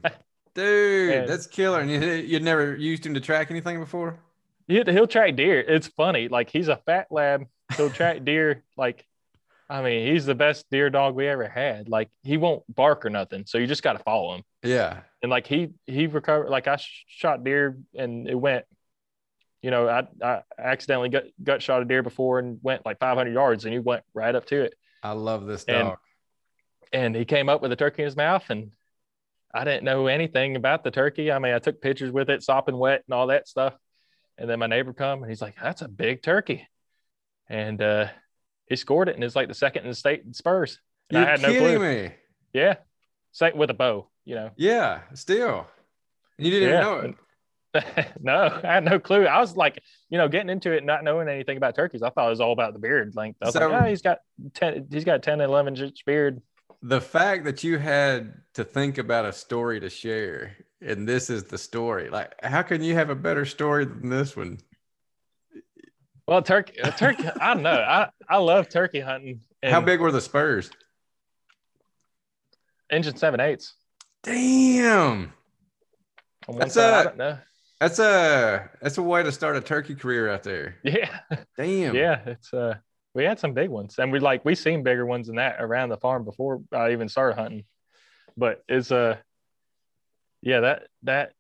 Dude, 0.56 1.14
And- 1.14 1.30
that's 1.30 1.48
killer. 1.48 1.80
And 1.82 1.90
you, 1.92 2.00
you'd 2.00 2.44
never 2.44 2.76
used 2.76 3.06
him 3.06 3.14
to 3.14 3.20
track 3.20 3.52
anything 3.52 3.80
before? 3.80 4.20
He, 4.68 4.82
he'll 4.86 5.08
track 5.08 5.36
deer. 5.36 5.60
It's 5.60 5.88
funny. 5.88 6.28
Like 6.28 6.50
he's 6.50 6.68
a 6.68 6.78
fat 6.86 7.08
lab. 7.12 7.46
He'll 7.76 7.90
track 7.90 8.24
deer. 8.24 8.64
Like, 8.78 9.06
I 9.70 9.82
mean, 9.82 10.12
he's 10.12 10.26
the 10.26 10.36
best 10.36 10.66
deer 10.72 10.90
dog 10.90 11.16
we 11.16 11.28
ever 11.28 11.48
had. 11.48 11.90
Like 11.90 12.10
he 12.24 12.38
won't 12.38 12.64
bark 12.74 13.06
or 13.06 13.10
nothing. 13.10 13.46
So 13.46 13.58
you 13.58 13.68
just 13.68 13.84
got 13.84 13.94
to 13.94 14.00
follow 14.00 14.36
him. 14.36 14.44
Yeah. 14.64 15.02
And 15.22 15.30
like 15.30 15.48
he 15.48 15.70
he 15.86 16.08
recovered. 16.08 16.50
Like 16.50 16.68
I 16.68 16.78
shot 17.08 17.44
deer 17.44 17.78
and 17.96 18.28
it 18.28 18.36
went. 18.36 18.66
You 19.62 19.72
know, 19.72 19.90
I 19.90 20.08
I 20.24 20.42
accidentally 20.58 21.10
gut 21.10 21.26
gut 21.44 21.62
shot 21.62 21.82
a 21.82 21.86
deer 21.86 22.02
before 22.04 22.40
and 22.40 22.60
went 22.62 22.86
like 22.86 23.00
500 23.00 23.32
yards 23.34 23.66
and 23.66 23.74
he 23.74 23.80
went 23.80 24.04
right 24.14 24.34
up 24.34 24.46
to 24.48 24.62
it. 24.64 24.74
I 25.04 25.12
love 25.14 25.46
this 25.46 25.64
And- 25.66 25.90
dog. 25.90 25.98
and 26.92 27.16
he 27.16 27.26
came 27.26 27.50
up 27.50 27.62
with 27.62 27.72
a 27.72 27.76
turkey 27.76 28.02
in 28.04 28.06
his 28.08 28.16
mouth 28.18 28.50
and 28.50 28.72
I 29.54 29.64
didn't 29.64 29.84
know 29.84 30.08
anything 30.08 30.56
about 30.56 30.84
the 30.84 30.92
turkey. 30.92 31.32
I 31.32 31.40
mean, 31.40 31.54
I 31.54 31.60
took 31.60 31.82
pictures 31.82 32.12
with 32.12 32.30
it, 32.30 32.44
sopping 32.44 32.78
wet 32.78 33.04
and 33.08 33.14
all 33.16 33.28
that 33.28 33.48
stuff. 33.48 33.76
And 34.38 34.50
then 34.50 34.60
my 34.60 34.68
neighbor 34.68 34.94
come 34.94 35.22
and 35.24 35.30
he's 35.32 35.42
like, 35.42 35.56
"That's 35.62 35.82
a 35.82 35.88
big 35.88 36.22
turkey," 36.22 36.68
and 37.50 37.82
uh, 37.82 38.08
he 38.68 38.76
scored 38.76 39.10
it, 39.10 39.16
and 39.16 39.24
it's 39.24 39.36
like 39.36 39.48
the 39.50 39.54
second 39.54 39.84
in 39.84 39.90
the 39.90 39.96
state 39.96 40.24
in 40.24 40.34
Spurs. 40.34 40.80
And 41.10 41.18
You're 41.18 41.28
I 41.28 41.32
had 41.32 41.42
no 41.42 41.50
clue. 41.50 41.80
me. 41.80 42.14
Yeah, 42.54 42.76
same 43.32 43.58
with 43.58 43.70
a 43.70 43.74
bow. 43.74 44.08
You 44.24 44.36
know, 44.36 44.52
Yeah, 44.56 45.02
still. 45.16 45.68
You 46.38 46.52
didn't 46.52 46.70
Yeah. 46.70 46.80
know 46.82 47.00
it. 47.00 47.16
no, 48.22 48.60
I 48.64 48.74
had 48.74 48.84
no 48.86 49.00
clue. 49.00 49.26
I 49.28 49.40
was 49.40 49.56
like, 49.56 49.82
you 50.10 50.18
know, 50.18 50.28
getting 50.28 50.50
into 50.50 50.72
it, 50.72 50.84
not 50.84 51.04
knowing 51.04 51.28
anything 51.28 51.58
about 51.58 51.76
turkeys. 51.76 52.02
I 52.02 52.10
thought 52.10 52.26
it 52.28 52.32
was 52.32 52.42
all 52.42 52.52
about 52.52 52.74
the 52.74 52.80
beard 52.80 53.16
length. 53.16 53.38
I 53.42 53.46
was 53.46 53.54
So- 53.54 53.68
like, 53.70 53.84
oh, 53.84 53.86
he's 53.88 54.02
got 54.02 54.20
ten, 54.54 54.88
he's 54.92 55.04
got 55.06 55.22
10, 55.22 55.42
11 55.42 55.76
inch 55.78 56.06
beard. 56.06 56.42
The 56.82 57.02
fact 57.02 57.44
that 57.46 57.64
you 57.64 57.78
had 57.78 58.34
to 58.54 58.64
think 58.64 58.98
about 58.98 59.26
a 59.26 59.34
story 59.34 59.80
to 59.82 59.90
share, 59.90 60.56
and 60.82 61.08
this 61.08 61.30
is 61.30 61.44
the 61.44 61.58
story. 61.58 62.10
Like, 62.10 62.34
how 62.42 62.62
can 62.62 62.82
you 62.82 62.96
have 62.96 63.10
a 63.10 63.16
better 63.16 63.46
story 63.46 63.86
than 63.86 64.10
this 64.10 64.36
one? 64.36 64.60
Well, 66.28 66.42
turkey, 66.42 66.80
turkey. 66.98 67.28
I 67.42 67.54
don't 67.54 67.64
know. 67.64 67.72
I 67.74 68.10
I 68.30 68.38
love 68.38 68.70
turkey 68.70 69.00
hunting. 69.02 69.42
And 69.62 69.74
How 69.74 69.82
big 69.82 70.00
were 70.00 70.12
the 70.12 70.22
spurs? 70.22 70.72
Engine 72.92 73.16
seven 73.18 73.40
eights. 73.40 73.74
Damn. 74.24 75.34
On 76.48 76.56
one 76.56 76.60
That's 76.60 76.74
side, 76.76 76.94
I 76.94 77.02
a- 77.02 77.04
don't 77.04 77.18
know. 77.18 77.38
That's 77.80 78.00
a 78.00 78.70
that's 78.82 78.98
a 78.98 79.04
way 79.04 79.24
to 79.24 79.32
start 79.32 79.56
a 79.56 79.62
turkey 79.62 79.96
career 79.96 80.30
out 80.30 80.44
there. 80.44 80.76
Yeah, 80.84 81.20
Damn. 81.58 81.96
yeah. 81.96 82.20
It's 82.26 82.54
uh, 82.54 82.76
we 83.14 83.24
had 83.24 83.40
some 83.40 83.54
big 83.54 83.70
ones, 83.70 83.96
and 83.98 84.12
we 84.12 84.20
like 84.20 84.44
we 84.44 84.56
seen 84.56 84.84
bigger 84.84 85.06
ones 85.06 85.28
than 85.28 85.38
that 85.38 85.58
around 85.60 85.90
the 85.90 85.98
farm 85.98 86.26
before 86.26 86.62
I 86.74 86.92
even 86.92 87.08
started 87.08 87.40
hunting. 87.40 87.64
But 88.36 88.64
it's 88.68 88.92
uh, 88.92 89.18
yeah, 90.42 90.60
that 90.62 90.88
that 91.04 91.34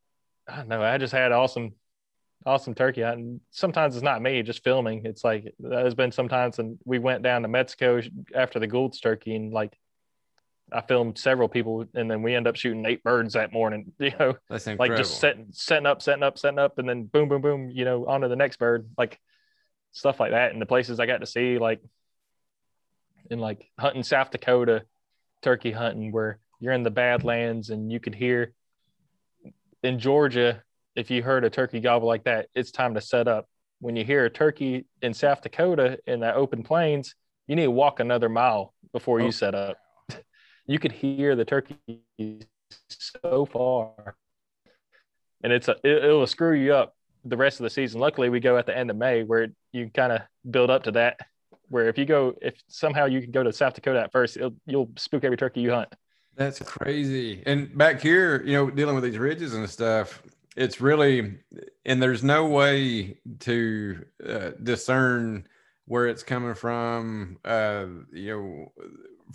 I 0.47 0.57
don't 0.57 0.69
know. 0.69 0.81
I 0.81 0.97
just 0.97 1.13
had 1.13 1.31
awesome, 1.33 1.73
awesome 2.45 2.73
turkey 2.73 3.01
hunting. 3.01 3.41
Sometimes 3.51 3.95
it's 3.95 4.03
not 4.03 4.21
me 4.21 4.41
just 4.41 4.63
filming. 4.63 5.05
It's 5.05 5.23
like 5.23 5.53
there's 5.59 5.95
been 5.95 6.11
sometimes, 6.11 6.57
and 6.59 6.79
we 6.85 6.99
went 6.99 7.21
down 7.21 7.41
to 7.41 7.49
Mexico 7.49 8.01
after 8.33 8.59
the 8.59 8.67
Gould's 8.67 9.01
turkey, 9.01 9.35
and 9.35 9.53
like 9.53 9.77
I 10.71 10.81
filmed 10.81 11.17
several 11.17 11.47
people, 11.47 11.85
and 11.93 12.09
then 12.09 12.21
we 12.21 12.35
end 12.35 12.47
up 12.47 12.55
shooting 12.55 12.85
eight 12.85 13.03
birds 13.03 13.33
that 13.33 13.51
morning. 13.53 13.91
You 13.99 14.11
know, 14.19 14.35
That's 14.49 14.67
like 14.67 14.91
just 14.97 15.19
setting 15.19 15.47
setting 15.51 15.85
up 15.85 16.01
setting 16.01 16.23
up 16.23 16.37
setting 16.37 16.59
up 16.59 16.77
and 16.77 16.87
then 16.87 17.03
boom 17.05 17.29
boom 17.29 17.41
boom 17.41 17.69
you 17.71 17.85
know 17.85 18.05
onto 18.05 18.27
the 18.27 18.35
next 18.35 18.57
bird 18.59 18.89
like 18.97 19.19
stuff 19.91 20.19
like 20.19 20.31
that 20.31 20.51
and 20.53 20.61
the 20.61 20.65
places 20.67 20.99
i 20.99 21.05
got 21.07 21.17
to 21.21 21.25
see 21.25 21.57
like 21.57 21.81
in 23.31 23.39
like 23.39 23.69
hunting 23.79 24.03
south 24.03 24.29
dakota 24.31 24.83
turkey 25.41 25.71
hunting 25.71 26.11
where 26.11 26.37
you're 26.59 26.73
in 26.73 26.83
the 26.83 26.91
badlands 26.91 27.69
and 27.71 27.91
you 27.91 27.99
could 27.99 28.13
hear 28.15 28.53
in 29.83 29.97
georgia 29.99 30.61
if 30.95 31.09
you 31.09 31.23
heard 31.23 31.43
a 31.43 31.49
turkey 31.49 31.79
gobble 31.79 32.07
like 32.07 32.23
that 32.25 32.47
it's 32.53 32.71
time 32.71 32.93
to 32.93 33.01
set 33.01 33.27
up 33.27 33.47
when 33.81 33.95
you 33.95 34.03
hear 34.05 34.25
a 34.25 34.29
turkey 34.29 34.85
in 35.01 35.13
south 35.13 35.41
dakota 35.41 35.97
in 36.05 36.19
that 36.19 36.35
open 36.35 36.61
plains 36.63 37.15
you 37.47 37.55
need 37.55 37.63
to 37.63 37.71
walk 37.71 37.99
another 37.99 38.29
mile 38.29 38.73
before 38.93 39.19
Oh. 39.21 39.25
you 39.25 39.31
set 39.31 39.55
up 39.55 39.77
you 40.69 40.79
could 40.79 40.91
hear 40.91 41.35
the 41.35 41.45
turkey 41.45 42.01
so 42.87 43.45
far 43.45 44.15
and 45.43 45.53
it's 45.53 45.67
a 45.67 45.75
it, 45.83 46.07
will 46.07 46.27
screw 46.27 46.53
you 46.53 46.73
up 46.73 46.95
the 47.25 47.37
rest 47.37 47.59
of 47.59 47.63
the 47.63 47.69
season. 47.69 47.99
Luckily, 47.99 48.29
we 48.29 48.39
go 48.39 48.57
at 48.57 48.65
the 48.65 48.77
end 48.77 48.89
of 48.89 48.95
May 48.97 49.23
where 49.23 49.47
you 49.71 49.89
kind 49.93 50.11
of 50.11 50.21
build 50.49 50.69
up 50.69 50.83
to 50.83 50.91
that. 50.91 51.19
Where 51.69 51.87
if 51.87 51.97
you 51.97 52.05
go, 52.05 52.33
if 52.41 52.55
somehow 52.67 53.05
you 53.05 53.21
can 53.21 53.31
go 53.31 53.43
to 53.43 53.53
South 53.53 53.73
Dakota 53.73 54.01
at 54.01 54.11
first, 54.11 54.37
you'll 54.65 54.89
spook 54.97 55.23
every 55.23 55.37
turkey 55.37 55.61
you 55.61 55.71
hunt. 55.71 55.89
That's 56.35 56.59
crazy. 56.59 57.43
And 57.45 57.77
back 57.77 58.01
here, 58.01 58.43
you 58.43 58.53
know, 58.53 58.69
dealing 58.71 58.95
with 58.95 59.03
these 59.03 59.17
ridges 59.17 59.53
and 59.53 59.69
stuff, 59.69 60.23
it's 60.55 60.81
really, 60.81 61.37
and 61.85 62.01
there's 62.01 62.23
no 62.23 62.47
way 62.47 63.19
to 63.41 64.05
uh, 64.27 64.51
discern 64.63 65.47
where 65.85 66.07
it's 66.07 66.23
coming 66.23 66.55
from, 66.55 67.37
uh, 67.45 67.85
you 68.13 68.35
know, 68.35 68.71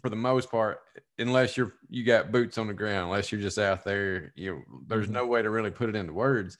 for 0.01 0.09
the 0.09 0.17
most 0.17 0.51
part, 0.51 0.81
unless 1.19 1.57
you're, 1.57 1.75
you 1.89 2.05
got 2.05 2.33
boots 2.33 2.59
on 2.59 2.67
the 2.67 2.75
ground, 2.75 3.07
unless 3.07 3.31
you're 3.31 3.41
just 3.41 3.59
out 3.59 3.85
there, 3.85 4.33
you 4.37 4.53
know, 4.53 4.63
there's 4.87 5.07
mm-hmm. 5.07 5.15
no 5.15 5.27
way 5.27 5.43
to 5.43 5.51
really 5.51 5.71
put 5.71 5.89
it 5.89 5.97
into 5.97 6.13
words. 6.13 6.59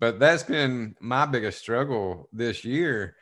But 0.00 0.18
that's 0.18 0.42
been 0.42 0.96
my 1.00 1.26
biggest 1.26 1.60
struggle 1.60 2.28
this 2.32 2.64
year 2.64 3.14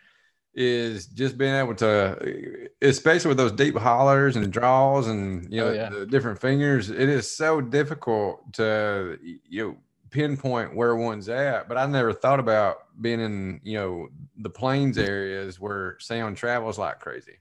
is 0.55 1.07
just 1.07 1.39
being 1.39 1.55
able 1.55 1.75
to, 1.77 2.69
especially 2.83 3.29
with 3.29 3.37
those 3.37 3.53
deep 3.53 3.77
hollers 3.77 4.37
and 4.37 4.53
draws 4.53 5.07
and 5.07 5.53
you 5.53 5.63
oh, 5.63 5.67
know 5.67 5.71
Oh, 5.71 5.75
yeah. 5.75 5.89
the 5.91 6.07
different 6.07 6.41
fingers. 6.41 6.91
It 6.91 7.09
is 7.09 7.31
so 7.31 7.61
difficult 7.61 8.53
to 8.55 9.19
you 9.23 9.69
know 9.69 9.77
pinpoint 10.11 10.75
where 10.75 10.97
one's 10.97 11.29
at. 11.29 11.69
But 11.69 11.79
I 11.79 11.87
never 11.87 12.13
thought 12.13 12.41
about 12.41 12.79
being 13.01 13.21
in 13.21 13.61
you 13.63 13.79
know 13.79 14.09
the 14.39 14.51
plains 14.51 14.97
mm-hmm. 14.97 15.07
areas 15.07 15.61
where 15.61 15.97
sound 16.01 16.37
travels 16.37 16.79
like 16.79 16.99
crazy. 16.99 17.39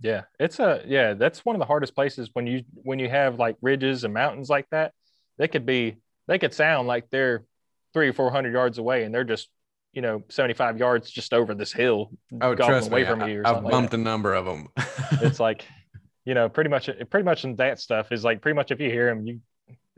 Yeah, 0.00 0.22
it's 0.38 0.58
a 0.58 0.82
yeah. 0.86 1.14
That's 1.14 1.44
one 1.44 1.56
of 1.56 1.60
the 1.60 1.66
hardest 1.66 1.94
places 1.94 2.30
when 2.32 2.46
you 2.46 2.62
when 2.74 2.98
you 2.98 3.08
have 3.08 3.38
like 3.38 3.56
ridges 3.62 4.04
and 4.04 4.12
mountains 4.12 4.48
like 4.48 4.66
that. 4.70 4.92
They 5.38 5.48
could 5.48 5.66
be 5.66 5.96
they 6.28 6.38
could 6.38 6.52
sound 6.54 6.86
like 6.86 7.08
they're 7.10 7.44
three 7.92 8.08
or 8.08 8.12
four 8.12 8.30
hundred 8.30 8.52
yards 8.52 8.78
away, 8.78 9.04
and 9.04 9.14
they're 9.14 9.24
just 9.24 9.48
you 9.92 10.02
know 10.02 10.22
seventy 10.28 10.54
five 10.54 10.78
yards 10.78 11.10
just 11.10 11.32
over 11.32 11.54
this 11.54 11.72
hill, 11.72 12.10
Oh, 12.40 12.54
trust 12.54 12.88
away 12.88 13.02
me, 13.02 13.08
from 13.08 13.22
I, 13.22 13.28
you. 13.28 13.40
Or 13.40 13.46
I've 13.46 13.54
something 13.54 13.64
like 13.64 13.72
bumped 13.72 13.94
a 13.94 13.98
number 13.98 14.34
of 14.34 14.44
them. 14.44 14.68
it's 15.22 15.40
like 15.40 15.64
you 16.24 16.34
know 16.34 16.48
pretty 16.48 16.70
much 16.70 16.90
pretty 17.10 17.24
much 17.24 17.44
in 17.44 17.56
that 17.56 17.80
stuff 17.80 18.12
is 18.12 18.24
like 18.24 18.42
pretty 18.42 18.56
much 18.56 18.70
if 18.70 18.80
you 18.80 18.90
hear 18.90 19.06
them 19.06 19.26
you 19.26 19.40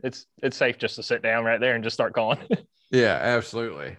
it's 0.03 0.27
it's 0.41 0.55
safe 0.55 0.77
just 0.77 0.95
to 0.95 1.03
sit 1.03 1.21
down 1.21 1.43
right 1.43 1.59
there 1.59 1.75
and 1.75 1.83
just 1.83 1.93
start 1.93 2.13
calling 2.13 2.39
Yeah, 2.91 3.19
absolutely. 3.21 3.97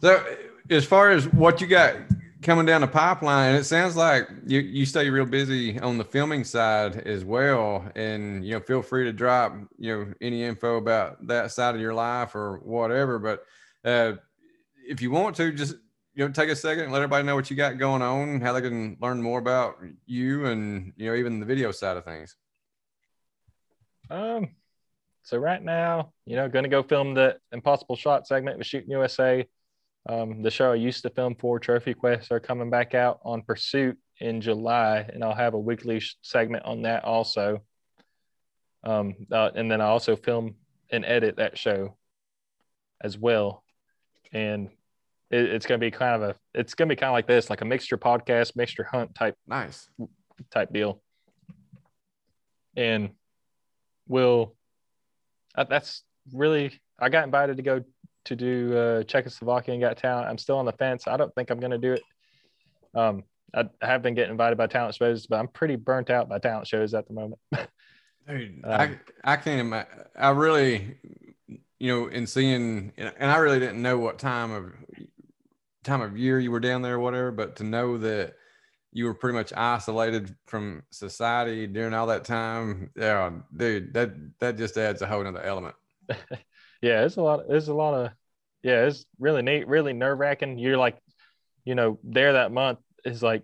So, 0.00 0.24
as 0.70 0.84
far 0.84 1.10
as 1.10 1.28
what 1.32 1.60
you 1.60 1.66
got 1.66 1.96
coming 2.42 2.66
down 2.66 2.80
the 2.80 2.86
pipeline, 2.86 3.50
And 3.50 3.58
it 3.58 3.64
sounds 3.64 3.96
like 3.96 4.28
you, 4.46 4.60
you 4.60 4.86
stay 4.86 5.10
real 5.10 5.24
busy 5.26 5.78
on 5.80 5.98
the 5.98 6.04
filming 6.04 6.44
side 6.44 6.96
as 7.06 7.24
well. 7.24 7.90
And, 7.96 8.44
you 8.44 8.54
know, 8.54 8.60
feel 8.60 8.82
free 8.82 9.04
to 9.04 9.12
drop, 9.12 9.54
you 9.78 9.96
know, 9.96 10.12
any 10.20 10.44
info 10.44 10.76
about 10.76 11.26
that 11.26 11.50
side 11.52 11.74
of 11.74 11.80
your 11.80 11.94
life 11.94 12.34
or 12.34 12.58
whatever. 12.58 13.18
But 13.18 13.44
uh, 13.84 14.16
if 14.88 15.02
you 15.02 15.10
want 15.10 15.36
to, 15.36 15.52
just, 15.52 15.76
you 16.14 16.26
know, 16.26 16.32
take 16.32 16.48
a 16.48 16.56
second 16.56 16.84
and 16.84 16.92
let 16.92 16.98
everybody 17.02 17.24
know 17.24 17.34
what 17.34 17.50
you 17.50 17.56
got 17.56 17.78
going 17.78 18.02
on, 18.02 18.40
how 18.40 18.52
they 18.52 18.60
can 18.60 18.96
learn 19.00 19.22
more 19.22 19.38
about 19.38 19.76
you 20.06 20.46
and, 20.46 20.92
you 20.96 21.06
know, 21.06 21.16
even 21.16 21.40
the 21.40 21.46
video 21.46 21.70
side 21.72 21.96
of 21.96 22.04
things. 22.04 22.36
um 24.10 24.48
so 25.22 25.36
right 25.36 25.62
now 25.62 26.12
you 26.24 26.34
know 26.34 26.48
going 26.48 26.62
to 26.62 26.68
go 26.70 26.82
film 26.82 27.12
the 27.12 27.36
impossible 27.52 27.94
shot 27.94 28.26
segment 28.26 28.56
with 28.56 28.66
shooting 28.66 28.90
usa 28.90 29.46
um, 30.08 30.42
the 30.42 30.50
show 30.50 30.72
i 30.72 30.74
used 30.74 31.02
to 31.02 31.10
film 31.10 31.34
for 31.34 31.58
trophy 31.58 31.94
quest 31.94 32.30
are 32.32 32.40
coming 32.40 32.70
back 32.70 32.94
out 32.94 33.20
on 33.24 33.42
pursuit 33.42 33.98
in 34.20 34.40
july 34.40 35.08
and 35.12 35.22
i'll 35.22 35.34
have 35.34 35.54
a 35.54 35.58
weekly 35.58 36.02
segment 36.22 36.64
on 36.64 36.82
that 36.82 37.04
also 37.04 37.58
um, 38.84 39.14
uh, 39.32 39.50
and 39.54 39.70
then 39.70 39.80
i 39.80 39.86
also 39.86 40.16
film 40.16 40.54
and 40.90 41.04
edit 41.04 41.36
that 41.36 41.58
show 41.58 41.96
as 43.02 43.18
well 43.18 43.62
and 44.32 44.70
it, 45.30 45.40
it's 45.40 45.66
going 45.66 45.80
to 45.80 45.86
be 45.86 45.90
kind 45.90 46.22
of 46.22 46.30
a 46.30 46.34
it's 46.54 46.74
going 46.74 46.88
to 46.88 46.94
be 46.94 46.98
kind 46.98 47.10
of 47.10 47.14
like 47.14 47.26
this 47.26 47.50
like 47.50 47.60
a 47.60 47.64
mixture 47.64 47.98
podcast 47.98 48.56
mixture 48.56 48.84
hunt 48.84 49.14
type 49.14 49.36
Nice. 49.46 49.88
type 50.50 50.72
deal. 50.72 51.02
And 52.76 53.10
we'll, 54.06 54.54
uh, 55.56 55.64
that's 55.64 56.04
really 56.32 56.78
I 56.98 57.08
got 57.08 57.24
invited 57.24 57.56
to 57.56 57.62
go 57.62 57.82
to 58.28 58.36
do 58.36 58.76
uh, 58.76 59.04
Czechoslovakia 59.04 59.74
and 59.74 59.82
got 59.82 59.98
talent. 59.98 60.28
I'm 60.28 60.38
still 60.38 60.58
on 60.58 60.66
the 60.66 60.72
fence. 60.72 61.06
I 61.08 61.16
don't 61.16 61.34
think 61.34 61.50
I'm 61.50 61.60
going 61.60 61.72
to 61.72 61.78
do 61.78 61.94
it. 61.94 62.02
Um, 62.94 63.24
I, 63.54 63.68
I 63.82 63.86
have 63.86 64.02
been 64.02 64.14
getting 64.14 64.32
invited 64.32 64.58
by 64.58 64.66
talent 64.68 64.94
shows, 64.96 65.26
but 65.26 65.38
I'm 65.38 65.48
pretty 65.48 65.76
burnt 65.76 66.10
out 66.10 66.28
by 66.28 66.38
talent 66.38 66.66
shows 66.68 66.94
at 66.94 67.06
the 67.08 67.14
moment. 67.14 67.40
Dude, 68.26 68.64
Um, 68.64 68.70
I 68.70 68.98
I 69.24 69.36
can't 69.36 69.60
imagine. 69.60 70.04
I 70.14 70.30
really, 70.30 70.96
you 71.78 71.88
know, 71.94 72.06
in 72.08 72.26
seeing, 72.26 72.92
and 72.96 73.30
I 73.30 73.36
really 73.38 73.58
didn't 73.58 73.80
know 73.80 73.98
what 73.98 74.18
time 74.18 74.50
of 74.52 74.72
time 75.84 76.00
of 76.00 76.16
year 76.16 76.38
you 76.38 76.50
were 76.50 76.60
down 76.60 76.82
there 76.82 76.94
or 76.96 76.98
whatever, 77.00 77.30
but 77.30 77.56
to 77.56 77.64
know 77.64 77.98
that 77.98 78.34
you 78.92 79.04
were 79.06 79.14
pretty 79.14 79.36
much 79.38 79.52
isolated 79.56 80.34
from 80.46 80.82
society 80.90 81.66
during 81.66 81.94
all 81.94 82.08
that 82.08 82.24
time. 82.24 82.90
Yeah, 82.96 83.30
dude, 83.56 83.94
that 83.94 84.38
that 84.40 84.56
just 84.56 84.76
adds 84.76 85.02
a 85.02 85.06
whole 85.06 85.24
nother 85.24 85.42
element. 85.42 85.74
yeah, 86.82 87.04
it's 87.04 87.16
a 87.16 87.22
lot. 87.22 87.44
It's 87.48 87.68
a 87.68 87.74
lot 87.74 87.94
of 87.94 88.12
yeah. 88.62 88.86
It's 88.86 89.04
really 89.18 89.42
neat, 89.42 89.68
really 89.68 89.92
nerve 89.92 90.18
wracking. 90.18 90.58
You're 90.58 90.78
like, 90.78 90.98
you 91.64 91.74
know, 91.74 91.98
there 92.04 92.34
that 92.34 92.52
month 92.52 92.78
is 93.04 93.22
like, 93.22 93.42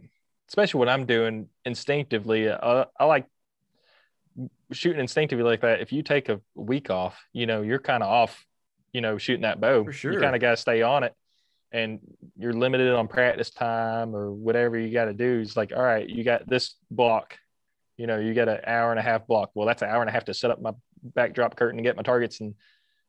especially 0.49 0.79
what 0.79 0.89
I'm 0.89 1.07
doing 1.07 1.49
instinctively. 1.65 2.49
Uh, 2.49 2.87
I 2.99 3.05
like 3.05 3.27
shooting 4.73 5.01
instinctively 5.01 5.45
like 5.45 5.61
that. 5.63 5.81
If 5.81 5.93
you 5.93 6.03
take 6.03 6.29
a 6.29 6.41
week 6.55 6.91
off, 6.91 7.23
you 7.33 7.47
know, 7.47 7.63
you're 7.63 7.79
kind 7.79 8.03
of 8.03 8.09
off. 8.09 8.45
You 8.93 9.01
know, 9.01 9.19
shooting 9.19 9.43
that 9.43 9.61
bow. 9.61 9.83
For 9.83 9.93
sure. 9.93 10.13
You 10.13 10.21
kind 10.21 10.37
of 10.37 10.41
got 10.41 10.51
to 10.51 10.57
stay 10.57 10.83
on 10.83 11.03
it 11.03 11.13
and 11.73 11.99
you're 12.39 12.53
limited 12.53 12.95
on 12.95 13.09
practice 13.09 13.51
time 13.51 14.15
or 14.15 14.31
whatever 14.33 14.79
you 14.79 14.93
got 14.93 15.07
to 15.07 15.13
do. 15.13 15.41
It's 15.41 15.57
like, 15.57 15.73
all 15.75 15.83
right, 15.83 16.09
you 16.09 16.23
got 16.23 16.49
this 16.49 16.77
block, 16.93 17.37
you 17.97 18.07
know, 18.07 18.21
you 18.21 18.33
got 18.35 18.49
an 18.49 18.61
hour 18.65 18.93
and 18.93 19.01
a 19.01 19.03
half 19.03 19.27
block. 19.27 19.51
Well, 19.55 19.67
that's 19.67 19.83
an 19.83 19.89
hour 19.89 20.01
and 20.01 20.09
a 20.09 20.13
half 20.13 20.27
to 20.27 20.35
set 20.35 20.53
up 20.53 20.63
my 20.63 20.71
backdrop 21.03 21.57
curtain 21.57 21.81
and 21.81 21.85
get 21.85 21.97
my 21.97 22.05
targets 22.05 22.41
and 22.41 22.55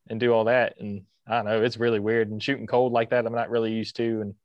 and 0.09 0.19
do 0.19 0.31
all 0.31 0.45
that. 0.45 0.79
And 0.79 1.03
I 1.27 1.37
don't 1.37 1.45
know, 1.45 1.63
it's 1.63 1.77
really 1.77 1.99
weird. 1.99 2.29
And 2.29 2.41
shooting 2.41 2.67
cold 2.67 2.93
like 2.93 3.09
that, 3.09 3.25
I'm 3.25 3.33
not 3.33 3.49
really 3.49 3.71
used 3.71 3.95
to. 3.97 4.21
And 4.21 4.35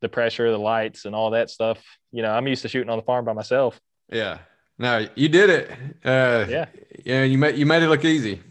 the 0.00 0.08
pressure, 0.08 0.50
the 0.50 0.58
lights, 0.58 1.04
and 1.04 1.14
all 1.14 1.30
that 1.30 1.48
stuff. 1.48 1.82
You 2.10 2.22
know, 2.22 2.32
I'm 2.32 2.46
used 2.46 2.62
to 2.62 2.68
shooting 2.68 2.90
on 2.90 2.98
the 2.98 3.04
farm 3.04 3.24
by 3.24 3.32
myself. 3.32 3.80
Yeah. 4.10 4.38
No, 4.78 5.06
you 5.14 5.28
did 5.28 5.48
it. 5.48 5.70
Uh, 6.04 6.46
yeah. 6.48 6.66
Yeah. 7.04 7.22
You 7.22 7.38
made 7.38 7.56
you 7.56 7.66
made 7.66 7.82
it 7.82 7.88
look 7.88 8.04
easy. 8.04 8.42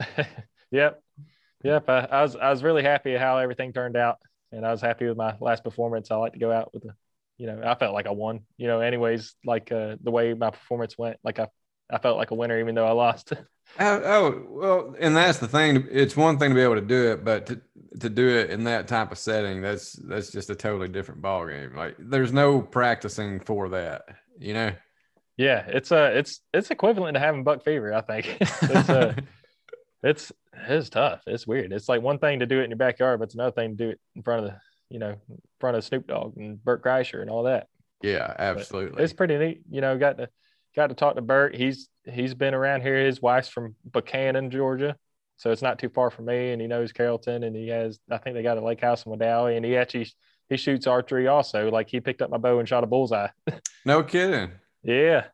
yep. 0.70 1.00
Yep. 1.62 1.88
I, 1.88 1.98
I 2.10 2.22
was 2.22 2.36
I 2.36 2.50
was 2.50 2.62
really 2.62 2.82
happy 2.82 3.14
how 3.16 3.38
everything 3.38 3.72
turned 3.72 3.96
out 3.96 4.18
and 4.52 4.66
I 4.66 4.70
was 4.70 4.80
happy 4.80 5.06
with 5.06 5.16
my 5.16 5.34
last 5.40 5.64
performance. 5.64 6.10
I 6.10 6.16
like 6.16 6.32
to 6.32 6.38
go 6.38 6.50
out 6.50 6.72
with 6.72 6.82
the, 6.82 6.94
you 7.38 7.46
know, 7.46 7.60
I 7.64 7.74
felt 7.74 7.94
like 7.94 8.06
I 8.06 8.12
won. 8.12 8.40
You 8.56 8.68
know, 8.68 8.80
anyways, 8.80 9.34
like 9.44 9.70
uh, 9.70 9.96
the 10.02 10.10
way 10.10 10.34
my 10.34 10.50
performance 10.50 10.96
went, 10.96 11.18
like 11.22 11.38
I, 11.38 11.48
I 11.90 11.98
felt 11.98 12.16
like 12.16 12.30
a 12.30 12.34
winner 12.34 12.58
even 12.58 12.74
though 12.74 12.86
I 12.86 12.92
lost. 12.92 13.32
oh, 13.80 14.02
oh, 14.04 14.44
well, 14.48 14.94
and 14.98 15.16
that's 15.16 15.38
the 15.38 15.48
thing. 15.48 15.86
It's 15.90 16.16
one 16.16 16.38
thing 16.38 16.50
to 16.50 16.54
be 16.54 16.62
able 16.62 16.76
to 16.76 16.80
do 16.80 17.12
it, 17.12 17.24
but 17.24 17.46
to 17.46 17.60
to 18.00 18.10
do 18.10 18.28
it 18.28 18.50
in 18.50 18.64
that 18.64 18.88
type 18.88 19.12
of 19.12 19.18
setting, 19.18 19.62
that's 19.62 19.92
that's 19.92 20.30
just 20.30 20.50
a 20.50 20.54
totally 20.54 20.88
different 20.88 21.22
ball 21.22 21.46
game. 21.46 21.74
Like 21.74 21.96
there's 21.98 22.32
no 22.32 22.60
practicing 22.60 23.40
for 23.40 23.68
that, 23.70 24.02
you 24.38 24.54
know. 24.54 24.72
Yeah, 25.36 25.64
it's 25.66 25.92
uh 25.92 26.12
it's 26.14 26.40
it's 26.52 26.70
equivalent 26.70 27.14
to 27.14 27.20
having 27.20 27.44
buck 27.44 27.62
fever. 27.62 27.92
I 27.92 28.00
think 28.00 28.36
it's 28.40 28.90
uh, 28.90 29.14
it's 30.02 30.32
it's 30.54 30.88
tough. 30.88 31.22
It's 31.26 31.46
weird. 31.46 31.72
It's 31.72 31.88
like 31.88 32.02
one 32.02 32.18
thing 32.18 32.40
to 32.40 32.46
do 32.46 32.60
it 32.60 32.64
in 32.64 32.70
your 32.70 32.78
backyard, 32.78 33.18
but 33.18 33.26
it's 33.26 33.34
another 33.34 33.52
thing 33.52 33.76
to 33.76 33.84
do 33.84 33.90
it 33.90 34.00
in 34.14 34.22
front 34.22 34.44
of 34.44 34.52
the, 34.52 34.58
you 34.88 34.98
know, 34.98 35.14
in 35.28 35.42
front 35.60 35.76
of 35.76 35.84
Snoop 35.84 36.06
Dogg 36.06 36.36
and 36.36 36.62
Bert 36.62 36.82
Kreischer 36.82 37.20
and 37.20 37.30
all 37.30 37.44
that. 37.44 37.68
Yeah, 38.02 38.34
absolutely. 38.38 38.96
But 38.96 39.02
it's 39.02 39.12
pretty 39.12 39.36
neat. 39.36 39.62
You 39.70 39.80
know, 39.80 39.96
got 39.98 40.18
to 40.18 40.28
got 40.76 40.88
to 40.88 40.94
talk 40.94 41.16
to 41.16 41.22
Bert. 41.22 41.56
He's 41.56 41.88
he's 42.04 42.34
been 42.34 42.54
around 42.54 42.82
here. 42.82 43.04
His 43.04 43.20
wife's 43.20 43.48
from 43.48 43.74
Buchanan, 43.90 44.50
Georgia, 44.50 44.96
so 45.36 45.50
it's 45.50 45.62
not 45.62 45.78
too 45.78 45.88
far 45.88 46.10
from 46.10 46.26
me. 46.26 46.52
And 46.52 46.60
he 46.60 46.68
knows 46.68 46.92
Carrollton, 46.92 47.42
and 47.42 47.56
he 47.56 47.68
has. 47.68 47.98
I 48.10 48.18
think 48.18 48.34
they 48.34 48.42
got 48.42 48.58
a 48.58 48.64
lake 48.64 48.80
house 48.80 49.04
in 49.04 49.12
Wedowee, 49.12 49.56
and 49.56 49.64
he 49.64 49.76
actually 49.76 50.08
he 50.48 50.56
shoots 50.56 50.86
archery 50.86 51.26
also. 51.26 51.70
Like 51.70 51.88
he 51.88 52.00
picked 52.00 52.22
up 52.22 52.30
my 52.30 52.38
bow 52.38 52.58
and 52.58 52.68
shot 52.68 52.84
a 52.84 52.86
bullseye. 52.86 53.28
no 53.84 54.02
kidding. 54.02 54.50
yeah, 54.82 55.24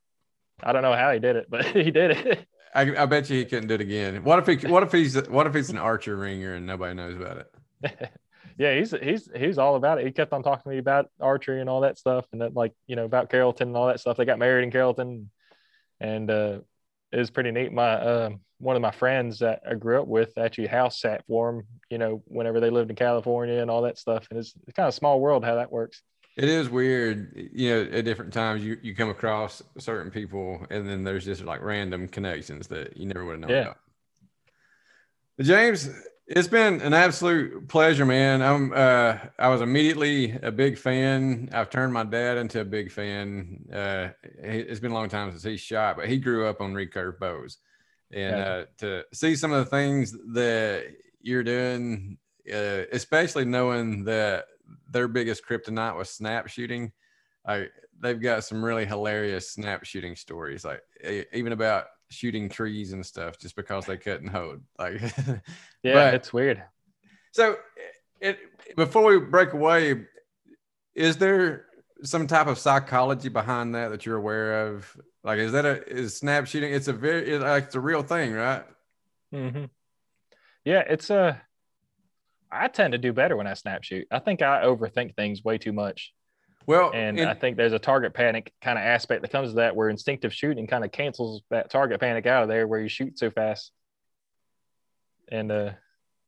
I 0.63 0.73
don't 0.73 0.83
know 0.83 0.95
how 0.95 1.13
he 1.13 1.19
did 1.19 1.37
it, 1.37 1.47
but 1.51 1.65
he 1.67 1.91
did 1.91 2.13
it. 2.13 2.47
I, 2.75 3.03
I 3.03 3.07
bet 3.07 3.29
you 3.29 3.39
he 3.39 3.45
couldn't 3.45 3.69
do 3.69 3.75
it 3.75 3.83
again. 3.83 4.25
What 4.25 4.39
if 4.39 4.61
he? 4.61 4.67
What 4.67 4.83
if 4.83 4.93
he's? 4.93 5.17
What 5.29 5.47
if 5.47 5.55
he's 5.55 5.71
an 5.71 5.79
archer 5.79 6.17
ringer 6.17 6.55
and 6.55 6.67
nobody 6.67 6.95
knows 6.95 7.17
about 7.17 7.39
it? 7.83 8.11
yeah, 8.59 8.75
he's 8.75 8.93
he's 9.03 9.29
he's 9.35 9.59
all 9.59 9.77
about 9.77 9.99
it. 9.99 10.07
He 10.07 10.13
kept 10.13 10.33
on 10.33 10.43
talking 10.43 10.65
to 10.65 10.69
me 10.71 10.79
about 10.79 11.11
archery 11.21 11.61
and 11.61 11.71
all 11.71 11.81
that 11.83 11.99
stuff, 11.99 12.27
and 12.33 12.41
that 12.41 12.55
like 12.55 12.73
you 12.87 12.97
know 12.97 13.05
about 13.05 13.31
Carrollton 13.31 13.69
and 13.69 13.77
all 13.77 13.87
that 13.87 14.01
stuff. 14.01 14.17
They 14.17 14.25
got 14.25 14.39
married 14.39 14.65
in 14.65 14.71
Carrollton, 14.71 15.31
and 16.01 16.31
uh, 16.31 16.59
it 17.11 17.19
was 17.19 17.31
pretty 17.31 17.51
neat. 17.51 17.73
My 17.73 17.93
uh, 17.93 18.31
one 18.59 18.77
of 18.77 18.83
my 18.83 18.91
friends 18.91 19.41
that 19.41 19.63
I 19.69 19.75
grew 19.75 20.01
up 20.01 20.09
with 20.09 20.37
actually 20.39 20.69
house 20.69 21.01
sat 21.01 21.25
for 21.27 21.51
him. 21.51 21.63
You 21.91 21.99
know, 21.99 22.23
whenever 22.27 22.61
they 22.61 22.71
lived 22.71 22.91
in 22.91 22.97
California 22.97 23.61
and 23.61 23.71
all 23.71 23.83
that 23.83 23.99
stuff, 23.99 24.27
and 24.31 24.39
it's, 24.39 24.55
it's 24.67 24.77
kind 24.77 24.89
of 24.89 24.95
small 24.95 25.21
world 25.21 25.45
how 25.45 25.57
that 25.57 25.73
works. 25.73 26.03
It 26.37 26.49
is 26.49 26.71
weird, 26.71 27.51
you 27.53 27.71
know, 27.71 27.91
at 27.93 28.07
different 28.07 28.33
times 28.33 28.65
you, 28.65 28.79
you 28.83 28.95
come 28.95 29.11
across 29.11 29.63
certain 29.79 30.11
people 30.11 30.67
and 30.71 30.89
then 30.89 31.05
there's 31.05 31.27
just 31.27 31.45
like 31.45 31.61
random 31.61 32.09
connections 32.09 32.69
that 32.69 32.97
you 32.97 33.05
never 33.05 33.23
would 33.25 33.33
have 33.33 33.41
known 33.41 33.51
yeah. 33.51 33.61
about. 33.61 33.79
James, 35.41 35.91
it's 36.27 36.49
been 36.49 36.81
an 36.81 36.95
absolute 36.95 37.69
pleasure, 37.69 38.07
man. 38.07 38.43
I'm 38.43 38.73
uh 38.73 39.19
I 39.39 39.49
was 39.49 39.61
immediately 39.61 40.33
a 40.43 40.53
big 40.53 40.79
fan. 40.79 41.51
I've 41.53 41.71
turned 41.71 41.93
my 41.93 42.05
dad 42.05 42.39
into 42.39 42.61
a 42.61 42.65
big 42.65 42.91
fan. 42.91 43.69
Uh 43.73 44.09
it's 44.23 44.81
been 44.81 44.93
a 44.93 44.95
long 44.95 45.09
time 45.09 45.31
since 45.31 45.43
he 45.43 45.57
shot, 45.57 45.97
but 45.97 46.09
he 46.09 46.19
grew 46.19 46.47
up 46.47 46.61
on 46.61 46.75
recurve 46.75 47.19
bows. 47.19 47.59
And 48.13 48.37
yeah. 48.37 48.45
uh 48.45 48.65
to 48.79 49.05
see 49.13 49.37
some 49.37 49.53
of 49.53 49.65
the 49.65 49.71
things 49.71 50.13
that 50.33 50.87
you're 51.21 51.45
doing, 51.45 52.19
uh, 52.53 52.83
especially 52.93 53.45
knowing 53.45 54.05
that 54.05 54.47
their 54.91 55.09
biggest 55.09 55.47
kryptonite 55.47 55.97
was 55.97 56.11
snap 56.11 56.49
shooting. 56.49 56.93
Like 57.47 57.73
they've 58.01 58.21
got 58.21 58.45
some 58.45 58.65
really 58.65 58.85
hilarious 58.85 59.51
snap 59.51 59.85
shooting 59.85 60.17
stories, 60.17 60.65
like 60.65 60.83
even 61.33 61.53
about 61.53 61.87
shooting 62.13 62.49
trees 62.49 62.93
and 62.93 63.05
stuff, 63.05 63.39
just 63.39 63.57
because 63.57 63.87
they 63.87 63.97
couldn't 63.97 64.29
hold. 64.29 64.61
Like, 64.79 65.01
yeah, 65.83 65.95
but, 65.95 66.15
it's 66.15 66.33
weird. 66.33 66.63
So, 67.33 67.57
it 68.21 68.39
before 68.77 69.05
we 69.05 69.19
break 69.19 69.53
away, 69.53 70.07
is 70.95 71.17
there 71.17 71.67
some 72.03 72.27
type 72.27 72.47
of 72.47 72.59
psychology 72.59 73.29
behind 73.29 73.75
that 73.75 73.89
that 73.89 74.07
you're 74.07 74.17
aware 74.17 74.69
of? 74.69 74.97
Like, 75.25 75.39
is 75.39 75.53
that 75.53 75.65
a 75.65 75.89
is 75.89 76.17
snap 76.17 76.47
shooting? 76.47 76.73
It's 76.73 76.89
a 76.89 76.93
very 76.93 77.31
it's 77.31 77.43
like 77.43 77.65
it's 77.65 77.75
a 77.75 77.81
real 77.81 78.03
thing, 78.03 78.33
right? 78.33 78.65
Mm-hmm. 79.33 79.65
Yeah, 80.65 80.81
it's 80.81 81.11
a 81.11 81.41
I 82.51 82.69
tend 82.69 82.93
to 82.93 82.99
do 82.99 83.13
better 83.13 83.37
when 83.37 83.47
I 83.47 83.55
snap 83.55 83.83
shoot. 83.83 84.07
I 84.11 84.19
think 84.19 84.43
I 84.43 84.65
overthink 84.65 85.17
things 85.17 85.43
way 85.43 85.59
too 85.59 85.73
much. 85.73 86.13
Well, 86.67 86.91
and 86.95 87.21
I 87.21 87.35
think 87.35 87.57
there's 87.57 87.73
a 87.73 87.79
target 87.79 88.15
panic 88.15 88.53
kind 88.61 88.79
of 88.79 88.85
aspect 88.85 89.23
that 89.23 89.31
comes 89.31 89.51
to 89.51 89.55
that 89.57 89.75
where 89.75 89.89
instinctive 89.89 90.33
shooting 90.33 90.67
kind 90.67 90.85
of 90.85 90.93
cancels 90.93 91.43
that 91.51 91.71
target 91.71 92.01
panic 92.01 92.27
out 92.27 92.43
of 92.43 92.49
there 92.49 92.67
where 92.67 92.81
you 92.81 92.89
shoot 92.89 93.19
so 93.19 93.31
fast. 93.31 93.73
And 95.31 95.51
uh 95.51 95.71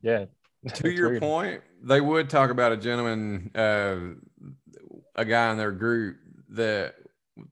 yeah. 0.03 0.27
To 0.75 0.91
your 0.91 1.11
weird. 1.11 1.23
point, 1.23 1.61
they 1.83 2.01
would 2.01 2.31
talk 2.31 2.49
about 2.49 2.73
a 2.73 2.79
gentleman, 2.79 3.51
uh, 3.55 3.97
a 5.15 5.25
guy 5.25 5.51
in 5.51 5.59
their 5.59 5.73
group 5.73 6.17
that 6.51 6.95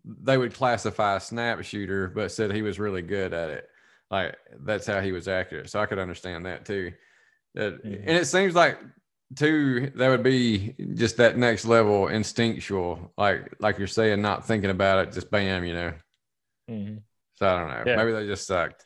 they 0.04 0.38
would 0.38 0.54
classify 0.54 1.16
a 1.16 1.20
snap 1.20 1.62
shooter, 1.62 2.08
but 2.08 2.32
said 2.32 2.52
he 2.52 2.62
was 2.62 2.78
really 2.78 3.02
good 3.02 3.34
at 3.34 3.50
it. 3.50 3.68
Like 4.10 4.36
that's 4.60 4.86
how 4.86 5.00
he 5.00 5.12
was 5.12 5.28
accurate. 5.28 5.68
So 5.68 5.80
I 5.80 5.86
could 5.86 5.98
understand 5.98 6.46
that 6.46 6.64
too. 6.64 6.92
That, 7.54 7.84
mm-hmm. 7.84 8.08
And 8.08 8.16
it 8.16 8.26
seems 8.26 8.54
like 8.54 8.78
too 9.36 9.90
that 9.96 10.08
would 10.08 10.22
be 10.22 10.74
just 10.94 11.16
that 11.16 11.36
next 11.36 11.64
level 11.64 12.08
instinctual, 12.08 13.12
like 13.16 13.54
like 13.60 13.78
you're 13.78 13.86
saying, 13.86 14.22
not 14.22 14.46
thinking 14.46 14.70
about 14.70 15.06
it, 15.06 15.12
just 15.12 15.30
bam, 15.30 15.64
you 15.64 15.74
know. 15.74 15.92
Mm-hmm. 16.70 16.96
So 17.34 17.48
I 17.48 17.58
don't 17.58 17.68
know. 17.68 17.82
Yeah. 17.86 17.96
Maybe 17.96 18.12
they 18.12 18.26
just 18.26 18.46
sucked. 18.46 18.84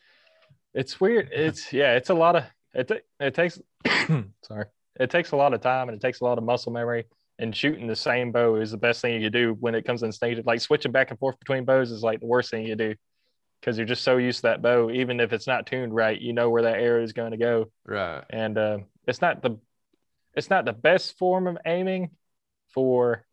It's 0.74 1.00
weird. 1.00 1.30
It's 1.32 1.72
yeah. 1.72 1.94
It's 1.94 2.10
a 2.10 2.14
lot 2.14 2.36
of 2.36 2.44
it. 2.74 3.04
It 3.20 3.34
takes 3.34 3.58
sorry. 4.42 4.66
It 4.98 5.10
takes 5.10 5.32
a 5.32 5.36
lot 5.36 5.52
of 5.52 5.60
time 5.60 5.88
and 5.88 5.96
it 5.96 6.00
takes 6.00 6.20
a 6.20 6.24
lot 6.24 6.38
of 6.38 6.44
muscle 6.44 6.72
memory. 6.72 7.04
And 7.38 7.54
shooting 7.54 7.86
the 7.86 7.96
same 7.96 8.32
bow 8.32 8.56
is 8.56 8.70
the 8.70 8.78
best 8.78 9.02
thing 9.02 9.14
you 9.14 9.20
can 9.20 9.32
do 9.32 9.56
when 9.60 9.74
it 9.74 9.84
comes 9.84 10.02
instinctive. 10.02 10.46
Like 10.46 10.62
switching 10.62 10.92
back 10.92 11.10
and 11.10 11.18
forth 11.18 11.38
between 11.38 11.66
bows 11.66 11.90
is 11.90 12.02
like 12.02 12.20
the 12.20 12.26
worst 12.26 12.50
thing 12.50 12.66
you 12.66 12.76
do 12.76 12.94
because 13.60 13.76
you're 13.76 13.86
just 13.86 14.04
so 14.04 14.16
used 14.16 14.38
to 14.38 14.42
that 14.42 14.62
bow. 14.62 14.90
Even 14.90 15.20
if 15.20 15.34
it's 15.34 15.46
not 15.46 15.66
tuned 15.66 15.94
right, 15.94 16.18
you 16.18 16.32
know 16.32 16.48
where 16.48 16.62
that 16.62 16.78
arrow 16.78 17.02
is 17.02 17.12
going 17.12 17.32
to 17.32 17.36
go. 17.36 17.66
Right. 17.84 18.22
And 18.30 18.56
uh, 18.56 18.78
it's 19.06 19.20
not 19.20 19.42
the 19.42 19.58
it's 20.36 20.50
not 20.50 20.64
the 20.64 20.72
best 20.72 21.18
form 21.18 21.46
of 21.46 21.58
aiming 21.66 22.10
for 22.74 23.24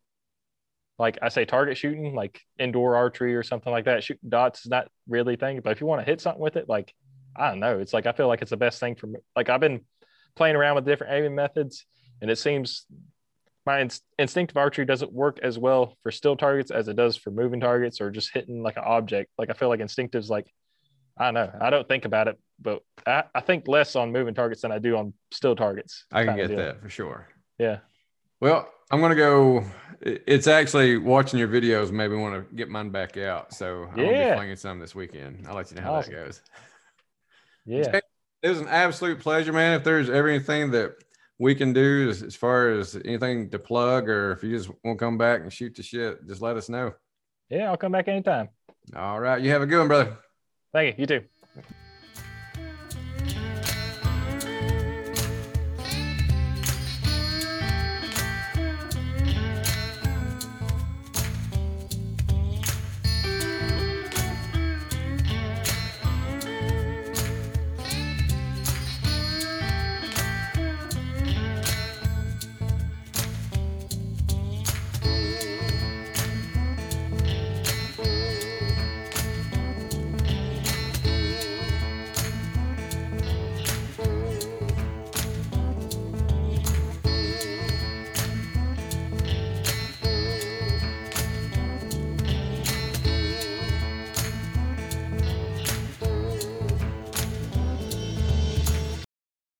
like 1.00 1.18
I 1.22 1.30
say 1.30 1.46
target 1.46 1.78
shooting, 1.78 2.16
like 2.16 2.40
indoor 2.60 2.96
archery 2.96 3.36
or 3.36 3.44
something 3.44 3.72
like 3.72 3.86
that. 3.86 4.04
Shooting 4.04 4.30
dots 4.30 4.62
is 4.62 4.70
not 4.70 4.88
really 5.08 5.36
thing. 5.36 5.60
But 5.64 5.72
if 5.72 5.82
you 5.82 5.88
want 5.88 6.02
to 6.02 6.06
hit 6.06 6.22
something 6.22 6.42
with 6.42 6.56
it, 6.56 6.70
like 6.70 6.94
I 7.36 7.50
don't 7.50 7.60
know, 7.60 7.80
it's 7.80 7.94
like 7.94 8.06
I 8.06 8.12
feel 8.12 8.28
like 8.28 8.42
it's 8.42 8.52
the 8.52 8.58
best 8.58 8.80
thing 8.80 8.96
for 8.96 9.08
me. 9.08 9.20
Like 9.36 9.50
I've 9.50 9.60
been 9.60 9.82
playing 10.36 10.56
around 10.56 10.76
with 10.76 10.86
different 10.86 11.14
aiming 11.14 11.36
methods, 11.36 11.86
and 12.22 12.30
it 12.30 12.38
seems 12.38 12.86
my 13.66 13.80
inst- 13.80 14.04
instinctive 14.20 14.58
archery 14.58 14.86
doesn't 14.86 15.12
work 15.12 15.40
as 15.42 15.58
well 15.58 15.98
for 16.04 16.12
still 16.12 16.36
targets 16.36 16.70
as 16.70 16.88
it 16.88 16.96
does 16.96 17.16
for 17.16 17.32
moving 17.32 17.60
targets 17.60 18.02
or 18.02 18.12
just 18.12 18.34
hitting 18.34 18.62
like 18.62 18.78
an 18.78 18.84
object. 18.86 19.32
Like 19.38 19.50
I 19.50 19.54
feel 19.54 19.70
like 19.70 19.80
instinctive's 19.80 20.30
like, 20.30 20.48
I 21.18 21.26
don't 21.26 21.34
know. 21.34 21.52
I 21.62 21.70
don't 21.70 21.88
think 21.88 22.06
about 22.06 22.28
it, 22.28 22.40
but 22.64 22.84
I, 23.06 23.24
I 23.36 23.42
think 23.42 23.68
less 23.68 23.96
on 23.96 24.12
moving 24.12 24.34
targets 24.34 24.62
than 24.62 24.72
I 24.72 24.80
do 24.80 24.98
on 24.98 25.14
still 25.32 25.56
targets. 25.56 26.06
I 26.12 26.26
can 26.26 26.36
get 26.36 26.56
that 26.56 26.82
for 26.82 26.90
sure. 26.90 27.28
Yeah. 27.60 27.80
Well, 28.40 28.70
I'm 28.90 29.02
gonna 29.02 29.16
go. 29.16 29.64
It's 30.02 30.48
actually 30.48 30.98
watching 30.98 31.40
your 31.40 31.48
videos. 31.48 31.92
Maybe 31.92 32.16
want 32.16 32.50
to 32.50 32.56
get 32.56 32.70
mine 32.70 32.90
back 32.90 33.18
out. 33.18 33.54
So 33.54 33.84
I'm 33.90 33.96
gonna 33.96 34.30
be 34.30 34.36
playing 34.36 34.56
some 34.56 34.80
this 34.80 34.96
weekend. 34.96 35.46
I'll 35.48 35.56
let 35.56 35.70
you 35.70 35.78
know 35.78 35.84
how 35.84 35.96
awesome. 35.96 36.14
that 36.14 36.26
goes. 36.26 36.42
Yeah. 37.66 38.00
It 38.42 38.50
was 38.50 38.60
an 38.60 38.68
absolute 38.68 39.20
pleasure, 39.20 39.54
man. 39.54 39.74
If 39.74 39.86
there's 39.86 40.10
ever 40.10 40.28
anything 40.28 40.72
that 40.72 40.96
we 41.40 41.56
can 41.56 41.72
do 41.72 42.10
as, 42.10 42.22
as 42.22 42.36
far 42.36 42.72
as 42.72 42.96
anything 43.06 43.50
to 43.52 43.60
plug, 43.60 44.10
or 44.10 44.34
if 44.34 44.44
you 44.44 44.56
just 44.58 44.70
want 44.84 45.00
to 45.00 45.06
come 45.06 45.18
back 45.18 45.42
and 45.42 45.52
shoot 45.52 45.76
the 45.76 45.84
shit, 45.84 46.28
just 46.28 46.42
let 46.42 46.58
us 46.58 46.68
know. 46.68 46.94
Yeah, 47.50 47.70
I'll 47.70 47.78
come 47.78 47.94
back 47.94 48.10
anytime. 48.10 48.50
All 48.96 49.20
right. 49.20 49.42
You 49.42 49.52
have 49.52 49.62
a 49.62 49.66
good 49.66 49.80
one, 49.80 49.88
brother. 49.88 50.18
Thank 50.74 50.98
you. 50.98 51.02
You 51.02 51.08
too. 51.08 51.26